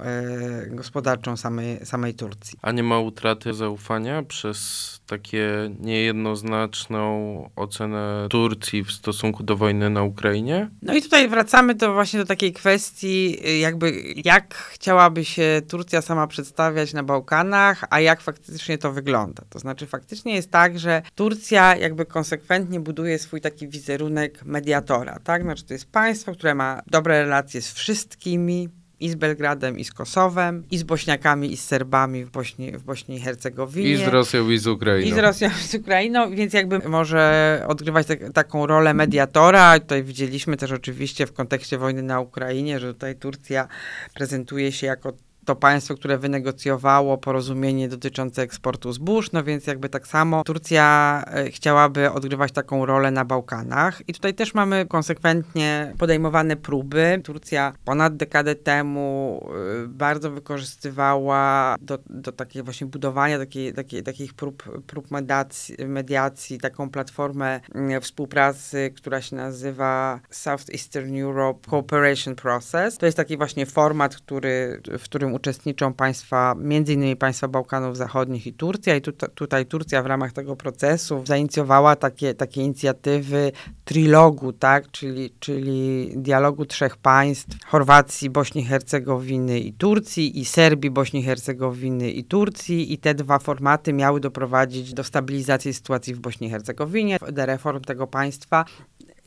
y, 0.66 0.70
gospodarczą 0.70 1.36
samej, 1.36 1.86
samej 1.86 2.14
Turcji. 2.14 2.58
A 2.62 2.72
nie 2.72 2.82
ma 2.82 2.98
utraty 2.98 3.54
zaufania 3.54 4.22
przez 4.22 5.00
takie 5.06 5.70
niejednoznaczną 5.78 7.50
ocenę 7.56 8.26
Turcji 8.30 8.84
w 8.84 8.92
stosunku 8.92 9.42
do 9.42 9.56
wojny 9.56 9.90
na 9.90 10.02
Ukrainie? 10.02 10.70
No 10.82 10.94
i 10.94 11.02
tutaj 11.02 11.28
wracamy 11.28 11.74
do 11.74 11.92
właśnie 11.92 12.18
do 12.18 12.26
takiej 12.26 12.52
kwestii, 12.52 13.38
jakby 13.60 14.02
jak 14.24 14.54
chciałaby 14.54 15.24
się 15.24 15.62
Turcja 15.68 16.02
sama 16.02 16.26
przedstawiać 16.26 16.92
na 16.92 17.02
Bałkanach, 17.02 17.84
a 17.90 18.00
jak 18.00 18.20
faktycznie 18.20 18.78
to 18.78 18.92
wygląda. 18.92 19.42
To 19.50 19.58
znaczy 19.58 19.86
faktycznie 19.86 20.34
jest 20.34 20.50
tak, 20.50 20.78
że 20.78 21.02
Turcja 21.14 21.76
jakby 21.76 22.06
konsekwentnie 22.06 22.80
buduje 22.80 23.18
swój 23.18 23.40
taki 23.40 23.68
wizerunek 23.68 24.44
mediatora, 24.44 25.18
tak? 25.24 25.42
Znaczy 25.42 25.64
to 25.64 25.72
jest 25.72 25.92
państwo, 25.92 26.32
które 26.32 26.54
ma 26.54 26.69
dobre 26.86 27.22
relacje 27.22 27.62
z 27.62 27.72
wszystkimi, 27.72 28.68
i 29.00 29.08
z 29.08 29.14
Belgradem, 29.14 29.78
i 29.78 29.84
z 29.84 29.92
Kosowem, 29.92 30.64
i 30.70 30.78
z 30.78 30.82
Bośniakami, 30.82 31.52
i 31.52 31.56
z 31.56 31.64
Serbami 31.64 32.24
w 32.24 32.30
Bośni, 32.30 32.72
w 32.72 32.82
Bośni 32.82 33.16
i 33.16 33.20
Hercegowinie. 33.20 33.90
I 33.90 33.96
z 33.96 34.08
Rosją, 34.08 34.50
i 34.50 34.58
z 34.58 34.66
Ukrainą. 34.66 35.08
I 35.08 35.12
z 35.12 35.18
Rosją, 35.18 35.48
i 35.48 35.68
z 35.68 35.74
Ukrainą, 35.74 36.30
więc 36.30 36.52
jakby 36.52 36.78
może 36.78 37.64
odgrywać 37.68 38.06
te, 38.06 38.16
taką 38.16 38.66
rolę 38.66 38.94
mediatora. 38.94 39.80
Tutaj 39.80 40.04
widzieliśmy 40.04 40.56
też 40.56 40.72
oczywiście 40.72 41.26
w 41.26 41.32
kontekście 41.32 41.78
wojny 41.78 42.02
na 42.02 42.20
Ukrainie, 42.20 42.80
że 42.80 42.94
tutaj 42.94 43.16
Turcja 43.16 43.68
prezentuje 44.14 44.72
się 44.72 44.86
jako 44.86 45.12
to 45.50 45.56
państwo, 45.56 45.94
które 45.94 46.18
wynegocjowało 46.18 47.18
porozumienie 47.18 47.88
dotyczące 47.88 48.42
eksportu 48.42 48.92
zbóż, 48.92 49.32
no 49.32 49.44
więc 49.44 49.66
jakby 49.66 49.88
tak 49.88 50.06
samo 50.06 50.44
Turcja 50.44 51.22
e, 51.26 51.50
chciałaby 51.50 52.12
odgrywać 52.12 52.52
taką 52.52 52.86
rolę 52.86 53.10
na 53.10 53.24
Bałkanach. 53.24 54.02
I 54.08 54.12
tutaj 54.12 54.34
też 54.34 54.54
mamy 54.54 54.86
konsekwentnie 54.86 55.94
podejmowane 55.98 56.56
próby. 56.56 57.20
Turcja 57.24 57.72
ponad 57.84 58.16
dekadę 58.16 58.54
temu 58.54 59.40
e, 59.84 59.86
bardzo 59.86 60.30
wykorzystywała 60.30 61.76
do, 61.80 61.98
do 62.10 62.32
takiego 62.32 62.64
właśnie 62.64 62.86
budowania 62.86 63.38
takiej, 63.38 63.72
takiej, 63.72 64.02
takich 64.02 64.34
prób, 64.34 64.82
prób 64.86 65.10
mediacji, 65.10 65.76
mediacji, 65.86 66.58
taką 66.58 66.90
platformę 66.90 67.60
mm, 67.74 68.00
współpracy, 68.00 68.92
która 68.96 69.20
się 69.20 69.36
nazywa 69.36 70.20
Southeastern 70.30 71.20
Europe 71.20 71.70
Cooperation 71.70 72.34
Process. 72.34 72.98
To 72.98 73.06
jest 73.06 73.16
taki 73.16 73.36
właśnie 73.36 73.66
format, 73.66 74.16
który, 74.16 74.82
w 74.98 75.02
którym 75.02 75.34
uczestniczą 75.40 75.94
państwa, 75.94 76.54
między 76.58 76.92
innymi 76.92 77.16
państwa 77.16 77.48
Bałkanów 77.48 77.96
Zachodnich 77.96 78.46
i 78.46 78.52
Turcja. 78.52 78.96
I 78.96 79.00
tu, 79.00 79.12
tutaj 79.12 79.66
Turcja 79.66 80.02
w 80.02 80.06
ramach 80.06 80.32
tego 80.32 80.56
procesu 80.56 81.22
zainicjowała 81.26 81.96
takie, 81.96 82.34
takie 82.34 82.62
inicjatywy 82.62 83.52
trilogu, 83.84 84.52
tak, 84.52 84.90
czyli, 84.90 85.30
czyli 85.40 86.10
dialogu 86.16 86.66
trzech 86.66 86.96
państw, 86.96 87.64
Chorwacji, 87.66 88.30
Bośni, 88.30 88.64
Hercegowiny 88.64 89.60
i 89.60 89.72
Turcji 89.72 90.38
i 90.40 90.44
Serbii, 90.44 90.90
Bośni, 90.90 91.22
Hercegowiny 91.22 92.10
i 92.10 92.24
Turcji. 92.24 92.92
I 92.92 92.98
te 92.98 93.14
dwa 93.14 93.38
formaty 93.38 93.92
miały 93.92 94.20
doprowadzić 94.20 94.94
do 94.94 95.04
stabilizacji 95.04 95.74
sytuacji 95.74 96.14
w 96.14 96.20
Bośni 96.20 96.46
i 96.46 96.50
Hercegowinie, 96.50 97.18
do 97.32 97.46
reform 97.46 97.80
tego 97.80 98.06
państwa. 98.06 98.64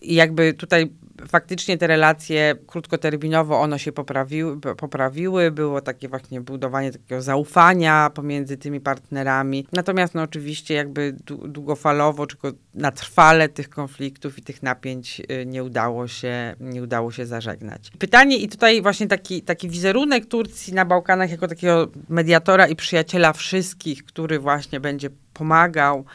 I 0.02 0.16
jakby 0.16 0.54
tutaj 0.54 0.92
faktycznie 1.28 1.78
te 1.78 1.88
relacje 1.88 2.56
krótkoterminowo 2.68 3.62
one 3.62 3.80
się 3.80 3.92
poprawiły, 3.92 4.60
poprawiły, 4.60 5.52
było 5.52 5.82
takie 5.82 6.10
właśnie 6.10 6.42
budowanie 6.42 6.92
takiego 6.92 7.22
zaufania 7.22 8.12
pomiędzy 8.14 8.58
tymi 8.58 8.82
partnerami. 8.82 9.68
Natomiast 9.72 10.16
no 10.16 10.22
oczywiście 10.22 10.74
jakby 10.74 11.16
długofalowo, 11.46 12.28
czy 12.28 12.38
na 12.74 12.92
trwale 12.92 13.50
tych 13.50 13.70
konfliktów 13.70 14.40
i 14.40 14.42
tych 14.42 14.64
napięć 14.64 15.20
y, 15.20 15.46
nie 15.46 15.64
udało 15.64 16.08
się, 16.08 16.56
nie 16.60 16.84
udało 16.84 17.12
się 17.12 17.26
zażegnać. 17.26 17.92
Pytanie 18.00 18.38
i 18.38 18.50
tutaj 18.50 18.82
właśnie 18.82 19.08
taki, 19.08 19.42
taki 19.42 19.70
wizerunek 19.70 20.26
Turcji 20.26 20.74
na 20.74 20.86
Bałkanach 20.86 21.32
jako 21.32 21.48
takiego 21.48 21.88
mediatora 22.10 22.68
i 22.68 22.76
przyjaciela 22.76 23.34
wszystkich, 23.34 24.06
który 24.06 24.40
właśnie 24.40 24.80
będzie 24.80 25.10
pomagał 25.34 26.06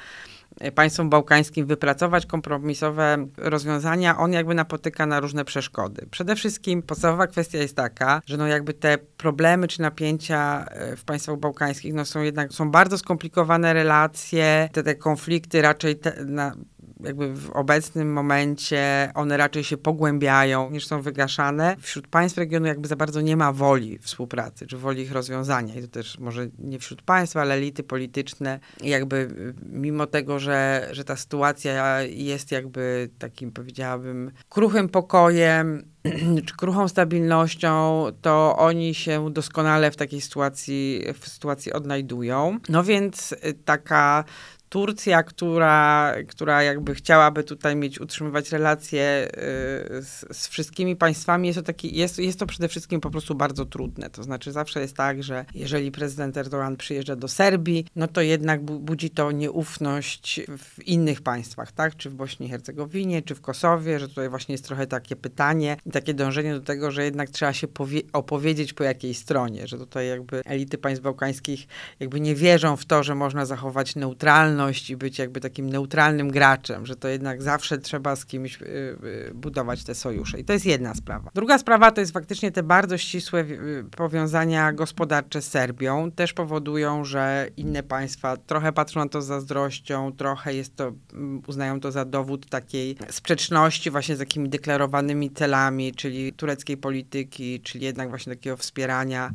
państwom 0.75 1.11
bałkańskim 1.11 1.67
wypracować 1.67 2.27
kompromisowe 2.27 3.27
rozwiązania, 3.37 4.19
on 4.19 4.33
jakby 4.33 4.55
napotyka 4.55 5.07
na 5.07 5.21
różne 5.21 5.45
przeszkody. 5.45 6.07
Przede 6.11 6.37
wszystkim 6.37 6.83
podstawowa 6.83 7.27
kwestia 7.27 7.59
jest 7.59 7.77
taka, 7.77 8.23
że 8.27 8.37
no 8.37 8.47
jakby 8.47 8.75
te 8.75 8.99
problemy 8.99 9.69
czy 9.69 9.83
napięcia 9.83 10.65
e, 10.65 10.97
w 10.97 11.05
państwach 11.05 11.37
bałkańskich 11.37 11.95
no 11.95 12.05
są 12.05 12.23
jednak, 12.23 12.53
są 12.53 12.71
bardzo 12.71 12.99
skomplikowane 12.99 13.73
relacje, 13.73 14.69
te, 14.73 14.83
te 14.83 14.95
konflikty 14.95 15.63
raczej 15.63 15.97
te, 15.97 16.25
na, 16.25 16.55
jakby 17.05 17.35
w 17.35 17.51
obecnym 17.51 18.13
momencie 18.13 19.11
one 19.15 19.37
raczej 19.37 19.65
się 19.65 19.77
pogłębiają 19.77 20.71
niż 20.71 20.87
są 20.87 21.03
wygaszane. 21.03 21.77
Wśród 21.81 22.07
państw 22.09 22.39
regionu 22.39 22.67
jakby 22.67 22.89
za 22.89 22.97
bardzo 22.97 23.21
nie 23.21 23.37
ma 23.37 23.53
woli 23.53 23.99
współpracy, 23.99 24.67
czy 24.67 24.77
woli 24.77 25.03
ich 25.03 25.13
rozwiązania. 25.13 25.75
I 25.75 25.83
to 25.83 25.89
też 25.89 26.19
może 26.19 26.49
nie 26.59 26.79
wśród 26.79 27.03
państw, 27.03 27.37
ale 27.37 27.55
elity 27.55 27.83
polityczne 27.83 28.61
jakby 28.81 29.17
y, 29.17 29.55
mimo 29.63 30.07
tego, 30.07 30.39
że, 30.39 30.89
że 30.93 31.05
ta 31.05 31.17
sytuacja 31.17 32.03
jest 32.03 32.53
jakby 32.53 33.11
takim 33.19 33.53
powiedziałabym 33.53 34.31
kruchym 34.49 34.89
pokojem, 34.89 35.85
czy 36.47 36.57
kruchą 36.57 36.89
stabilnością, 36.89 38.05
to 38.21 38.57
oni 38.57 38.95
się 38.95 39.31
doskonale 39.33 39.91
w 39.91 39.97
takiej 39.97 40.21
sytuacji, 40.21 41.05
w 41.21 41.29
sytuacji 41.29 41.73
odnajdują. 41.73 42.59
No 42.69 42.85
więc 42.85 43.33
y, 43.33 43.55
taka 43.65 44.25
Turcja, 44.69 45.23
która, 45.23 46.15
która 46.29 46.63
jakby 46.63 46.95
chciałaby 46.95 47.45
tutaj 47.45 47.77
mieć, 47.77 48.01
utrzymywać 48.01 48.53
relacje 48.53 49.29
y, 49.29 50.03
z, 50.03 50.25
z, 50.33 50.49
wszystkimi 50.49 50.97
państwami, 50.97 51.49
jest 51.49 51.59
to, 51.59 51.63
taki, 51.63 51.97
jest, 51.97 52.19
jest 52.19 52.39
to 52.39 52.47
przede 52.47 52.69
wszystkim 52.69 53.01
po 53.01 53.11
prostu 53.11 53.35
bardzo 53.35 53.67
trudne. 53.67 54.11
To 54.11 54.23
znaczy 54.23 54.53
zawsze 54.53 54.81
jest 54.81 54.97
tak, 54.97 55.23
że 55.23 55.45
jeżeli 55.55 55.91
prezydent 55.91 56.37
Erdogan 56.37 56.77
przyjeżdża 56.77 57.17
do 57.17 57.29
Serbii, 57.29 57.87
no 57.97 58.09
to 58.09 58.21
jednak 58.21 58.63
budzi 58.63 59.11
to 59.11 59.33
nieufność 59.33 60.41
w 60.59 60.87
innych 60.87 61.23
państwach, 61.23 61.73
tak? 61.73 61.97
Czy 61.97 62.11
w 62.11 62.15
Bośni 62.15 62.47
i 62.47 62.51
Hercegowinie, 62.51 63.23
czy 63.23 63.35
w 63.35 63.41
Kosowie, 63.41 64.01
że 64.01 64.09
tutaj 64.09 64.29
właśnie 64.29 64.53
jest 64.53 64.65
trochę 64.65 64.87
takie 64.87 65.17
pytanie 65.17 65.77
takie 65.93 66.15
dążenie 66.15 66.55
do 66.55 66.61
tego, 66.61 66.91
że 66.91 67.05
jednak 67.05 67.31
trzeba 67.31 67.53
się 67.53 67.67
opowiedzieć 68.13 68.73
po 68.73 68.85
jakiej 68.85 69.15
stronie, 69.15 69.67
że 69.67 69.79
tutaj 69.79 70.09
jakby 70.09 70.43
elity 70.45 70.79
państw 70.79 71.03
bałkańskich 71.05 71.67
jakby 72.01 72.21
nie 72.21 72.35
wierzą 72.35 72.77
w 72.77 72.85
to, 72.85 73.03
że 73.03 73.15
można 73.15 73.47
zachować 73.47 73.97
neutralność 73.97 74.58
i 74.91 74.97
być 74.97 75.19
jakby 75.19 75.41
takim 75.41 75.71
neutralnym 75.71 76.31
graczem, 76.31 76.87
że 76.87 76.97
to 76.97 77.09
jednak 77.09 77.43
zawsze 77.43 77.79
trzeba 77.79 78.17
z 78.17 78.27
kimś 78.27 78.63
y, 78.63 78.67
y, 78.67 79.35
budować 79.35 79.85
te 79.85 79.95
sojusze. 79.95 80.41
I 80.41 80.45
to 80.45 80.53
jest 80.53 80.67
jedna 80.67 80.95
sprawa. 80.95 81.31
Druga 81.35 81.59
sprawa 81.59 81.91
to 81.91 82.01
jest 82.01 82.13
faktycznie 82.13 82.53
te 82.53 82.63
bardzo 82.63 82.99
ścisłe 82.99 83.41
y, 83.41 83.85
powiązania 83.97 84.73
gospodarcze 84.73 85.43
z 85.43 85.49
Serbią. 85.49 86.11
Też 86.11 86.33
powodują, 86.33 87.05
że 87.05 87.49
inne 87.57 87.83
państwa 87.83 88.37
trochę 88.37 88.73
patrzą 88.73 89.01
na 89.01 89.09
to 89.09 89.23
z 89.23 89.27
zazdrością, 89.27 90.13
trochę 90.13 90.55
jest 90.55 90.77
to, 90.77 90.93
mm, 91.13 91.43
uznają 91.47 91.81
to 91.81 91.93
za 91.93 92.05
dowód 92.05 92.47
takiej 92.47 92.97
sprzeczności 93.11 93.91
właśnie 93.91 94.17
z 94.17 94.19
takimi 94.19 94.49
deklarowanymi 94.49 95.31
celami, 95.31 95.95
czyli 95.95 96.33
tureckiej 96.33 96.77
polityki, 96.77 97.61
czyli 97.61 97.85
jednak 97.85 98.09
właśnie 98.09 98.35
takiego 98.35 98.57
wspierania 98.57 99.31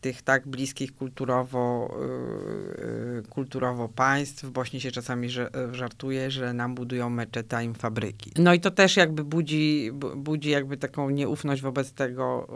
tych 0.00 0.22
tak 0.22 0.48
bliskich 0.48 0.94
kulturowo, 0.94 1.96
yy, 3.16 3.22
kulturowo 3.30 3.88
państw. 3.88 4.44
W 4.44 4.50
Bośni 4.50 4.80
się 4.80 4.90
czasami 4.90 5.28
żartuje, 5.72 6.30
że 6.30 6.52
nam 6.52 6.74
budują 6.74 7.10
meczety, 7.10 7.56
a 7.56 7.62
im 7.62 7.74
fabryki. 7.74 8.32
No 8.38 8.54
i 8.54 8.60
to 8.60 8.70
też 8.70 8.96
jakby 8.96 9.24
budzi, 9.24 9.90
budzi 10.16 10.50
jakby 10.50 10.76
taką 10.76 11.10
nieufność 11.10 11.62
wobec 11.62 11.92
tego, 11.92 12.48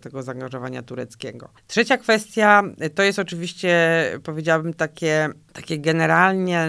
tego 0.00 0.22
zaangażowania 0.22 0.82
tureckiego. 0.82 1.48
Trzecia 1.66 1.98
kwestia 1.98 2.62
to 2.94 3.02
jest 3.02 3.18
oczywiście, 3.18 4.04
powiedziałabym, 4.22 4.74
takie 4.74 5.28
takie 5.54 5.78
generalnie 5.78 6.68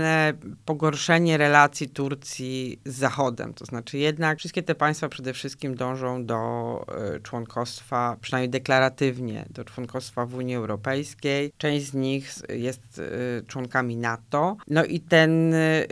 pogorszenie 0.65 1.38
relacji 1.38 1.89
Turcji 1.89 2.80
z 2.86 2.95
Zachodem. 2.95 3.54
To 3.54 3.65
znaczy 3.65 3.98
jednak 3.98 4.39
wszystkie 4.39 4.63
te 4.63 4.76
państwa 4.76 5.10
przede 5.10 5.34
wszystkim 5.34 5.76
dążą 5.76 6.26
do 6.26 6.86
e, 7.15 7.19
członkostwa, 7.19 8.17
przynajmniej 8.21 8.50
deklaratywnie, 8.50 9.45
do 9.50 9.63
członkostwa 9.63 10.26
w 10.26 10.36
Unii 10.36 10.56
Europejskiej. 10.56 11.52
Część 11.58 11.86
z 11.86 11.93
nich 11.93 12.34
jest 12.50 13.00
e, 13.00 13.45
członkami 13.45 13.98
NATO. 13.98 14.58
No 14.67 14.86
i 14.86 15.00
ten, 15.00 15.54
e, 15.54 15.88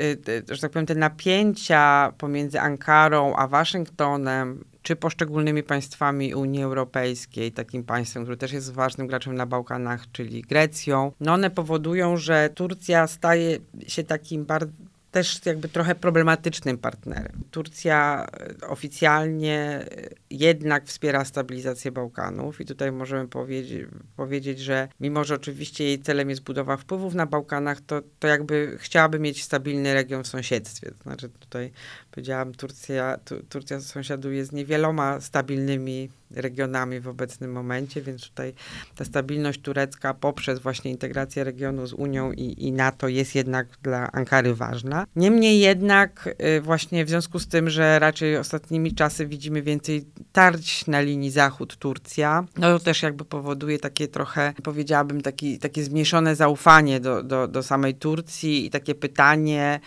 że 0.49 0.61
tak 0.61 0.71
powiem, 0.71 0.85
te 0.85 0.95
napięcia 0.95 2.13
pomiędzy 2.17 2.59
Ankarą 2.59 3.35
a 3.35 3.47
Waszyngtonem 3.47 4.63
czy 4.83 4.95
poszczególnymi 4.95 5.63
państwami 5.63 6.35
Unii 6.35 6.63
Europejskiej, 6.63 7.51
takim 7.51 7.83
państwem, 7.83 8.23
które 8.23 8.37
też 8.37 8.51
jest 8.51 8.73
ważnym 8.73 9.07
graczem 9.07 9.35
na 9.35 9.45
Bałkanach, 9.45 10.11
czyli 10.11 10.41
Grecją, 10.41 11.11
no 11.19 11.33
one 11.33 11.49
powodują, 11.49 12.17
że 12.17 12.49
Turcja 12.55 13.07
staje 13.07 13.57
się 13.87 14.03
takim 14.03 14.45
bardzo 14.45 14.71
też 15.13 15.45
jakby 15.45 15.69
trochę 15.69 15.95
problematycznym 15.95 16.77
partnerem. 16.77 17.43
Turcja 17.51 18.27
e, 18.61 18.67
oficjalnie 18.67 19.59
e, 19.59 20.09
jednak 20.29 20.85
wspiera 20.85 21.25
stabilizację 21.25 21.91
Bałkanów 21.91 22.61
i 22.61 22.65
tutaj 22.65 22.91
możemy 22.91 23.27
powiedzieć, 23.27 23.87
powiedzieć, 24.15 24.59
że 24.59 24.87
mimo, 24.99 25.23
że 25.23 25.35
oczywiście 25.35 25.83
jej 25.83 25.99
celem 25.99 26.29
jest 26.29 26.43
budowa 26.43 26.77
wpływów 26.77 27.13
na 27.13 27.25
Bałkanach, 27.25 27.81
to, 27.81 28.01
to 28.19 28.27
jakby 28.27 28.77
chciałaby 28.79 29.19
mieć 29.19 29.43
stabilny 29.43 29.93
region 29.93 30.23
w 30.23 30.27
sąsiedztwie. 30.27 30.91
To 30.91 31.03
znaczy 31.03 31.29
tutaj 31.29 31.71
powiedziałam, 32.13 32.53
Turcja, 32.53 33.17
tu, 33.25 33.35
Turcja 33.49 33.81
sąsiaduje 33.81 34.45
z 34.45 34.51
niewieloma 34.51 35.21
stabilnymi 35.21 36.09
regionami 36.31 36.99
w 36.99 37.07
obecnym 37.07 37.51
momencie, 37.51 38.01
więc 38.01 38.29
tutaj 38.29 38.53
ta 38.95 39.05
stabilność 39.05 39.61
turecka 39.61 40.13
poprzez 40.13 40.59
właśnie 40.59 40.91
integrację 40.91 41.43
regionu 41.43 41.87
z 41.87 41.93
Unią 41.93 42.31
i, 42.31 42.67
i 42.67 42.71
NATO 42.71 43.07
jest 43.07 43.35
jednak 43.35 43.67
dla 43.83 44.11
Ankary 44.11 44.55
ważna. 44.55 45.05
Niemniej 45.15 45.59
jednak 45.59 46.35
y, 46.57 46.61
właśnie 46.61 47.05
w 47.05 47.09
związku 47.09 47.39
z 47.39 47.47
tym, 47.47 47.69
że 47.69 47.99
raczej 47.99 48.37
ostatnimi 48.37 48.93
czasy 48.93 49.27
widzimy 49.27 49.61
więcej 49.61 50.05
tarć 50.31 50.87
na 50.87 51.01
linii 51.01 51.31
Zachód-Turcja, 51.31 52.43
no 52.57 52.79
to 52.79 52.85
też 52.85 53.03
jakby 53.03 53.25
powoduje 53.25 53.79
takie 53.79 54.07
trochę, 54.07 54.53
powiedziałabym, 54.63 55.21
taki, 55.21 55.59
takie 55.59 55.83
zmniejszone 55.83 56.35
zaufanie 56.35 56.99
do, 56.99 57.23
do, 57.23 57.47
do 57.47 57.63
samej 57.63 57.95
Turcji 57.95 58.65
i 58.65 58.69
takie 58.69 58.95
pytanie, 58.95 59.79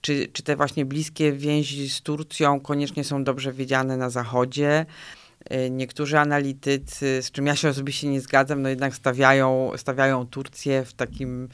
czy, 0.00 0.28
czy 0.32 0.42
te 0.42 0.56
właśnie 0.56 0.84
bliskie 0.84 1.32
więzi 1.32 1.90
z 1.90 2.00
Turcją 2.02 2.60
koniecznie 2.60 3.04
są 3.04 3.24
dobrze 3.24 3.52
wiedziane 3.52 3.96
na 3.96 4.10
Zachodzie. 4.10 4.86
Y, 5.52 5.70
niektórzy 5.70 6.18
analitycy, 6.18 7.22
z 7.22 7.30
czym 7.30 7.46
ja 7.46 7.56
się 7.56 7.68
osobiście 7.68 8.08
nie 8.08 8.20
zgadzam, 8.20 8.62
no 8.62 8.68
jednak 8.68 8.94
stawiają, 8.94 9.70
stawiają 9.76 10.26
Turcję 10.26 10.84
w 10.84 10.92
takim 10.92 11.48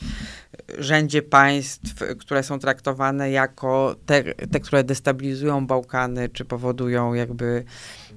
rzędzie 0.78 1.22
państw, 1.22 1.94
które 2.18 2.42
są 2.42 2.58
traktowane 2.58 3.30
jako 3.30 3.96
te, 4.06 4.24
te 4.24 4.60
które 4.60 4.84
destabilizują 4.84 5.66
Bałkany, 5.66 6.28
czy 6.28 6.44
powodują 6.44 7.14
jakby 7.14 7.64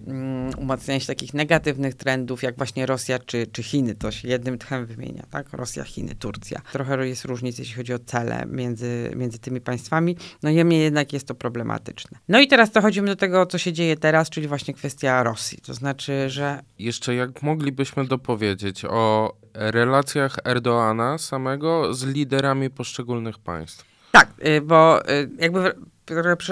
um, 0.05 0.49
umacnianie 0.57 0.99
się 0.99 1.07
takich 1.07 1.33
negatywnych 1.33 1.95
trendów, 1.95 2.43
jak 2.43 2.57
właśnie 2.57 2.85
Rosja 2.85 3.19
czy, 3.19 3.47
czy 3.47 3.63
Chiny. 3.63 3.95
To 3.95 4.11
się 4.11 4.27
jednym 4.27 4.57
tchem 4.57 4.85
wymienia, 4.85 5.23
tak? 5.31 5.53
Rosja, 5.53 5.83
Chiny, 5.83 6.15
Turcja. 6.15 6.61
Trochę 6.71 7.07
jest 7.07 7.25
różnic, 7.25 7.59
jeśli 7.59 7.75
chodzi 7.75 7.93
o 7.93 7.99
cele 7.99 8.45
między, 8.47 9.11
między 9.15 9.39
tymi 9.39 9.61
państwami. 9.61 10.17
No 10.43 10.51
niemniej 10.51 10.81
jednak 10.81 11.13
jest 11.13 11.27
to 11.27 11.35
problematyczne. 11.35 12.17
No 12.27 12.39
i 12.39 12.47
teraz 12.47 12.71
dochodzimy 12.71 13.07
do 13.07 13.15
tego, 13.15 13.45
co 13.45 13.57
się 13.57 13.73
dzieje 13.73 13.97
teraz, 13.97 14.29
czyli 14.29 14.47
właśnie 14.47 14.73
kwestia 14.73 15.23
Rosji. 15.23 15.57
To 15.65 15.73
znaczy, 15.73 16.29
że... 16.29 16.61
Jeszcze 16.79 17.15
jak 17.15 17.41
moglibyśmy 17.41 18.05
dopowiedzieć 18.05 18.85
o 18.85 19.33
relacjach 19.53 20.37
Erdoana 20.45 21.17
samego 21.17 21.93
z 21.93 22.03
liderami 22.03 22.69
poszczególnych 22.69 23.39
państw. 23.39 23.85
Tak, 24.11 24.33
y, 24.45 24.61
bo 24.61 25.09
y, 25.11 25.29
jakby 25.39 25.73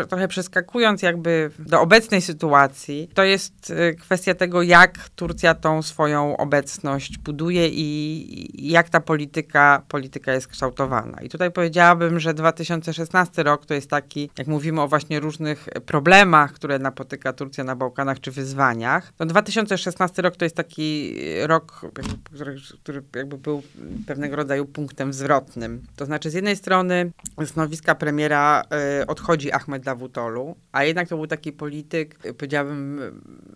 trochę, 0.09 0.27
przeskakując 0.27 1.01
jakby 1.01 1.51
do 1.59 1.81
obecnej 1.81 2.21
sytuacji, 2.21 3.09
to 3.13 3.23
jest 3.23 3.69
y, 3.69 3.95
kwestia 3.95 4.33
tego, 4.33 4.61
jak 4.61 5.09
Turcja 5.09 5.53
tą 5.53 5.81
swoją 5.81 6.37
obecność 6.37 7.17
buduje 7.17 7.69
i, 7.69 8.69
jak 8.71 8.89
ta 8.89 8.99
polityka, 8.99 9.81
polityka 9.87 10.33
jest 10.33 10.47
kształtowana. 10.47 11.21
I 11.21 11.29
tutaj 11.29 11.51
powiedziałabym, 11.51 12.19
że 12.19 12.33
2016 12.33 13.43
rok 13.43 13.65
to 13.65 13.73
jest 13.73 13.89
taki, 13.89 14.29
jak 14.37 14.47
mówimy 14.47 14.81
o 14.81 14.87
właśnie 14.87 15.19
różnych 15.19 15.69
problemach, 15.85 16.53
które 16.53 16.79
napotyka 16.79 17.33
Turcja 17.33 17.63
na 17.63 17.75
Bałkanach, 17.75 18.19
czy 18.19 18.31
wyzwaniach, 18.31 19.13
to 19.17 19.25
2016 19.25 20.21
rok 20.21 20.37
to 20.37 20.45
jest 20.45 20.55
taki 20.55 21.15
rok, 21.43 21.85
który, 22.23 22.55
który 22.83 23.03
jakby 23.15 23.37
był 23.37 23.63
pewnego 24.07 24.35
rodzaju 24.35 24.65
punktem 24.65 25.13
zwrotnym. 25.13 25.81
To 25.95 26.05
znaczy 26.05 26.29
z 26.29 26.33
jednej 26.33 26.55
strony 26.55 27.11
stanowiska 27.45 27.95
premiera 27.95 28.63
y, 29.01 29.07
odchodzi 29.07 29.46
Ahmed 29.51 29.83
Davutolu, 29.83 30.55
a 30.71 30.83
jednak 30.83 31.07
to 31.07 31.15
był 31.15 31.27
taki 31.27 31.51
polityk, 31.51 32.19
powiedziałabym, 32.37 33.01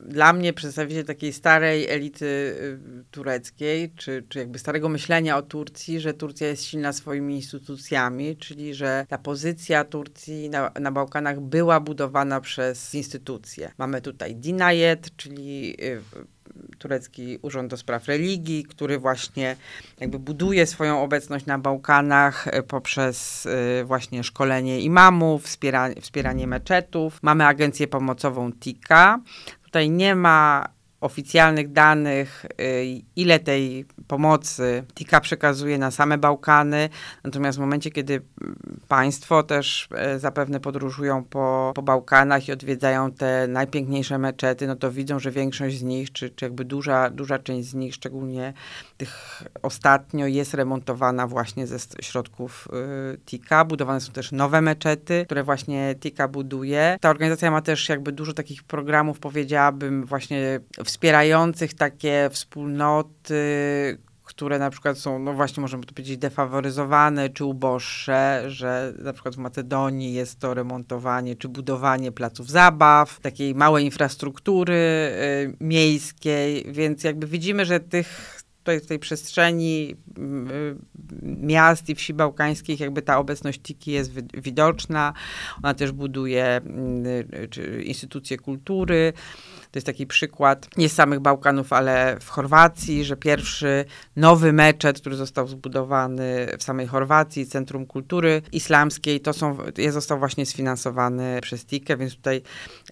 dla 0.06 0.34
mnie 0.34 0.54
przedstawiciel 0.54 1.06
takiej 1.06 1.34
starej 1.34 1.89
elity 1.89 2.25
y, 2.25 2.80
tureckiej, 3.12 3.91
czy, 3.95 4.23
czy 4.30 4.39
jakby 4.39 4.60
starego 4.60 4.89
myślenia 4.89 5.38
o 5.38 5.41
Turcji, 5.41 5.99
że 5.99 6.13
Turcja 6.13 6.47
jest 6.47 6.63
silna 6.63 6.93
swoimi 6.93 7.36
instytucjami, 7.36 8.38
czyli 8.38 8.73
że 8.73 9.06
ta 9.10 9.17
pozycja 9.17 9.84
Turcji 9.84 10.49
na, 10.49 10.71
na 10.80 10.91
Bałkanach 10.91 11.39
była 11.39 11.80
budowana 11.80 12.41
przez 12.41 12.95
instytucje. 12.95 13.71
Mamy 13.77 14.01
tutaj 14.01 14.36
Dinayet, 14.36 15.15
czyli 15.15 15.75
y, 15.86 16.01
turecki 16.78 17.39
Urząd 17.41 17.69
do 17.71 17.78
Spraw 17.78 18.08
Religii, 18.08 18.63
który 18.63 19.00
właśnie 19.00 19.56
jakby 20.00 20.19
buduje 20.19 20.65
swoją 20.65 21.04
obecność 21.04 21.45
na 21.45 21.60
Bałkanach 21.60 22.47
e, 22.47 22.63
poprzez 22.63 23.45
e, 23.45 23.84
właśnie 23.84 24.24
szkolenie 24.24 24.82
imamów, 24.82 25.43
wspieranie, 25.43 26.02
wspieranie 26.02 26.47
meczetów. 26.47 27.19
Mamy 27.21 27.45
agencję 27.45 27.88
pomocową 27.88 28.52
TIKA. 28.54 29.19
Tutaj 29.63 29.89
nie 29.89 30.15
ma 30.15 30.67
oficjalnych 31.02 31.72
danych, 31.72 32.46
y, 32.62 33.02
ile 33.16 33.40
tej 33.40 33.86
pomocy 34.08 34.84
TIKA 34.96 35.20
przekazuje 35.20 35.78
na 35.78 35.92
same 35.92 36.18
Bałkany. 36.18 36.90
Natomiast 37.24 37.58
w 37.58 37.62
momencie, 37.62 37.92
kiedy 37.92 38.22
państwo 38.88 39.44
też 39.44 39.88
e, 39.96 40.20
zapewne 40.20 40.60
podróżują 40.60 41.24
po, 41.24 41.72
po 41.76 41.82
Bałkanach 41.82 42.48
i 42.48 42.52
odwiedzają 42.52 43.12
te 43.12 43.48
najpiękniejsze 43.48 44.18
meczety, 44.18 44.68
no 44.68 44.76
to 44.76 44.92
widzą, 44.92 45.20
że 45.20 45.32
większość 45.32 45.78
z 45.78 45.84
nich, 45.84 46.12
czy, 46.12 46.30
czy 46.30 46.46
jakby 46.46 46.66
duża, 46.66 47.10
duża 47.10 47.40
część 47.40 47.70
z 47.70 47.74
nich, 47.74 47.96
szczególnie 47.96 48.54
tych 48.98 49.44
ostatnio, 49.62 50.28
jest 50.28 50.54
remontowana 50.54 51.28
właśnie 51.28 51.68
ze 51.68 51.78
środków 52.02 52.68
y, 53.14 53.18
TIKA. 53.18 53.66
Budowane 53.66 54.02
są 54.02 54.12
też 54.12 54.32
nowe 54.32 54.62
meczety, 54.62 55.26
które 55.26 55.44
właśnie 55.44 55.96
TIKA 56.00 56.28
buduje. 56.28 56.98
Ta 57.02 57.10
organizacja 57.10 57.52
ma 57.52 57.62
też 57.62 57.90
jakby 57.90 58.12
dużo 58.12 58.34
takich 58.34 58.64
programów, 58.64 59.20
powiedziałabym, 59.20 60.06
właśnie 60.06 60.60
wspierających 60.91 61.73
takie 61.73 62.30
wspólnoty, 62.32 63.43
które 64.23 64.60
na 64.60 64.69
przykład 64.69 64.97
są, 64.97 65.19
no 65.19 65.34
właśnie 65.34 65.62
możemy 65.62 65.84
to 65.84 65.93
powiedzieć, 65.93 66.17
defaworyzowane 66.17 67.30
czy 67.30 67.45
uboższe, 67.45 68.43
że 68.47 68.93
na 68.99 69.13
przykład 69.13 69.36
w 69.36 69.38
Macedonii 69.38 70.13
jest 70.13 70.39
to 70.39 70.54
remontowanie 70.54 71.36
czy 71.36 71.49
budowanie 71.49 72.12
placów 72.12 72.49
zabaw, 72.49 73.19
takiej 73.19 73.56
małej 73.56 73.86
infrastruktury 73.86 74.73
y, 74.73 75.56
miejskiej, 75.60 76.65
więc 76.71 77.04
jakby 77.04 77.27
widzimy, 77.27 77.65
że 77.65 77.80
tych 77.80 78.41
tutaj 78.63 78.80
w 78.80 78.86
tej 78.86 78.99
przestrzeni 78.99 79.95
y, 80.17 80.75
miast 81.23 81.89
i 81.89 81.95
wsi 81.95 82.13
bałkańskich 82.13 82.80
jakby 82.80 83.01
ta 83.01 83.17
obecność 83.17 83.62
Tiki 83.62 83.91
jest 83.91 84.12
widoczna. 84.34 85.13
Ona 85.63 85.73
też 85.73 85.91
buduje 85.91 86.62
y, 87.58 87.84
instytucje 87.84 88.38
kultury. 88.38 89.13
To 89.71 89.77
jest 89.77 89.86
taki 89.86 90.07
przykład 90.07 90.67
nie 90.77 90.89
samych 90.89 91.19
Bałkanów, 91.19 91.73
ale 91.73 92.17
w 92.21 92.29
Chorwacji, 92.29 93.03
że 93.03 93.17
pierwszy 93.17 93.86
nowy 94.15 94.53
meczet, 94.53 94.99
który 94.99 95.15
został 95.15 95.47
zbudowany 95.47 96.47
w 96.60 96.63
samej 96.63 96.88
Chorwacji, 96.88 97.45
Centrum 97.45 97.86
Kultury 97.86 98.41
Islamskiej, 98.51 99.19
to 99.19 99.34
są, 99.34 99.57
jest, 99.77 99.93
został 99.93 100.19
właśnie 100.19 100.45
sfinansowany 100.45 101.39
przez 101.41 101.65
TIKE, 101.65 101.97
więc 101.97 102.15
tutaj 102.15 102.41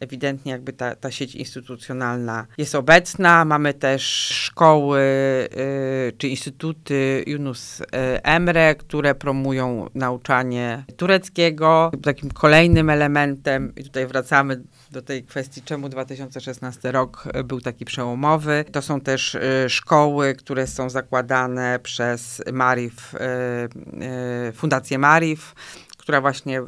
ewidentnie 0.01 0.51
jakby 0.51 0.73
ta, 0.73 0.95
ta 0.95 1.11
sieć 1.11 1.35
instytucjonalna 1.35 2.47
jest 2.57 2.75
obecna. 2.75 3.45
Mamy 3.45 3.73
też 3.73 4.03
szkoły 4.27 4.99
y, 6.09 6.13
czy 6.17 6.27
instytuty 6.27 7.23
Yunus 7.27 7.81
y, 7.81 7.85
Emre, 8.23 8.75
które 8.75 9.15
promują 9.15 9.89
nauczanie 9.95 10.83
tureckiego. 10.97 11.91
Takim 12.03 12.31
kolejnym 12.31 12.89
elementem, 12.89 13.73
i 13.75 13.83
tutaj 13.83 14.07
wracamy 14.07 14.61
do 14.91 15.01
tej 15.01 15.23
kwestii, 15.23 15.61
czemu 15.61 15.89
2016 15.89 16.68
rok 16.83 17.23
był 17.43 17.61
taki 17.61 17.85
przełomowy. 17.85 18.65
To 18.71 18.81
są 18.81 19.01
też 19.01 19.35
y, 19.35 19.65
szkoły, 19.69 20.35
które 20.35 20.67
są 20.67 20.89
zakładane 20.89 21.79
przez 21.79 22.41
Marif, 22.51 23.15
y, 23.15 24.53
Fundację 24.53 24.97
Marif, 24.97 25.55
która 25.97 26.21
właśnie 26.21 26.61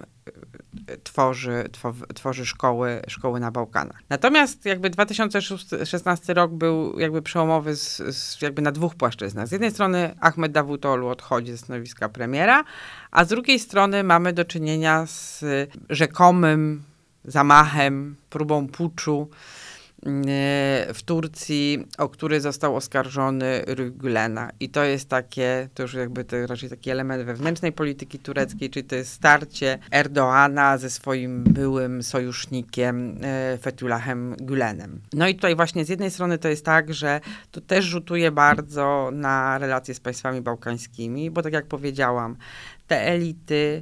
tworzy, 1.03 1.69
tworzy 2.15 2.45
szkoły, 2.45 3.01
szkoły 3.07 3.39
na 3.39 3.51
Bałkanach. 3.51 3.99
Natomiast 4.09 4.65
jakby 4.65 4.89
2016 4.89 6.33
rok 6.33 6.51
był 6.51 6.99
jakby 6.99 7.21
przełomowy 7.21 7.75
z, 7.75 7.97
z 8.15 8.41
jakby 8.41 8.61
na 8.61 8.71
dwóch 8.71 8.95
płaszczyznach. 8.95 9.47
Z 9.47 9.51
jednej 9.51 9.71
strony 9.71 10.15
Ahmed 10.19 10.51
Davutoglu 10.51 11.07
odchodzi 11.07 11.51
ze 11.51 11.57
stanowiska 11.57 12.09
premiera, 12.09 12.63
a 13.11 13.25
z 13.25 13.27
drugiej 13.27 13.59
strony 13.59 14.03
mamy 14.03 14.33
do 14.33 14.45
czynienia 14.45 15.05
z 15.05 15.43
rzekomym 15.89 16.83
zamachem, 17.25 18.15
próbą 18.29 18.67
puczu 18.67 19.29
w 20.93 20.99
Turcji, 21.05 21.87
o 21.97 22.09
który 22.09 22.41
został 22.41 22.75
oskarżony 22.75 23.63
Rügulena. 23.67 24.49
I 24.59 24.69
to 24.69 24.83
jest 24.83 25.09
takie, 25.09 25.69
to 25.73 25.83
już 25.83 25.93
jakby 25.93 26.23
to 26.23 26.47
raczej 26.47 26.69
taki 26.69 26.89
element 26.89 27.23
wewnętrznej 27.23 27.71
polityki 27.71 28.19
tureckiej, 28.19 28.69
czyli 28.69 28.83
to 28.83 28.95
jest 28.95 29.13
starcie 29.13 29.79
Erdoana 29.91 30.77
ze 30.77 30.89
swoim 30.89 31.43
byłym 31.43 32.03
sojusznikiem 32.03 33.17
e, 33.21 33.57
Fethullahem 33.57 34.35
Gülenem. 34.35 34.89
No 35.13 35.27
i 35.27 35.35
tutaj 35.35 35.55
właśnie 35.55 35.85
z 35.85 35.89
jednej 35.89 36.11
strony 36.11 36.37
to 36.37 36.47
jest 36.47 36.65
tak, 36.65 36.93
że 36.93 37.21
to 37.51 37.61
też 37.61 37.85
rzutuje 37.85 38.31
bardzo 38.31 39.09
na 39.13 39.57
relacje 39.57 39.93
z 39.93 39.99
państwami 39.99 40.41
bałkańskimi, 40.41 41.31
bo 41.31 41.41
tak 41.41 41.53
jak 41.53 41.65
powiedziałam, 41.65 42.35
te 42.87 43.01
elity 43.01 43.81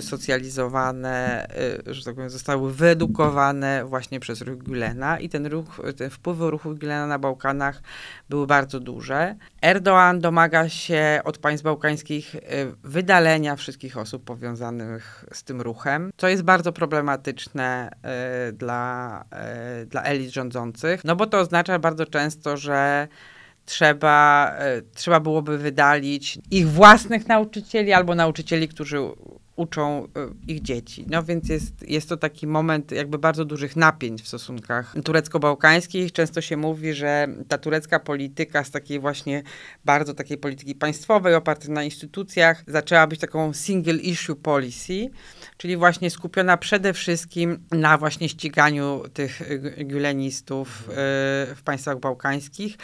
socjalizowane, 0.00 1.46
y, 1.88 1.94
że 1.94 2.04
tak 2.04 2.14
powiem, 2.14 2.30
zostały 2.30 2.74
wyedukowane 2.74 3.84
właśnie 3.84 4.20
przez 4.20 4.40
ruch 4.40 4.58
Gülena 4.58 5.20
i 5.20 5.28
ten 5.28 5.46
ruch, 5.46 5.80
te 5.96 6.10
wpływy 6.10 6.50
ruchu 6.50 6.70
Gülena 6.70 7.08
na 7.08 7.18
Bałkanach 7.18 7.82
były 8.28 8.46
bardzo 8.46 8.80
duże. 8.80 9.36
Erdoğan 9.62 10.20
domaga 10.20 10.68
się 10.68 11.20
od 11.24 11.38
państw 11.38 11.64
bałkańskich 11.64 12.34
y, 12.34 12.40
wydalenia 12.84 13.56
wszystkich 13.56 13.98
osób 13.98 14.24
powiązanych 14.24 15.24
z 15.32 15.42
tym 15.44 15.60
ruchem, 15.60 16.10
co 16.16 16.28
jest 16.28 16.42
bardzo 16.42 16.72
problematyczne 16.72 17.90
y, 18.48 18.52
dla, 18.52 19.24
dla 19.86 20.02
elit 20.02 20.30
rządzących, 20.30 21.04
no 21.04 21.16
bo 21.16 21.26
to 21.26 21.38
oznacza 21.38 21.78
bardzo 21.78 22.06
często, 22.06 22.56
że 22.56 23.08
trzeba, 23.64 24.54
trzeba 24.94 25.20
byłoby 25.20 25.58
wydalić 25.58 26.38
ich 26.50 26.68
własnych 26.68 27.28
nauczycieli 27.28 27.92
albo 27.92 28.14
nauczycieli, 28.14 28.68
którzy 28.68 28.98
uczą 29.60 30.04
y, 30.04 30.08
ich 30.52 30.62
dzieci. 30.62 31.06
No 31.08 31.22
więc 31.22 31.48
jest, 31.48 31.88
jest 31.88 32.08
to 32.08 32.16
taki 32.16 32.46
moment 32.46 32.92
jakby 32.92 33.18
bardzo 33.18 33.44
dużych 33.44 33.76
napięć 33.76 34.22
w 34.22 34.28
stosunkach 34.28 34.94
turecko-bałkańskich. 35.04 36.12
Często 36.12 36.40
się 36.40 36.56
mówi, 36.56 36.94
że 36.94 37.28
ta 37.48 37.58
turecka 37.58 38.00
polityka 38.00 38.64
z 38.64 38.70
takiej 38.70 39.00
właśnie 39.00 39.42
bardzo 39.84 40.14
takiej 40.14 40.38
polityki 40.38 40.74
państwowej 40.74 41.34
opartej 41.34 41.70
na 41.70 41.82
instytucjach 41.82 42.64
zaczęła 42.66 43.06
być 43.06 43.20
taką 43.20 43.52
single 43.52 43.94
issue 43.94 44.36
policy, 44.36 45.10
czyli 45.56 45.76
właśnie 45.76 46.10
skupiona 46.10 46.56
przede 46.56 46.92
wszystkim 46.92 47.58
na 47.70 47.98
właśnie 47.98 48.28
ściganiu 48.28 49.02
tych 49.14 49.42
gulenistów 49.84 50.88
y, 50.88 50.92
w 51.54 51.60
państwach 51.64 51.98
bałkańskich. 51.98 52.76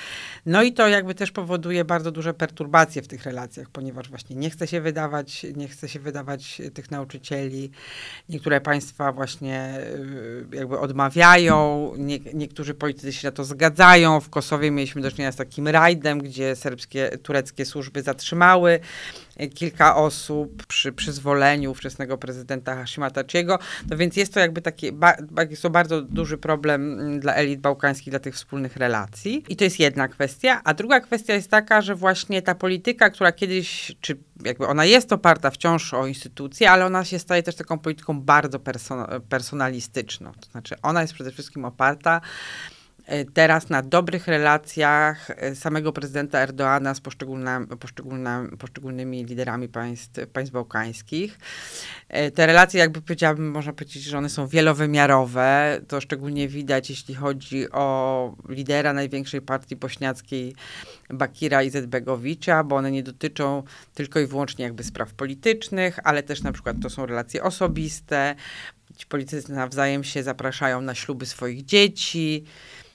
No 0.47 0.63
i 0.63 0.73
to 0.73 0.89
jakby 0.89 1.15
też 1.15 1.33
powoduje 1.33 1.85
bardzo 1.85 2.11
duże 2.11 2.35
perturbacje 2.35 3.03
w 3.03 3.09
tych 3.09 3.25
relacjach, 3.25 3.71
ponieważ 3.71 4.09
właśnie 4.09 4.37
nie 4.37 4.51
chce 4.51 4.67
się 4.67 4.81
wydawać, 4.81 5.47
nie 5.57 5.69
chce 5.69 5.89
się 5.89 6.01
wydawać 6.01 6.63
tych 6.71 6.91
nauczycieli. 6.91 7.71
Niektóre 8.29 8.61
państwa 8.61 9.13
właśnie 9.13 9.79
y, 10.53 10.57
jakby 10.57 10.79
odmawiają, 10.79 11.93
nie, 11.99 12.19
niektórzy 12.35 12.75
politycy 12.75 13.13
się 13.13 13.29
na 13.29 13.33
to 13.33 13.45
zgadzają. 13.45 14.21
W 14.21 14.31
Kosowie 14.31 14.71
mieliśmy 14.71 15.03
do 15.03 15.11
czynienia 15.11 15.33
z 15.33 15.37
takim 15.37 15.69
rajdem, 15.69 16.19
gdzie 16.19 16.57
serbskie, 16.57 17.19
tureckie 17.23 17.65
służby 17.65 18.03
zatrzymały 18.03 18.81
kilka 19.55 19.97
osób 19.97 20.67
przy 20.67 20.93
przyzwoleniu 20.93 21.71
ówczesnego 21.71 22.19
prezydenta 22.19 22.75
Hashima 22.75 23.11
Tachiego. 23.11 23.59
No 23.91 23.97
więc 23.97 24.17
jest 24.17 24.35
to 24.35 24.41
jakby 24.41 24.63
taki, 24.63 24.93
jest 25.51 25.63
to 25.63 25.71
bardzo 25.71 26.03
duży 26.03 26.39
problem 26.39 27.01
mm, 27.01 27.21
dla 27.21 27.35
elit 27.35 27.61
bałkańskich, 27.61 28.11
dla 28.11 28.19
tych 28.19 28.35
wspólnych 28.35 28.77
relacji. 28.77 29.45
I 29.49 29.57
to 29.57 29.65
jest 29.65 29.79
jedna 29.79 30.09
kwestia. 30.09 30.61
A 30.65 30.75
druga 30.75 31.01
kwestia 31.01 31.35
jest 31.35 31.51
taka, 31.51 31.83
że 31.83 31.95
właśnie 31.95 32.43
ta 32.43 32.55
polityka, 32.55 33.11
która 33.11 33.33
kiedyś, 33.33 33.97
czy 34.01 34.19
jakby 34.45 34.67
ona 34.67 34.85
jest 34.85 35.13
oparta 35.13 35.51
wciąż 35.51 35.95
o 35.95 36.07
instytucje, 36.07 36.71
ale 36.71 36.87
ona 36.87 37.05
się 37.05 37.19
staje 37.19 37.43
też 37.43 37.55
taką 37.55 37.79
polityką 37.79 38.21
bardzo 38.21 38.61
personalistyczną. 39.29 40.33
To 40.41 40.51
znaczy 40.51 40.75
ona 40.83 41.03
jest 41.03 41.15
przede 41.15 41.31
wszystkim 41.31 41.65
oparta 41.65 42.21
teraz 43.35 43.71
na 43.71 43.83
dobrych 43.83 44.27
relacjach 44.27 45.31
e, 45.31 45.55
samego 45.55 45.93
prezydenta 45.93 46.41
Erdoana 46.41 46.95
z 46.95 47.01
poszczególnymi 48.59 49.25
liderami 49.25 49.69
państw, 49.69 50.27
państw 50.33 50.53
bałkańskich. 50.53 51.39
E, 52.09 52.31
te 52.31 52.47
relacje, 52.47 52.81
jakby 52.81 53.03
powiedziałabym, 53.03 53.51
można 53.51 53.73
powiedzieć, 53.73 54.03
że 54.03 54.19
one 54.19 54.29
są 54.29 54.47
wielowymiarowe. 54.47 55.81
To 55.89 56.01
szczególnie 56.01 56.49
widać, 56.49 56.91
jeśli 56.91 57.15
chodzi 57.15 57.71
o 57.71 58.35
lidera 58.49 58.93
największej 58.93 59.41
partii 59.41 59.77
bośniackiej, 59.77 60.55
Bakira 61.11 61.63
Izetbegowicza, 61.63 62.65
bo 62.65 62.77
one 62.77 62.91
nie 62.91 63.03
dotyczą 63.03 63.63
tylko 63.95 64.21
i 64.21 64.27
wyłącznie 64.27 64.65
jakby 64.65 64.85
spraw 64.85 65.15
politycznych, 65.15 65.99
ale 66.05 66.23
też 66.23 66.43
na 66.43 66.53
przykład 66.53 66.77
to 66.83 66.91
są 66.91 67.07
relacje 67.07 67.43
osobiste. 67.43 68.35
Ci 68.97 69.07
politycy 69.07 69.53
nawzajem 69.53 70.05
się 70.05 70.23
zapraszają 70.23 70.81
na 70.81 70.95
śluby 70.95 71.27
swoich 71.27 71.65
dzieci. 71.65 72.45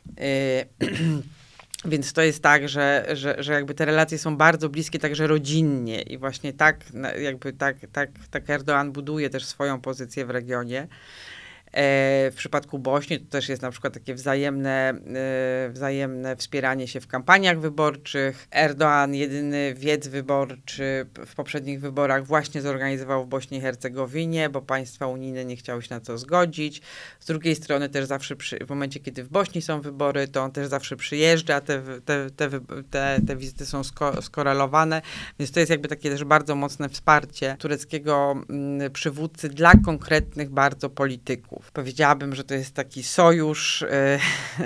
Y, 0.10 0.66
więc 1.92 2.14
to 2.14 2.22
jest 2.22 2.44
tak, 2.44 2.70
że, 2.70 3.06
że, 3.14 3.44
że 3.44 3.54
jakby 3.54 3.74
te 3.74 3.86
relacje 3.86 4.18
są 4.18 4.38
bardzo 4.38 4.70
bliskie 4.70 5.00
także 5.00 5.28
rodzinnie 5.28 6.02
i 6.02 6.18
właśnie 6.18 6.54
tak 6.54 6.86
jakby 7.22 7.54
tak, 7.54 7.78
tak, 7.94 8.10
tak 8.32 8.46
Erdoğan 8.50 8.92
buduje 8.92 9.30
też 9.30 9.46
swoją 9.46 9.82
pozycję 9.82 10.26
w 10.26 10.30
regionie. 10.30 10.88
E, 11.74 12.32
w 12.32 12.36
przypadku 12.36 12.80
Bośni 12.80 13.20
to 13.20 13.32
też 13.32 13.50
jest 13.50 13.62
na 13.62 13.72
przykład 13.72 13.94
takie 13.94 14.14
wzajemne, 14.14 14.90
e, 14.90 15.70
wzajemne 15.70 16.36
wspieranie 16.36 16.88
się 16.88 17.02
w 17.02 17.08
kampaniach 17.08 17.60
wyborczych. 17.60 18.48
Erdoğan, 18.52 19.14
jedyny 19.14 19.74
wiec 19.74 20.08
wyborczy 20.08 21.06
w 21.26 21.36
poprzednich 21.36 21.82
wyborach 21.82 22.26
właśnie 22.26 22.62
zorganizował 22.62 23.26
w 23.26 23.28
Bośni 23.28 23.58
i 23.58 23.62
Hercegowinie, 23.62 24.50
bo 24.50 24.62
państwa 24.62 25.08
unijne 25.08 25.46
nie 25.46 25.56
chciały 25.56 25.82
się 25.82 25.96
na 25.96 26.00
to 26.00 26.18
zgodzić. 26.18 26.82
Z 27.20 27.26
drugiej 27.26 27.56
strony 27.56 27.90
też 27.90 28.06
zawsze 28.06 28.36
przy, 28.36 28.66
w 28.66 28.70
momencie, 28.70 29.00
kiedy 29.00 29.24
w 29.24 29.30
Bośni 29.30 29.62
są 29.62 29.82
wybory, 29.82 30.28
to 30.28 30.42
on 30.42 30.52
też 30.52 30.68
zawsze 30.68 30.96
przyjeżdża, 30.96 31.62
te, 31.62 31.82
te, 32.06 32.30
te, 32.30 32.50
te, 32.90 33.20
te 33.28 33.36
wizyty 33.36 33.66
są 33.66 33.84
sko 33.84 34.22
skorelowane, 34.22 35.02
więc 35.40 35.52
to 35.52 35.60
jest 35.60 35.70
jakby 35.70 35.88
takie 35.88 36.10
też 36.10 36.24
bardzo 36.24 36.56
mocne 36.56 36.90
wsparcie 36.90 37.56
tureckiego 37.60 38.44
mm, 38.50 38.92
przywódcy 38.92 39.50
dla 39.50 39.72
konkretnych 39.86 40.50
bardzo 40.50 40.90
polityków. 40.90 41.61
Powiedziałabym, 41.74 42.36
że 42.36 42.44
to 42.44 42.54
jest 42.54 42.76
taki 42.76 43.04
sojusz, 43.04 43.84
e, 43.84 44.20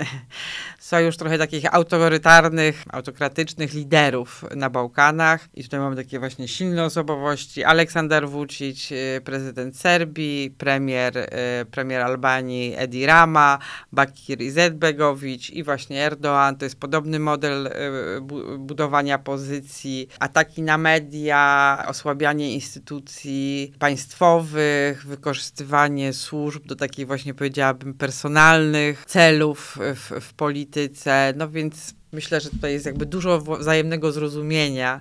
sojusz 0.78 1.16
trochę 1.16 1.38
takich 1.38 1.74
autorytarnych, 1.74 2.84
autokratycznych 2.90 3.74
liderów 3.74 4.44
na 4.56 4.70
Bałkanach. 4.70 5.48
I 5.54 5.64
tutaj 5.64 5.80
mamy 5.80 5.96
takie 5.96 6.18
właśnie 6.18 6.48
silne 6.48 6.84
osobowości. 6.84 7.64
Aleksander 7.64 8.28
Vucic, 8.28 8.92
e, 8.92 9.20
prezydent 9.20 9.76
Serbii, 9.76 10.50
premier, 10.50 11.18
e, 11.18 11.64
premier 11.70 12.02
Albanii 12.02 12.74
Edi 12.76 13.06
Rama, 13.06 13.58
Bakir 13.92 14.42
Izetbegovic 14.42 15.50
i 15.50 15.62
właśnie 15.64 16.10
Erdoğan. 16.10 16.56
To 16.56 16.64
jest 16.64 16.80
podobny 16.80 17.18
model 17.18 17.70
budowania 18.58 19.18
pozycji, 19.18 20.08
ataki 20.18 20.62
na 20.62 20.78
media, 20.78 21.84
osłabianie 21.88 22.54
instytucji 22.54 23.72
państwowych, 23.78 25.06
wykorzystywanie 25.06 26.12
służb 26.12 26.66
do 26.66 26.76
takich 26.88 27.06
właśnie 27.06 27.34
powiedziałabym 27.34 27.94
personalnych 27.94 29.04
celów 29.06 29.78
w, 29.94 30.20
w 30.20 30.34
polityce. 30.34 31.34
No 31.36 31.48
więc 31.48 31.94
myślę, 32.12 32.40
że 32.40 32.50
tutaj 32.50 32.72
jest 32.72 32.86
jakby 32.86 33.06
dużo 33.06 33.40
wzajemnego 33.40 34.12
zrozumienia 34.12 35.00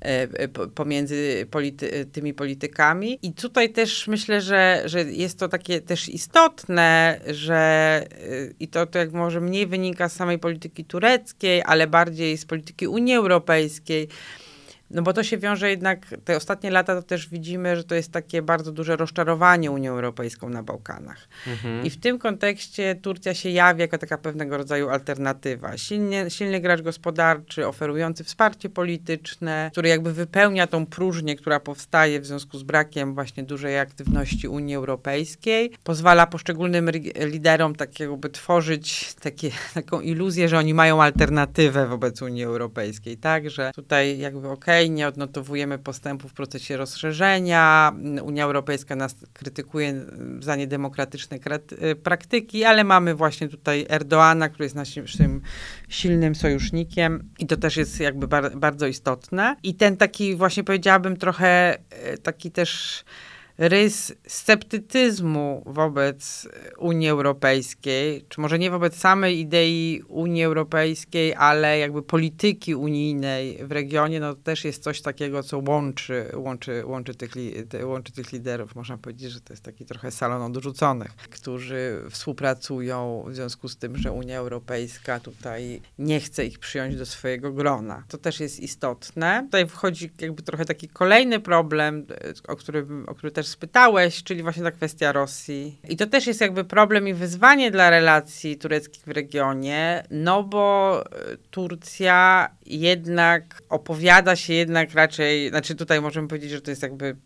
e, 0.00 0.48
pomiędzy 0.48 1.46
polity 1.50 2.06
tymi 2.12 2.34
politykami. 2.34 3.18
I 3.22 3.32
tutaj 3.32 3.72
też 3.72 4.08
myślę, 4.08 4.40
że, 4.40 4.82
że 4.84 5.02
jest 5.02 5.38
to 5.38 5.48
takie 5.48 5.80
też 5.80 6.08
istotne, 6.08 7.20
że 7.26 7.56
e, 7.56 8.06
i 8.60 8.68
to, 8.68 8.86
to 8.86 8.98
jak 8.98 9.12
może 9.12 9.40
mniej 9.40 9.66
wynika 9.66 10.08
z 10.08 10.12
samej 10.12 10.38
polityki 10.38 10.84
tureckiej, 10.84 11.62
ale 11.66 11.86
bardziej 11.86 12.38
z 12.38 12.44
polityki 12.46 12.88
Unii 12.88 13.14
Europejskiej, 13.14 14.08
no 14.90 15.02
bo 15.02 15.12
to 15.12 15.22
się 15.22 15.38
wiąże 15.38 15.70
jednak, 15.70 16.06
te 16.24 16.36
ostatnie 16.36 16.70
lata 16.70 16.94
to 16.94 17.02
też 17.02 17.28
widzimy, 17.28 17.76
że 17.76 17.84
to 17.84 17.94
jest 17.94 18.12
takie 18.12 18.42
bardzo 18.42 18.72
duże 18.72 18.96
rozczarowanie 18.96 19.70
Unią 19.70 19.92
Europejską 19.92 20.48
na 20.48 20.62
Bałkanach. 20.62 21.28
Mhm. 21.46 21.84
I 21.86 21.90
w 21.90 22.00
tym 22.00 22.18
kontekście 22.18 22.94
Turcja 22.94 23.34
się 23.34 23.50
jawi 23.50 23.80
jako 23.80 23.98
taka 23.98 24.18
pewnego 24.18 24.56
rodzaju 24.56 24.88
alternatywa. 24.88 25.76
Silnie, 25.76 26.30
silny 26.30 26.60
gracz 26.60 26.82
gospodarczy, 26.82 27.66
oferujący 27.66 28.24
wsparcie 28.24 28.68
polityczne, 28.68 29.68
który 29.72 29.88
jakby 29.88 30.12
wypełnia 30.12 30.66
tą 30.66 30.86
próżnię, 30.86 31.36
która 31.36 31.60
powstaje 31.60 32.20
w 32.20 32.26
związku 32.26 32.58
z 32.58 32.62
brakiem 32.62 33.14
właśnie 33.14 33.42
dużej 33.42 33.78
aktywności 33.78 34.48
Unii 34.48 34.74
Europejskiej. 34.74 35.70
Pozwala 35.84 36.26
poszczególnym 36.26 36.90
liderom 37.20 37.74
tak 37.74 38.00
jakby 38.00 38.30
tworzyć 38.30 39.14
takie, 39.14 39.50
taką 39.74 40.00
iluzję, 40.00 40.48
że 40.48 40.58
oni 40.58 40.74
mają 40.74 41.02
alternatywę 41.02 41.86
wobec 41.86 42.22
Unii 42.22 42.44
Europejskiej, 42.44 43.16
tak? 43.16 43.50
Że 43.50 43.70
tutaj 43.74 44.18
jakby 44.18 44.48
okej, 44.48 44.79
okay, 44.79 44.79
nie 44.88 45.08
odnotowujemy 45.08 45.78
postępu 45.78 46.28
w 46.28 46.32
procesie 46.32 46.76
rozszerzenia. 46.76 47.92
Unia 48.22 48.44
Europejska 48.44 48.96
nas 48.96 49.16
krytykuje 49.32 49.94
za 50.40 50.56
niedemokratyczne 50.56 51.38
y, 51.82 51.96
praktyki, 51.96 52.64
ale 52.64 52.84
mamy 52.84 53.14
właśnie 53.14 53.48
tutaj 53.48 53.86
Erdoana, 53.88 54.48
który 54.48 54.64
jest 54.64 54.76
naszym 54.76 55.04
silnym 55.88 56.34
sojusznikiem 56.34 57.28
i 57.38 57.46
to 57.46 57.56
też 57.56 57.76
jest 57.76 58.00
jakby 58.00 58.28
bar 58.28 58.56
bardzo 58.56 58.86
istotne. 58.86 59.56
I 59.62 59.74
ten 59.74 59.96
taki 59.96 60.36
właśnie 60.36 60.64
powiedziałabym 60.64 61.16
trochę 61.16 61.78
y, 62.14 62.18
taki 62.18 62.50
też 62.50 63.04
rys 63.60 64.12
sceptycyzmu 64.26 65.62
wobec 65.66 66.48
Unii 66.78 67.08
Europejskiej, 67.08 68.24
czy 68.28 68.40
może 68.40 68.58
nie 68.58 68.70
wobec 68.70 68.96
samej 68.96 69.38
idei 69.38 70.02
Unii 70.08 70.44
Europejskiej, 70.44 71.34
ale 71.34 71.78
jakby 71.78 72.02
polityki 72.02 72.74
unijnej 72.74 73.66
w 73.66 73.72
regionie, 73.72 74.20
no 74.20 74.34
to 74.34 74.42
też 74.42 74.64
jest 74.64 74.82
coś 74.82 75.02
takiego, 75.02 75.42
co 75.42 75.62
łączy, 75.68 76.26
łączy, 76.34 76.82
łączy, 76.86 77.14
tych, 77.14 77.30
łączy 77.84 78.12
tych 78.12 78.32
liderów. 78.32 78.74
Można 78.74 78.98
powiedzieć, 78.98 79.32
że 79.32 79.40
to 79.40 79.52
jest 79.52 79.62
taki 79.62 79.84
trochę 79.84 80.10
salon 80.10 80.42
odrzuconych, 80.42 81.10
którzy 81.16 82.04
współpracują 82.10 83.24
w 83.28 83.34
związku 83.34 83.68
z 83.68 83.76
tym, 83.76 83.96
że 83.96 84.12
Unia 84.12 84.38
Europejska 84.38 85.20
tutaj 85.20 85.80
nie 85.98 86.20
chce 86.20 86.46
ich 86.46 86.58
przyjąć 86.58 86.96
do 86.96 87.06
swojego 87.06 87.52
grona. 87.52 88.04
To 88.08 88.18
też 88.18 88.40
jest 88.40 88.60
istotne. 88.60 89.42
Tutaj 89.44 89.66
wchodzi 89.66 90.10
jakby 90.20 90.42
trochę 90.42 90.64
taki 90.64 90.88
kolejny 90.88 91.40
problem, 91.40 92.06
o 92.48 92.56
którym, 92.56 93.04
o 93.08 93.14
który 93.14 93.32
też 93.32 93.49
spytałeś, 93.50 94.22
czyli 94.22 94.42
właśnie 94.42 94.62
ta 94.62 94.70
kwestia 94.70 95.12
Rosji. 95.12 95.78
I 95.88 95.96
to 95.96 96.06
też 96.06 96.26
jest 96.26 96.40
jakby 96.40 96.64
problem 96.64 97.08
i 97.08 97.14
wyzwanie 97.14 97.70
dla 97.70 97.90
relacji 97.90 98.58
tureckich 98.58 99.04
w 99.04 99.08
regionie, 99.08 100.04
no 100.10 100.42
bo 100.42 100.94
e, 101.04 101.36
Turcja 101.50 102.48
jednak 102.66 103.62
opowiada 103.68 104.36
się 104.36 104.54
jednak 104.54 104.94
raczej, 104.94 105.48
znaczy 105.48 105.74
tutaj 105.74 106.00
możemy 106.00 106.28
powiedzieć, 106.28 106.50
że 106.50 106.60
to 106.60 106.70
jest 106.70 106.82
jakby 106.82 107.16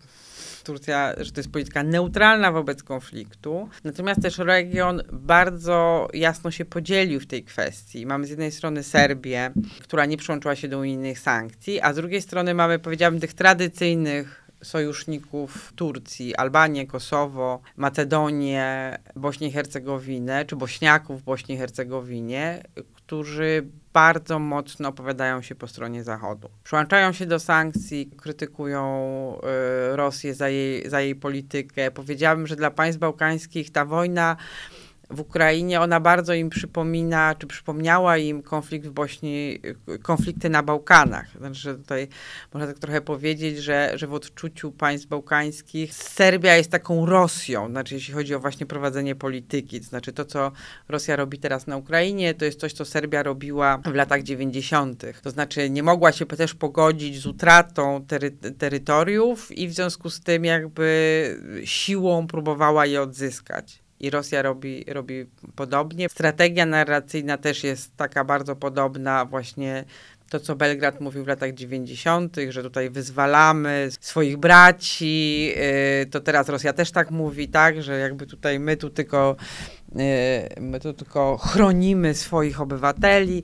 Turcja, 0.64 1.14
że 1.20 1.32
to 1.32 1.40
jest 1.40 1.52
polityka 1.52 1.82
neutralna 1.82 2.52
wobec 2.52 2.82
konfliktu. 2.82 3.68
Natomiast 3.84 4.22
też 4.22 4.38
region 4.38 5.02
bardzo 5.12 6.08
jasno 6.14 6.50
się 6.50 6.64
podzielił 6.64 7.20
w 7.20 7.26
tej 7.26 7.44
kwestii. 7.44 8.06
Mamy 8.06 8.26
z 8.26 8.30
jednej 8.30 8.52
strony 8.52 8.82
Serbię, 8.82 9.50
która 9.82 10.06
nie 10.06 10.16
przyłączyła 10.16 10.56
się 10.56 10.68
do 10.68 10.78
unijnych 10.78 11.18
sankcji, 11.18 11.80
a 11.80 11.92
z 11.92 11.96
drugiej 11.96 12.22
strony 12.22 12.54
mamy, 12.54 12.78
powiedziałabym, 12.78 13.20
tych 13.20 13.34
tradycyjnych 13.34 14.43
sojuszników 14.64 15.72
Turcji, 15.76 16.36
Albanię, 16.36 16.86
Kosowo, 16.86 17.60
Macedonię, 17.76 18.98
Bośnię 19.16 19.48
i 19.48 19.52
Hercegowinę, 19.52 20.44
czy 20.44 20.56
Bośniaków 20.56 21.20
w 21.20 21.24
Bośni 21.24 21.54
i 21.54 21.58
Hercegowinie, 21.58 22.62
którzy 22.94 23.66
bardzo 23.92 24.38
mocno 24.38 24.88
opowiadają 24.88 25.42
się 25.42 25.54
po 25.54 25.68
stronie 25.68 26.04
Zachodu. 26.04 26.50
Przyłączają 26.64 27.12
się 27.12 27.26
do 27.26 27.38
sankcji, 27.38 28.10
krytykują 28.16 28.84
y, 29.92 29.96
Rosję 29.96 30.34
za 30.34 30.48
jej, 30.48 30.90
za 30.90 31.00
jej 31.00 31.14
politykę. 31.14 31.90
Powiedziałabym, 31.90 32.46
że 32.46 32.56
dla 32.56 32.70
państw 32.70 33.00
bałkańskich 33.00 33.72
ta 33.72 33.84
wojna 33.84 34.36
w 35.10 35.20
Ukrainie, 35.20 35.80
ona 35.80 36.00
bardzo 36.00 36.34
im 36.34 36.50
przypomina, 36.50 37.34
czy 37.34 37.46
przypomniała 37.46 38.18
im 38.18 38.42
konflikt 38.42 38.86
w 38.86 38.90
Bośni, 38.90 39.60
konflikty 40.02 40.50
na 40.50 40.62
Bałkanach. 40.62 41.26
Znaczy, 41.38 41.60
że 41.60 41.74
tutaj 41.74 42.08
można 42.54 42.66
tak 42.66 42.78
trochę 42.78 43.00
powiedzieć, 43.00 43.58
że, 43.58 43.92
że 43.94 44.06
w 44.06 44.14
odczuciu 44.14 44.72
państw 44.72 45.08
bałkańskich 45.08 45.94
Serbia 45.94 46.56
jest 46.56 46.70
taką 46.70 47.06
Rosją, 47.06 47.68
znaczy 47.68 47.94
jeśli 47.94 48.14
chodzi 48.14 48.34
o 48.34 48.40
właśnie 48.40 48.66
prowadzenie 48.66 49.14
polityki. 49.14 49.80
To 49.80 49.86
znaczy 49.86 50.12
to, 50.12 50.24
co 50.24 50.52
Rosja 50.88 51.16
robi 51.16 51.38
teraz 51.38 51.66
na 51.66 51.76
Ukrainie, 51.76 52.34
to 52.34 52.44
jest 52.44 52.60
coś, 52.60 52.72
co 52.72 52.84
Serbia 52.84 53.22
robiła 53.22 53.78
w 53.78 53.94
latach 53.94 54.22
90. 54.22 55.02
To 55.22 55.30
znaczy 55.30 55.70
nie 55.70 55.82
mogła 55.82 56.12
się 56.12 56.26
też 56.26 56.54
pogodzić 56.54 57.20
z 57.20 57.26
utratą 57.26 58.04
tery 58.06 58.30
terytoriów 58.30 59.52
i 59.52 59.68
w 59.68 59.74
związku 59.74 60.10
z 60.10 60.20
tym 60.20 60.44
jakby 60.44 61.62
siłą 61.64 62.26
próbowała 62.26 62.86
je 62.86 63.02
odzyskać 63.02 63.83
i 64.04 64.10
Rosja 64.10 64.42
robi, 64.42 64.84
robi 64.88 65.26
podobnie. 65.56 66.08
Strategia 66.08 66.66
narracyjna 66.66 67.38
też 67.38 67.64
jest 67.64 67.96
taka 67.96 68.24
bardzo 68.24 68.56
podobna 68.56 69.24
właśnie 69.24 69.84
to, 70.30 70.40
co 70.40 70.56
Belgrad 70.56 71.00
mówił 71.00 71.24
w 71.24 71.28
latach 71.28 71.54
90., 71.54 72.36
że 72.48 72.62
tutaj 72.62 72.90
wyzwalamy 72.90 73.88
swoich 74.00 74.36
braci, 74.36 75.46
yy, 76.00 76.06
to 76.06 76.20
teraz 76.20 76.48
Rosja 76.48 76.72
też 76.72 76.90
tak 76.90 77.10
mówi, 77.10 77.48
tak, 77.48 77.82
że 77.82 77.98
jakby 77.98 78.26
tutaj 78.26 78.60
my 78.60 78.76
tu 78.76 78.90
tylko 78.90 79.36
Y, 80.00 80.60
my 80.60 80.80
tu 80.80 80.92
tylko 80.92 81.36
chronimy 81.36 82.14
swoich 82.14 82.60
obywateli, 82.60 83.42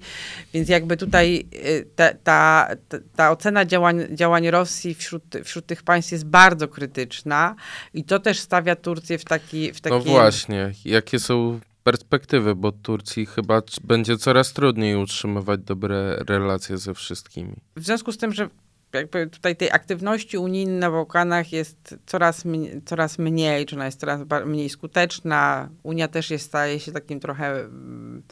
więc 0.55 0.69
jakby 0.69 0.97
tutaj 0.97 1.47
y, 1.55 1.87
ta, 1.97 2.15
ta, 2.15 2.69
ta 3.17 3.31
ocena 3.31 3.65
działań, 3.65 4.07
działań 4.11 4.51
Rosji 4.51 4.95
wśród, 4.95 5.23
wśród 5.45 5.67
tych 5.67 5.83
państw 5.83 6.13
jest 6.13 6.25
bardzo 6.25 6.69
krytyczna 6.69 7.55
i 7.95 8.05
to 8.05 8.19
też 8.19 8.39
stawia 8.39 8.77
Turcję 8.77 9.19
w 9.19 9.25
taki... 9.25 9.73
W 9.73 9.81
taki... 9.81 9.97
No 9.97 10.01
właśnie, 10.01 10.73
jakie 10.85 11.19
są 11.19 11.61
perspektywy, 11.85 12.55
bo 12.55 12.73
Turcji 12.73 13.27
chyba 13.27 13.63
będzie 13.85 14.17
coraz 14.17 14.53
trudniej 14.53 14.97
utrzymywać 14.97 15.61
dobre 15.61 16.17
relacje 16.17 16.79
ze 16.79 16.95
wszystkimi. 16.95 17.57
W 17.77 17.85
związku 17.85 18.13
z 18.13 18.19
tym, 18.19 18.33
że 18.33 18.49
jakby 18.93 19.27
tutaj 19.27 19.57
tej 19.57 19.71
aktywności 19.71 20.39
unijnej 20.39 20.79
na 20.79 20.91
Bałkanach 20.91 21.53
jest 21.53 21.99
coraz, 22.07 22.45
coraz 22.85 23.19
mniej, 23.19 23.67
czy 23.67 23.77
ona 23.77 23.87
jest 23.87 24.01
coraz 24.01 24.21
mniej 24.47 24.69
skuteczna. 24.69 25.69
Unia 25.83 26.09
też 26.09 26.31
jest, 26.31 26.47
staje 26.47 26.81
się 26.81 26.93
takim 26.93 27.21
trochę 27.21 27.61
mm, 27.61 28.23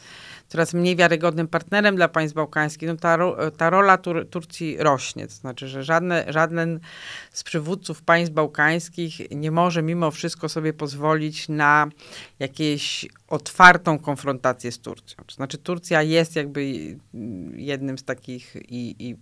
coraz 0.48 0.74
mniej 0.74 0.96
wiarygodnym 0.96 1.48
partnerem 1.48 1.96
dla 1.96 2.08
państw 2.08 2.34
bałkańskich, 2.34 2.88
no 2.88 2.96
ta, 2.96 3.18
ta 3.56 3.70
rola 3.70 3.98
Tur 3.98 4.30
Turcji 4.30 4.76
rośnie. 4.78 5.26
To 5.26 5.32
znaczy, 5.32 5.68
że 5.68 5.84
żadne, 5.84 6.24
żaden 6.28 6.80
z 7.32 7.44
przywódców 7.44 8.02
państw 8.02 8.34
bałkańskich 8.34 9.30
nie 9.30 9.50
może 9.50 9.82
mimo 9.82 10.10
wszystko 10.10 10.48
sobie 10.48 10.72
pozwolić 10.72 11.48
na 11.48 11.88
jakieś 12.38 13.06
otwartą 13.28 13.98
konfrontację 13.98 14.72
z 14.72 14.78
Turcją. 14.78 15.24
To 15.26 15.34
znaczy 15.34 15.58
Turcja 15.58 16.02
jest 16.02 16.36
jakby 16.36 16.64
jednym 17.56 17.98
z 17.98 18.04
takich 18.04 18.56
i, 18.68 19.08
i, 19.08 19.16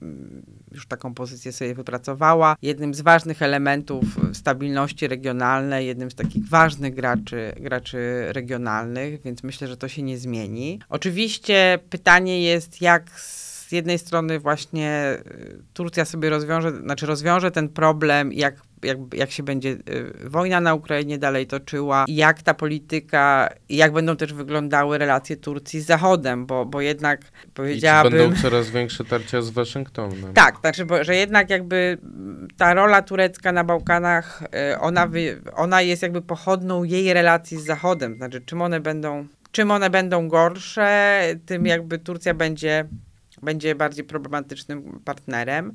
już 0.73 0.87
taką 0.87 1.15
pozycję 1.15 1.53
sobie 1.53 1.75
wypracowała, 1.75 2.57
jednym 2.63 2.95
z 2.95 3.01
ważnych 3.01 3.43
elementów 3.43 4.05
stabilności 4.33 5.09
regionalnej, 5.09 5.87
jednym 5.87 6.11
z 6.11 6.15
takich 6.15 6.49
ważnych 6.49 6.95
graczy, 6.95 7.53
graczy 7.61 8.27
regionalnych, 8.29 9.23
więc 9.23 9.43
myślę, 9.43 9.69
że 9.69 9.77
to 9.77 9.89
się 9.89 10.03
nie 10.03 10.19
zmieni. 10.19 10.81
Oczywiście 10.89 11.79
pytanie 11.91 12.43
jest, 12.43 12.81
jak 12.81 13.21
z 13.21 13.56
jednej 13.73 13.99
strony 13.99 14.39
właśnie 14.39 15.19
Turcja 15.75 16.05
sobie 16.05 16.31
rozwiąże, 16.31 16.71
znaczy 16.71 17.07
rozwiąże 17.07 17.51
ten 17.51 17.69
problem, 17.69 18.33
jak 18.33 18.55
jak, 18.83 18.99
jak 19.15 19.31
się 19.31 19.43
będzie 19.43 19.69
y, 19.69 20.29
wojna 20.29 20.61
na 20.61 20.75
Ukrainie 20.75 21.19
dalej 21.19 21.47
toczyła, 21.47 22.05
jak 22.09 22.43
ta 22.43 22.55
polityka, 22.55 23.51
jak 23.69 23.93
będą 23.93 24.17
też 24.17 24.33
wyglądały 24.33 24.99
relacje 24.99 25.37
Turcji 25.37 25.81
z 25.81 25.87
Zachodem, 25.87 26.47
bo, 26.47 26.67
bo 26.67 26.81
jednak 26.81 27.21
powiedziałabym... 27.55 28.21
I 28.21 28.23
będą 28.23 28.43
coraz 28.43 28.71
większe 28.71 29.05
tarcia 29.05 29.43
z 29.43 29.51
Waszyngtonem. 29.51 30.35
Tak, 30.35 30.61
znaczy, 30.61 30.85
bo, 30.85 31.05
że 31.05 31.17
jednak 31.17 31.51
jakby 31.51 31.99
ta 32.57 32.75
rola 32.75 33.03
turecka 33.03 33.53
na 33.53 33.65
Bałkanach, 33.65 34.43
y, 34.73 34.79
ona, 34.79 35.07
wy, 35.07 35.41
ona 35.55 35.83
jest 35.83 36.03
jakby 36.03 36.23
pochodną 36.23 36.85
jej 36.85 37.13
relacji 37.13 37.61
z 37.61 37.65
Zachodem, 37.65 38.17
znaczy 38.17 38.41
czym 38.41 38.63
one 38.63 38.81
będą 38.81 39.27
czym 39.57 39.71
one 39.71 39.91
będą 39.91 40.29
gorsze, 40.29 41.21
tym 41.47 41.67
jakby 41.67 41.99
Turcja 41.99 42.35
będzie, 42.35 42.85
będzie 43.43 43.75
bardziej 43.75 44.05
problematycznym 44.05 45.01
partnerem. 45.05 45.73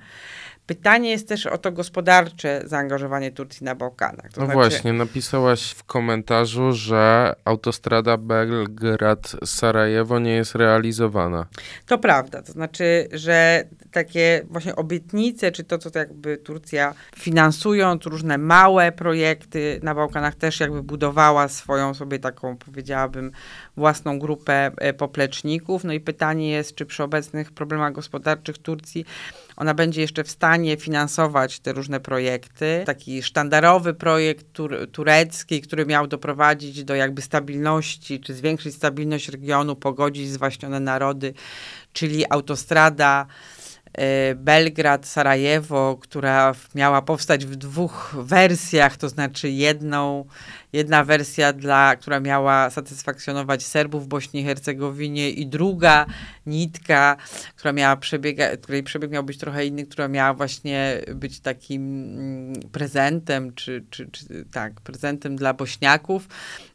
Pytanie 0.66 1.12
jest 1.12 1.28
też 1.28 1.46
o 1.46 1.58
to 1.58 1.72
gospodarcze 1.72 2.62
zaangażowanie 2.66 3.32
Turcji 3.32 3.64
na 3.64 3.76
Bałkanach. 3.76 4.34
To 4.34 4.42
no 4.42 4.46
znaczy... 4.46 4.54
właśnie, 4.54 4.94
napisałaś 4.94 5.72
w 5.72 5.84
komentarzu, 5.84 6.72
że 6.72 7.34
autostrada 7.46 8.18
Belgrad-Sarajewo 8.18 10.22
nie 10.22 10.34
jest 10.34 10.56
realizowana. 10.56 11.46
To 11.86 11.98
prawda, 11.98 12.42
to 12.42 12.52
znaczy, 12.52 13.08
że 13.12 13.64
takie 13.92 14.46
właśnie 14.50 14.76
obietnice, 14.76 15.52
czy 15.52 15.64
to, 15.64 15.78
co 15.78 15.90
jakby 16.00 16.38
Turcja 16.38 16.94
finansując 17.16 18.06
różne 18.06 18.38
małe 18.38 18.92
projekty 18.92 19.80
na 19.84 19.96
Bałkanach 19.96 20.36
też 20.36 20.60
jakby 20.60 20.84
budowała 20.84 21.48
swoją 21.48 21.94
sobie 21.94 22.20
taką, 22.20 22.58
powiedziałabym, 22.58 23.32
własną 23.78 24.20
grupę 24.20 24.72
e, 24.78 24.94
popleczników. 24.94 25.84
No 25.84 25.94
i 25.94 26.00
pytanie 26.00 26.52
jest, 26.52 26.76
czy 26.76 26.86
przy 26.86 27.04
obecnych 27.04 27.52
problemach 27.52 27.94
gospodarczych 27.94 28.58
Turcji 28.58 29.06
ona 29.62 29.74
będzie 29.74 30.02
jeszcze 30.02 30.24
w 30.24 30.32
stanie 30.32 30.78
finansować 30.78 31.60
te 31.60 31.74
różne 31.74 32.00
projekty. 32.00 32.84
Taki 32.86 33.24
sztandarowy 33.24 33.94
projekt 33.94 34.54
tur 34.54 34.92
turecki, 34.92 35.62
który 35.62 35.86
miał 35.86 36.08
doprowadzić 36.08 36.84
do 36.84 36.96
jakby 36.96 37.22
stabilności, 37.22 38.20
czy 38.20 38.34
zwiększyć 38.34 38.76
stabilność 38.76 39.30
regionu, 39.30 39.76
pogodzić 39.76 40.30
zwaśnione 40.30 40.80
narody, 40.80 41.34
czyli 41.94 42.26
autostrada 42.30 43.26
e, 43.94 44.36
Belgrad-Sarajewo, 44.36 45.98
która 46.00 46.54
miała 46.76 47.02
powstać 47.02 47.46
w 47.46 47.56
dwóch 47.56 48.16
wersjach, 48.18 48.98
to 48.98 49.10
znaczy 49.10 49.50
jedną 49.50 50.26
Jedna 50.74 51.04
wersja, 51.04 51.54
dla, 51.54 51.96
która 51.96 52.20
miała 52.20 52.70
satysfakcjonować 52.70 53.66
Serbów 53.66 54.06
w 54.06 54.08
Bośni 54.08 54.42
i 54.42 54.44
Hercegowinie 54.44 55.30
i 55.30 55.48
druga 55.48 56.06
nitka, 56.46 57.18
która 57.56 57.74
miała 57.74 57.96
przebiega, 57.96 58.58
której 58.58 58.84
przebieg 58.84 59.12
miał 59.12 59.24
być 59.24 59.38
trochę 59.38 59.66
inny, 59.66 59.86
która 59.86 60.08
miała 60.08 60.34
właśnie 60.34 61.02
być 61.16 61.40
takim 61.40 61.82
mm, 61.84 62.54
prezentem, 62.72 63.54
czy, 63.54 63.86
czy, 63.90 64.12
czy 64.12 64.46
tak, 64.52 64.82
prezentem 64.82 65.36
dla 65.36 65.54
Bośniaków. 65.54 66.28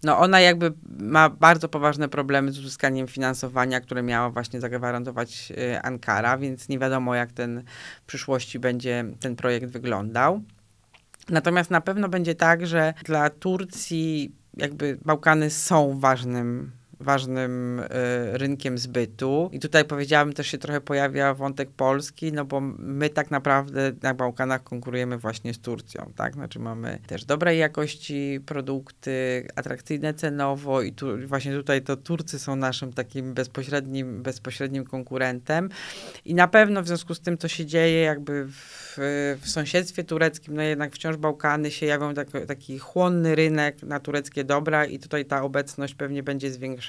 No 0.03 0.18
ona 0.18 0.40
jakby 0.40 0.72
ma 0.99 1.30
bardzo 1.30 1.68
poważne 1.68 2.09
problemy 2.09 2.53
z 2.53 2.59
uzyskaniem 2.59 3.07
finansowania, 3.07 3.80
które 3.80 4.03
miała 4.03 4.30
właśnie 4.30 4.61
zagwarantować 4.61 5.53
y, 5.59 5.80
Ankara, 5.82 6.38
więc 6.38 6.68
nie 6.68 6.78
wiadomo 6.78 7.14
jak 7.14 7.32
ten 7.32 7.62
w 8.03 8.07
przyszłości 8.07 8.59
będzie 8.59 9.05
ten 9.20 9.36
projekt 9.36 9.66
wyglądał. 9.66 10.42
Natomiast 11.31 11.70
na 11.70 11.81
pewno 11.81 12.09
będzie 12.09 12.35
tak, 12.35 12.66
że 12.66 12.95
dla 13.05 13.31
Turcji 13.31 14.35
jakby 14.57 14.99
Bałkany 15.05 15.51
są 15.51 16.01
ważnym 16.01 16.72
ważnym 17.01 17.80
y, 17.80 17.86
rynkiem 18.32 18.78
zbytu. 18.78 19.51
I 19.53 19.61
tutaj 19.61 19.84
powiedziałabym, 19.84 20.34
też 20.34 20.47
się 20.47 20.59
trochę 20.59 20.80
pojawia 20.80 21.34
wątek 21.34 21.70
Polski, 21.70 22.32
no 22.32 22.44
bo 22.44 22.61
my 22.78 23.11
tak 23.11 23.30
naprawdę 23.30 23.92
na 24.03 24.14
Bałkanach 24.14 24.62
konkurujemy 24.62 25.18
właśnie 25.18 25.55
z 25.55 25.59
Turcją, 25.59 26.12
tak? 26.16 26.34
Znaczy 26.34 26.59
mamy 26.59 26.99
też 27.07 27.24
dobrej 27.24 27.59
jakości 27.59 28.40
produkty, 28.47 29.49
atrakcyjne 29.57 30.14
cenowo 30.14 30.82
i 30.82 30.92
tu, 30.92 31.07
właśnie 31.26 31.53
tutaj 31.53 31.82
to 31.82 31.97
Turcy 31.97 32.38
są 32.38 32.57
naszym 32.57 32.92
takim 32.92 33.34
bezpośrednim, 33.34 34.22
bezpośrednim 34.22 34.84
konkurentem. 34.84 35.68
I 36.24 36.34
na 36.34 36.49
pewno 36.49 36.82
w 36.82 36.86
związku 36.86 37.14
z 37.14 37.20
tym, 37.20 37.38
co 37.38 37.49
się 37.49 37.66
dzieje 37.66 38.01
jakby 38.01 38.47
w, 38.47 38.97
w 39.40 39.49
sąsiedztwie 39.49 40.05
tureckim, 40.05 40.57
no 40.57 40.62
jednak 40.62 40.94
wciąż 40.94 41.16
Bałkany 41.16 41.70
się 41.70 41.86
jawią 41.86 42.14
tak, 42.14 42.28
taki 42.49 42.78
chłonny 42.78 43.34
rynek 43.34 43.82
na 43.82 44.01
tureckie 44.01 44.44
dobra 44.44 44.84
i 44.84 44.99
tutaj 44.99 45.24
ta 45.24 45.42
obecność 45.42 45.94
pewnie 45.94 46.22
będzie 46.22 46.51
zwiększona 46.51 46.86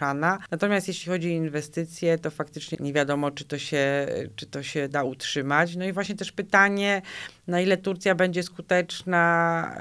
Natomiast 0.51 0.87
jeśli 0.87 1.11
chodzi 1.11 1.27
o 1.27 1.31
inwestycje, 1.31 2.19
to 2.19 2.31
faktycznie 2.31 2.77
nie 2.81 2.93
wiadomo, 2.93 3.31
czy 3.31 3.45
to 3.45 3.57
się, 3.57 4.07
czy 4.35 4.45
to 4.45 4.63
się 4.63 4.89
da 4.89 5.03
utrzymać. 5.03 5.75
No 5.75 5.85
i 5.85 5.93
właśnie 5.93 6.15
też 6.15 6.31
pytanie, 6.31 7.01
na 7.47 7.61
ile 7.61 7.77
Turcja 7.77 8.15
będzie 8.15 8.43
skuteczna, 8.43 9.77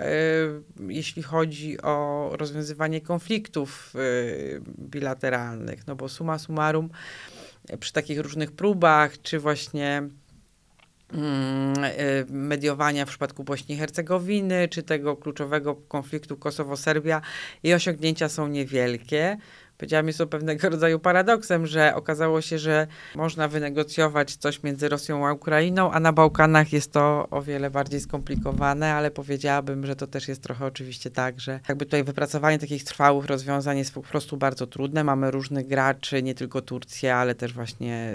y, 0.88 0.92
jeśli 0.92 1.22
chodzi 1.22 1.82
o 1.82 2.30
rozwiązywanie 2.32 3.00
konfliktów 3.00 3.92
y, 3.94 4.60
bilateralnych. 4.78 5.86
No 5.86 5.96
bo 5.96 6.08
suma 6.08 6.38
summarum, 6.38 6.90
przy 7.80 7.92
takich 7.92 8.20
różnych 8.20 8.52
próbach, 8.52 9.22
czy 9.22 9.38
właśnie 9.38 10.02
mm, 11.12 11.84
y, 11.84 12.26
mediowania 12.28 13.06
w 13.06 13.08
przypadku 13.08 13.44
Bośni 13.44 13.74
i 13.74 13.78
Hercegowiny, 13.78 14.68
czy 14.68 14.82
tego 14.82 15.16
kluczowego 15.16 15.74
konfliktu 15.74 16.36
Kosowo-Serbia, 16.36 17.20
jej 17.62 17.74
osiągnięcia 17.74 18.28
są 18.28 18.48
niewielkie 18.48 19.36
powiedziałam, 19.78 20.06
jest 20.06 20.18
to 20.18 20.26
pewnego 20.26 20.70
rodzaju 20.70 20.98
paradoksem, 20.98 21.66
że 21.66 21.94
okazało 21.94 22.40
się, 22.40 22.58
że 22.58 22.86
można 23.14 23.48
wynegocjować 23.48 24.36
coś 24.36 24.62
między 24.62 24.88
Rosją 24.88 25.26
a 25.26 25.32
Ukrainą, 25.32 25.92
a 25.92 26.00
na 26.00 26.12
Bałkanach 26.12 26.72
jest 26.72 26.92
to 26.92 27.26
o 27.30 27.42
wiele 27.42 27.70
bardziej 27.70 28.00
skomplikowane, 28.00 28.94
ale 28.94 29.10
powiedziałabym, 29.10 29.86
że 29.86 29.96
to 29.96 30.06
też 30.06 30.28
jest 30.28 30.42
trochę 30.42 30.66
oczywiście 30.66 31.10
tak, 31.10 31.40
że 31.40 31.60
jakby 31.68 31.84
tutaj 31.84 32.04
wypracowanie 32.04 32.58
takich 32.58 32.84
trwałych 32.84 33.26
rozwiązań 33.26 33.78
jest 33.78 33.94
po 33.94 34.02
prostu 34.02 34.36
bardzo 34.36 34.66
trudne. 34.66 35.04
Mamy 35.04 35.30
różnych 35.30 35.66
graczy, 35.66 36.22
nie 36.22 36.34
tylko 36.34 36.62
Turcję, 36.62 37.14
ale 37.14 37.34
też 37.34 37.52
właśnie 37.52 38.12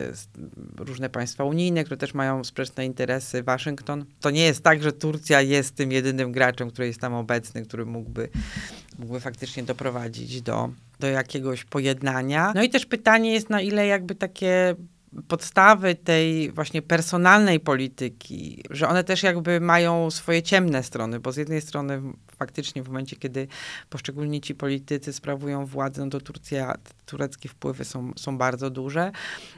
różne 0.77 1.09
państwa 1.09 1.43
unijne, 1.43 1.83
które 1.83 1.97
też 1.97 2.13
mają 2.13 2.43
sprzeczne 2.43 2.85
interesy. 2.85 3.43
Waszyngton. 3.43 4.05
To 4.21 4.29
nie 4.29 4.43
jest 4.43 4.63
tak, 4.63 4.83
że 4.83 4.91
Turcja 4.91 5.41
jest 5.41 5.75
tym 5.75 5.91
jedynym 5.91 6.31
graczem, 6.31 6.71
który 6.71 6.87
jest 6.87 6.99
tam 6.99 7.13
obecny, 7.13 7.65
który 7.65 7.85
mógłby, 7.85 8.29
mógłby 8.99 9.19
faktycznie 9.19 9.63
doprowadzić 9.63 10.41
do 10.41 10.69
do 11.01 11.07
jakiegoś 11.07 11.63
pojednania. 11.63 12.51
No 12.55 12.63
i 12.63 12.69
też 12.69 12.85
pytanie 12.85 13.33
jest, 13.33 13.49
na 13.49 13.61
ile 13.61 13.87
jakby 13.87 14.15
takie 14.15 14.75
podstawy 15.27 15.95
tej 15.95 16.51
właśnie 16.51 16.81
personalnej 16.81 17.59
polityki, 17.59 18.63
że 18.69 18.87
one 18.87 19.03
też 19.03 19.23
jakby 19.23 19.59
mają 19.59 20.11
swoje 20.11 20.43
ciemne 20.43 20.83
strony, 20.83 21.19
bo 21.19 21.31
z 21.31 21.37
jednej 21.37 21.61
strony 21.61 22.01
faktycznie 22.35 22.83
w 22.83 22.87
momencie, 22.87 23.15
kiedy 23.15 23.47
poszczególni 23.89 24.41
ci 24.41 24.55
politycy 24.55 25.13
sprawują 25.13 25.65
władzę, 25.65 26.05
no 26.05 26.09
to 26.09 26.21
Turcja, 26.21 26.75
tureckie 27.05 27.49
wpływy 27.49 27.85
są, 27.85 28.11
są 28.17 28.37
bardzo 28.37 28.69
duże. 28.69 29.11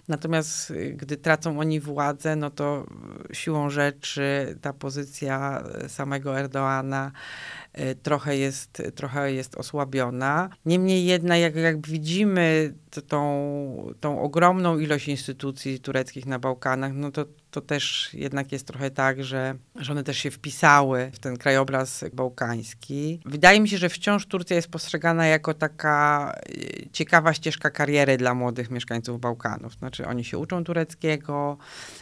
Natomiast 0.08 0.72
y, 0.72 0.94
gdy 0.98 1.18
tracą 1.18 1.60
oni 1.60 1.80
władzę, 1.80 2.36
no 2.36 2.50
to 2.50 2.86
siłą 3.34 3.70
rzeczy 3.70 4.58
ta 4.62 4.74
pozycja 4.74 5.64
samego 5.88 6.40
Erdoana 6.40 7.12
Y, 7.12 7.63
trochę 8.04 8.38
jest, 8.38 8.82
trochę 8.96 9.34
jest 9.34 9.56
osłabiona. 9.56 10.50
Niemniej 10.66 11.06
jednak, 11.06 11.40
jak, 11.40 11.56
jak 11.56 11.88
widzimy 11.88 12.74
tą, 13.02 13.94
tą 14.00 14.22
ogromną 14.22 14.80
ilość 14.80 15.08
instytucji 15.08 15.80
tureckich 15.80 16.26
na 16.26 16.40
Bałkanach, 16.40 16.94
no 16.94 17.12
to, 17.12 17.26
to 17.52 17.62
też 17.62 18.10
jednak 18.14 18.52
jest 18.52 18.68
trochę 18.68 18.92
tak, 18.92 19.24
że, 19.24 19.56
że 19.76 19.92
one 19.92 20.04
też 20.04 20.18
się 20.18 20.32
wpisały 20.32 21.12
w 21.14 21.20
ten 21.20 21.38
krajobraz 21.38 22.06
bałkański. 22.14 23.20
Wydaje 23.26 23.60
mi 23.60 23.70
się, 23.70 23.78
że 23.78 23.90
wciąż 23.90 24.26
Turcja 24.26 24.56
jest 24.56 24.68
postrzegana 24.68 25.26
jako 25.26 25.54
taka 25.54 26.34
y, 26.50 26.90
ciekawa 26.92 27.34
ścieżka 27.34 27.70
kariery 27.70 28.18
dla 28.18 28.34
młodych 28.34 28.72
mieszkańców 28.72 29.20
Bałkanów. 29.20 29.74
Znaczy 29.74 30.08
oni 30.08 30.24
się 30.24 30.38
uczą 30.38 30.64
tureckiego, 30.64 31.58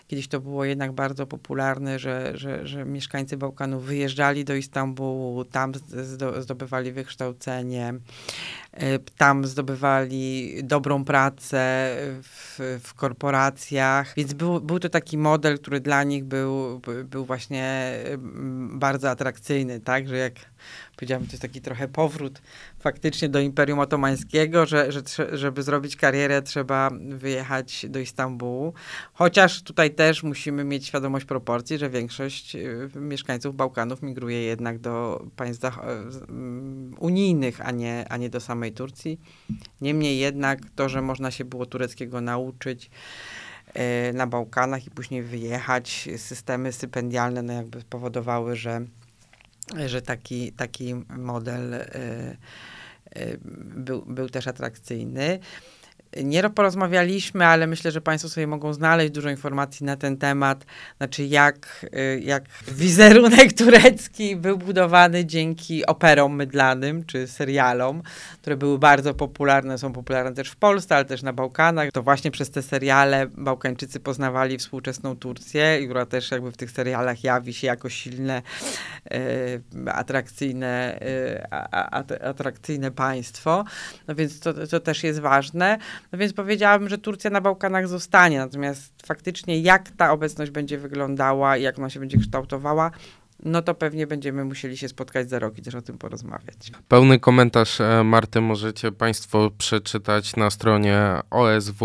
kiedyś 0.07 0.27
to 0.27 0.39
było 0.39 0.65
jednak 0.65 0.91
bardzo 0.91 1.27
popularne, 1.27 1.99
że, 1.99 2.31
że, 2.33 2.67
że 2.67 2.85
mieszkańcy 2.85 3.37
Bałkanów 3.37 3.85
wyjeżdżali 3.85 4.45
do 4.45 4.55
Istambułu, 4.55 5.45
tam 5.45 5.60
zdobywali 6.39 6.91
wykształcenie, 6.91 7.93
y, 8.73 8.99
tam 9.17 9.45
zdobywali 9.45 10.53
dobrą 10.63 11.05
pracę 11.05 11.91
w, 12.23 12.79
w 12.83 12.93
korporacjach, 12.93 14.13
więc 14.17 14.33
był, 14.33 14.61
był 14.61 14.79
to 14.79 14.89
taki 14.89 15.17
model, 15.17 15.59
który 15.59 15.79
dla 15.79 16.03
nich 16.03 16.23
był, 16.23 16.81
był 17.05 17.25
właśnie 17.25 17.93
mm, 18.05 18.79
bardzo 18.79 19.09
atrakcyjny, 19.09 19.79
tak, 19.79 20.07
że 20.07 20.17
jak 20.17 20.33
powiedziałam, 21.01 21.25
to 21.25 21.31
jest 21.31 21.41
taki 21.41 21.61
trochę 21.61 21.87
powrót 21.87 22.41
faktycznie 22.79 23.29
do 23.29 23.39
Imperium 23.39 23.79
Otomańskiego, 23.79 24.65
że, 24.65 24.91
że 24.91 25.01
żeby 25.37 25.63
zrobić 25.63 25.95
karierę 25.95 26.41
trzeba 26.41 26.89
wyjechać 27.09 27.85
do 27.89 27.99
Istambułu. 27.99 28.73
Chociaż 29.13 29.63
tutaj 29.63 29.91
też 29.91 30.23
musimy 30.23 30.63
mieć 30.63 30.87
świadomość 30.87 31.25
proporcji, 31.25 31.77
że 31.77 31.89
większość 31.89 32.55
y, 32.55 32.89
mieszkańców 32.95 33.55
Bałkanów 33.55 34.01
migruje 34.01 34.41
jednak 34.41 34.79
do 34.79 35.25
państw 35.35 35.65
mm, 35.65 36.95
unijnych, 36.99 37.67
a 37.67 37.71
nie, 37.71 38.05
a 38.09 38.17
nie 38.17 38.29
do 38.29 38.39
samej 38.39 38.71
Turcji. 38.71 39.19
Niemniej 39.81 40.19
jednak 40.19 40.59
to, 40.75 40.89
że 40.89 41.01
można 41.01 41.31
się 41.31 41.45
było 41.45 41.65
tureckiego 41.65 42.21
nauczyć, 42.21 42.89
y, 44.09 44.13
na 44.13 44.27
Bałkanach 44.27 44.87
i 44.87 44.91
później 44.91 45.23
wyjechać, 45.23 46.09
systemy 46.17 46.71
stypendialne 46.71 47.41
no 47.41 47.53
jakby 47.53 47.81
powodowały, 47.89 48.55
że 48.55 48.85
że 49.85 50.01
taki, 50.01 50.51
taki 50.51 50.95
model 51.09 51.73
y, 51.73 52.37
y, 53.17 53.39
był, 53.75 54.01
był 54.01 54.29
też 54.29 54.47
atrakcyjny. 54.47 55.39
Nie 56.17 56.49
porozmawialiśmy, 56.49 57.45
ale 57.45 57.67
myślę, 57.67 57.91
że 57.91 58.01
Państwo 58.01 58.29
sobie 58.29 58.47
mogą 58.47 58.73
znaleźć 58.73 59.11
dużo 59.11 59.29
informacji 59.29 59.85
na 59.85 59.95
ten 59.95 60.17
temat. 60.17 60.65
Znaczy, 60.97 61.23
jak, 61.23 61.85
y, 61.95 62.21
jak 62.23 62.43
wizerunek 62.67 63.53
turecki 63.57 64.35
był 64.35 64.57
budowany 64.57 65.25
dzięki 65.25 65.85
operom 65.85 66.35
mydlanym 66.35 67.05
czy 67.05 67.27
serialom, 67.27 68.01
które 68.41 68.57
były 68.57 68.79
bardzo 68.79 69.13
popularne, 69.13 69.77
są 69.77 69.93
popularne 69.93 70.33
też 70.33 70.49
w 70.49 70.55
Polsce, 70.55 70.95
ale 70.95 71.05
też 71.05 71.23
na 71.23 71.33
Bałkanach. 71.33 71.91
To 71.91 72.03
właśnie 72.03 72.31
przez 72.31 72.51
te 72.51 72.61
seriale 72.61 73.27
Bałkańczycy 73.37 73.99
poznawali 73.99 74.57
współczesną 74.57 75.15
Turcję, 75.15 75.79
która 75.85 76.05
też 76.05 76.31
jakby 76.31 76.51
w 76.51 76.57
tych 76.57 76.71
serialach 76.71 77.23
jawi 77.23 77.53
się 77.53 77.67
jako 77.67 77.89
silne, 77.89 78.41
y, 79.13 79.61
atrakcyjne, 79.91 80.99
y, 81.01 81.51
atrakcyjne 82.23 82.91
państwo. 82.91 83.65
No 84.07 84.15
więc 84.15 84.39
to, 84.39 84.67
to 84.67 84.79
też 84.79 85.03
jest 85.03 85.19
ważne. 85.19 85.77
No 86.11 86.19
więc 86.19 86.33
powiedziałabym, 86.33 86.89
że 86.89 86.97
Turcja 86.97 87.29
na 87.29 87.41
Bałkanach 87.41 87.87
zostanie. 87.87 88.37
Natomiast 88.37 88.93
faktycznie 89.05 89.59
jak 89.59 89.91
ta 89.91 90.11
obecność 90.11 90.51
będzie 90.51 90.77
wyglądała 90.77 91.57
i 91.57 91.63
jak 91.63 91.79
ona 91.79 91.89
się 91.89 91.99
będzie 91.99 92.17
kształtowała, 92.17 92.91
no 93.45 93.61
to 93.61 93.75
pewnie 93.75 94.07
będziemy 94.07 94.45
musieli 94.45 94.77
się 94.77 94.87
spotkać 94.87 95.29
za 95.29 95.39
rok 95.39 95.57
i 95.57 95.61
też 95.61 95.75
o 95.75 95.81
tym 95.81 95.97
porozmawiać. 95.97 96.71
Pełny 96.87 97.19
komentarz 97.19 97.81
e, 97.81 98.03
Marty 98.03 98.41
możecie 98.41 98.91
Państwo 98.91 99.51
przeczytać 99.57 100.35
na 100.35 100.49
stronie 100.49 100.99
osw.waw.pl. 101.29 101.75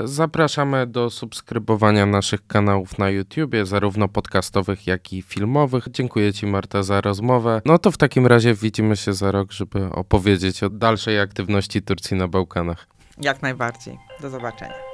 Zapraszamy 0.00 0.86
do 0.86 1.10
subskrybowania 1.10 2.06
naszych 2.06 2.46
kanałów 2.46 2.98
na 2.98 3.10
YouTubie, 3.10 3.66
zarówno 3.66 4.08
podcastowych, 4.08 4.86
jak 4.86 5.12
i 5.12 5.22
filmowych. 5.22 5.84
Dziękuję 5.90 6.32
Ci 6.32 6.46
Marta 6.46 6.82
za 6.82 7.00
rozmowę. 7.00 7.62
No 7.64 7.78
to 7.78 7.90
w 7.90 7.96
takim 7.96 8.26
razie 8.26 8.54
widzimy 8.54 8.96
się 8.96 9.12
za 9.12 9.30
rok, 9.30 9.52
żeby 9.52 9.84
opowiedzieć 9.84 10.62
o 10.62 10.70
dalszej 10.70 11.20
aktywności 11.20 11.82
Turcji 11.82 12.16
na 12.16 12.28
Bałkanach. 12.28 12.86
Jak 13.20 13.42
najbardziej. 13.42 13.98
Do 14.20 14.30
zobaczenia. 14.30 14.93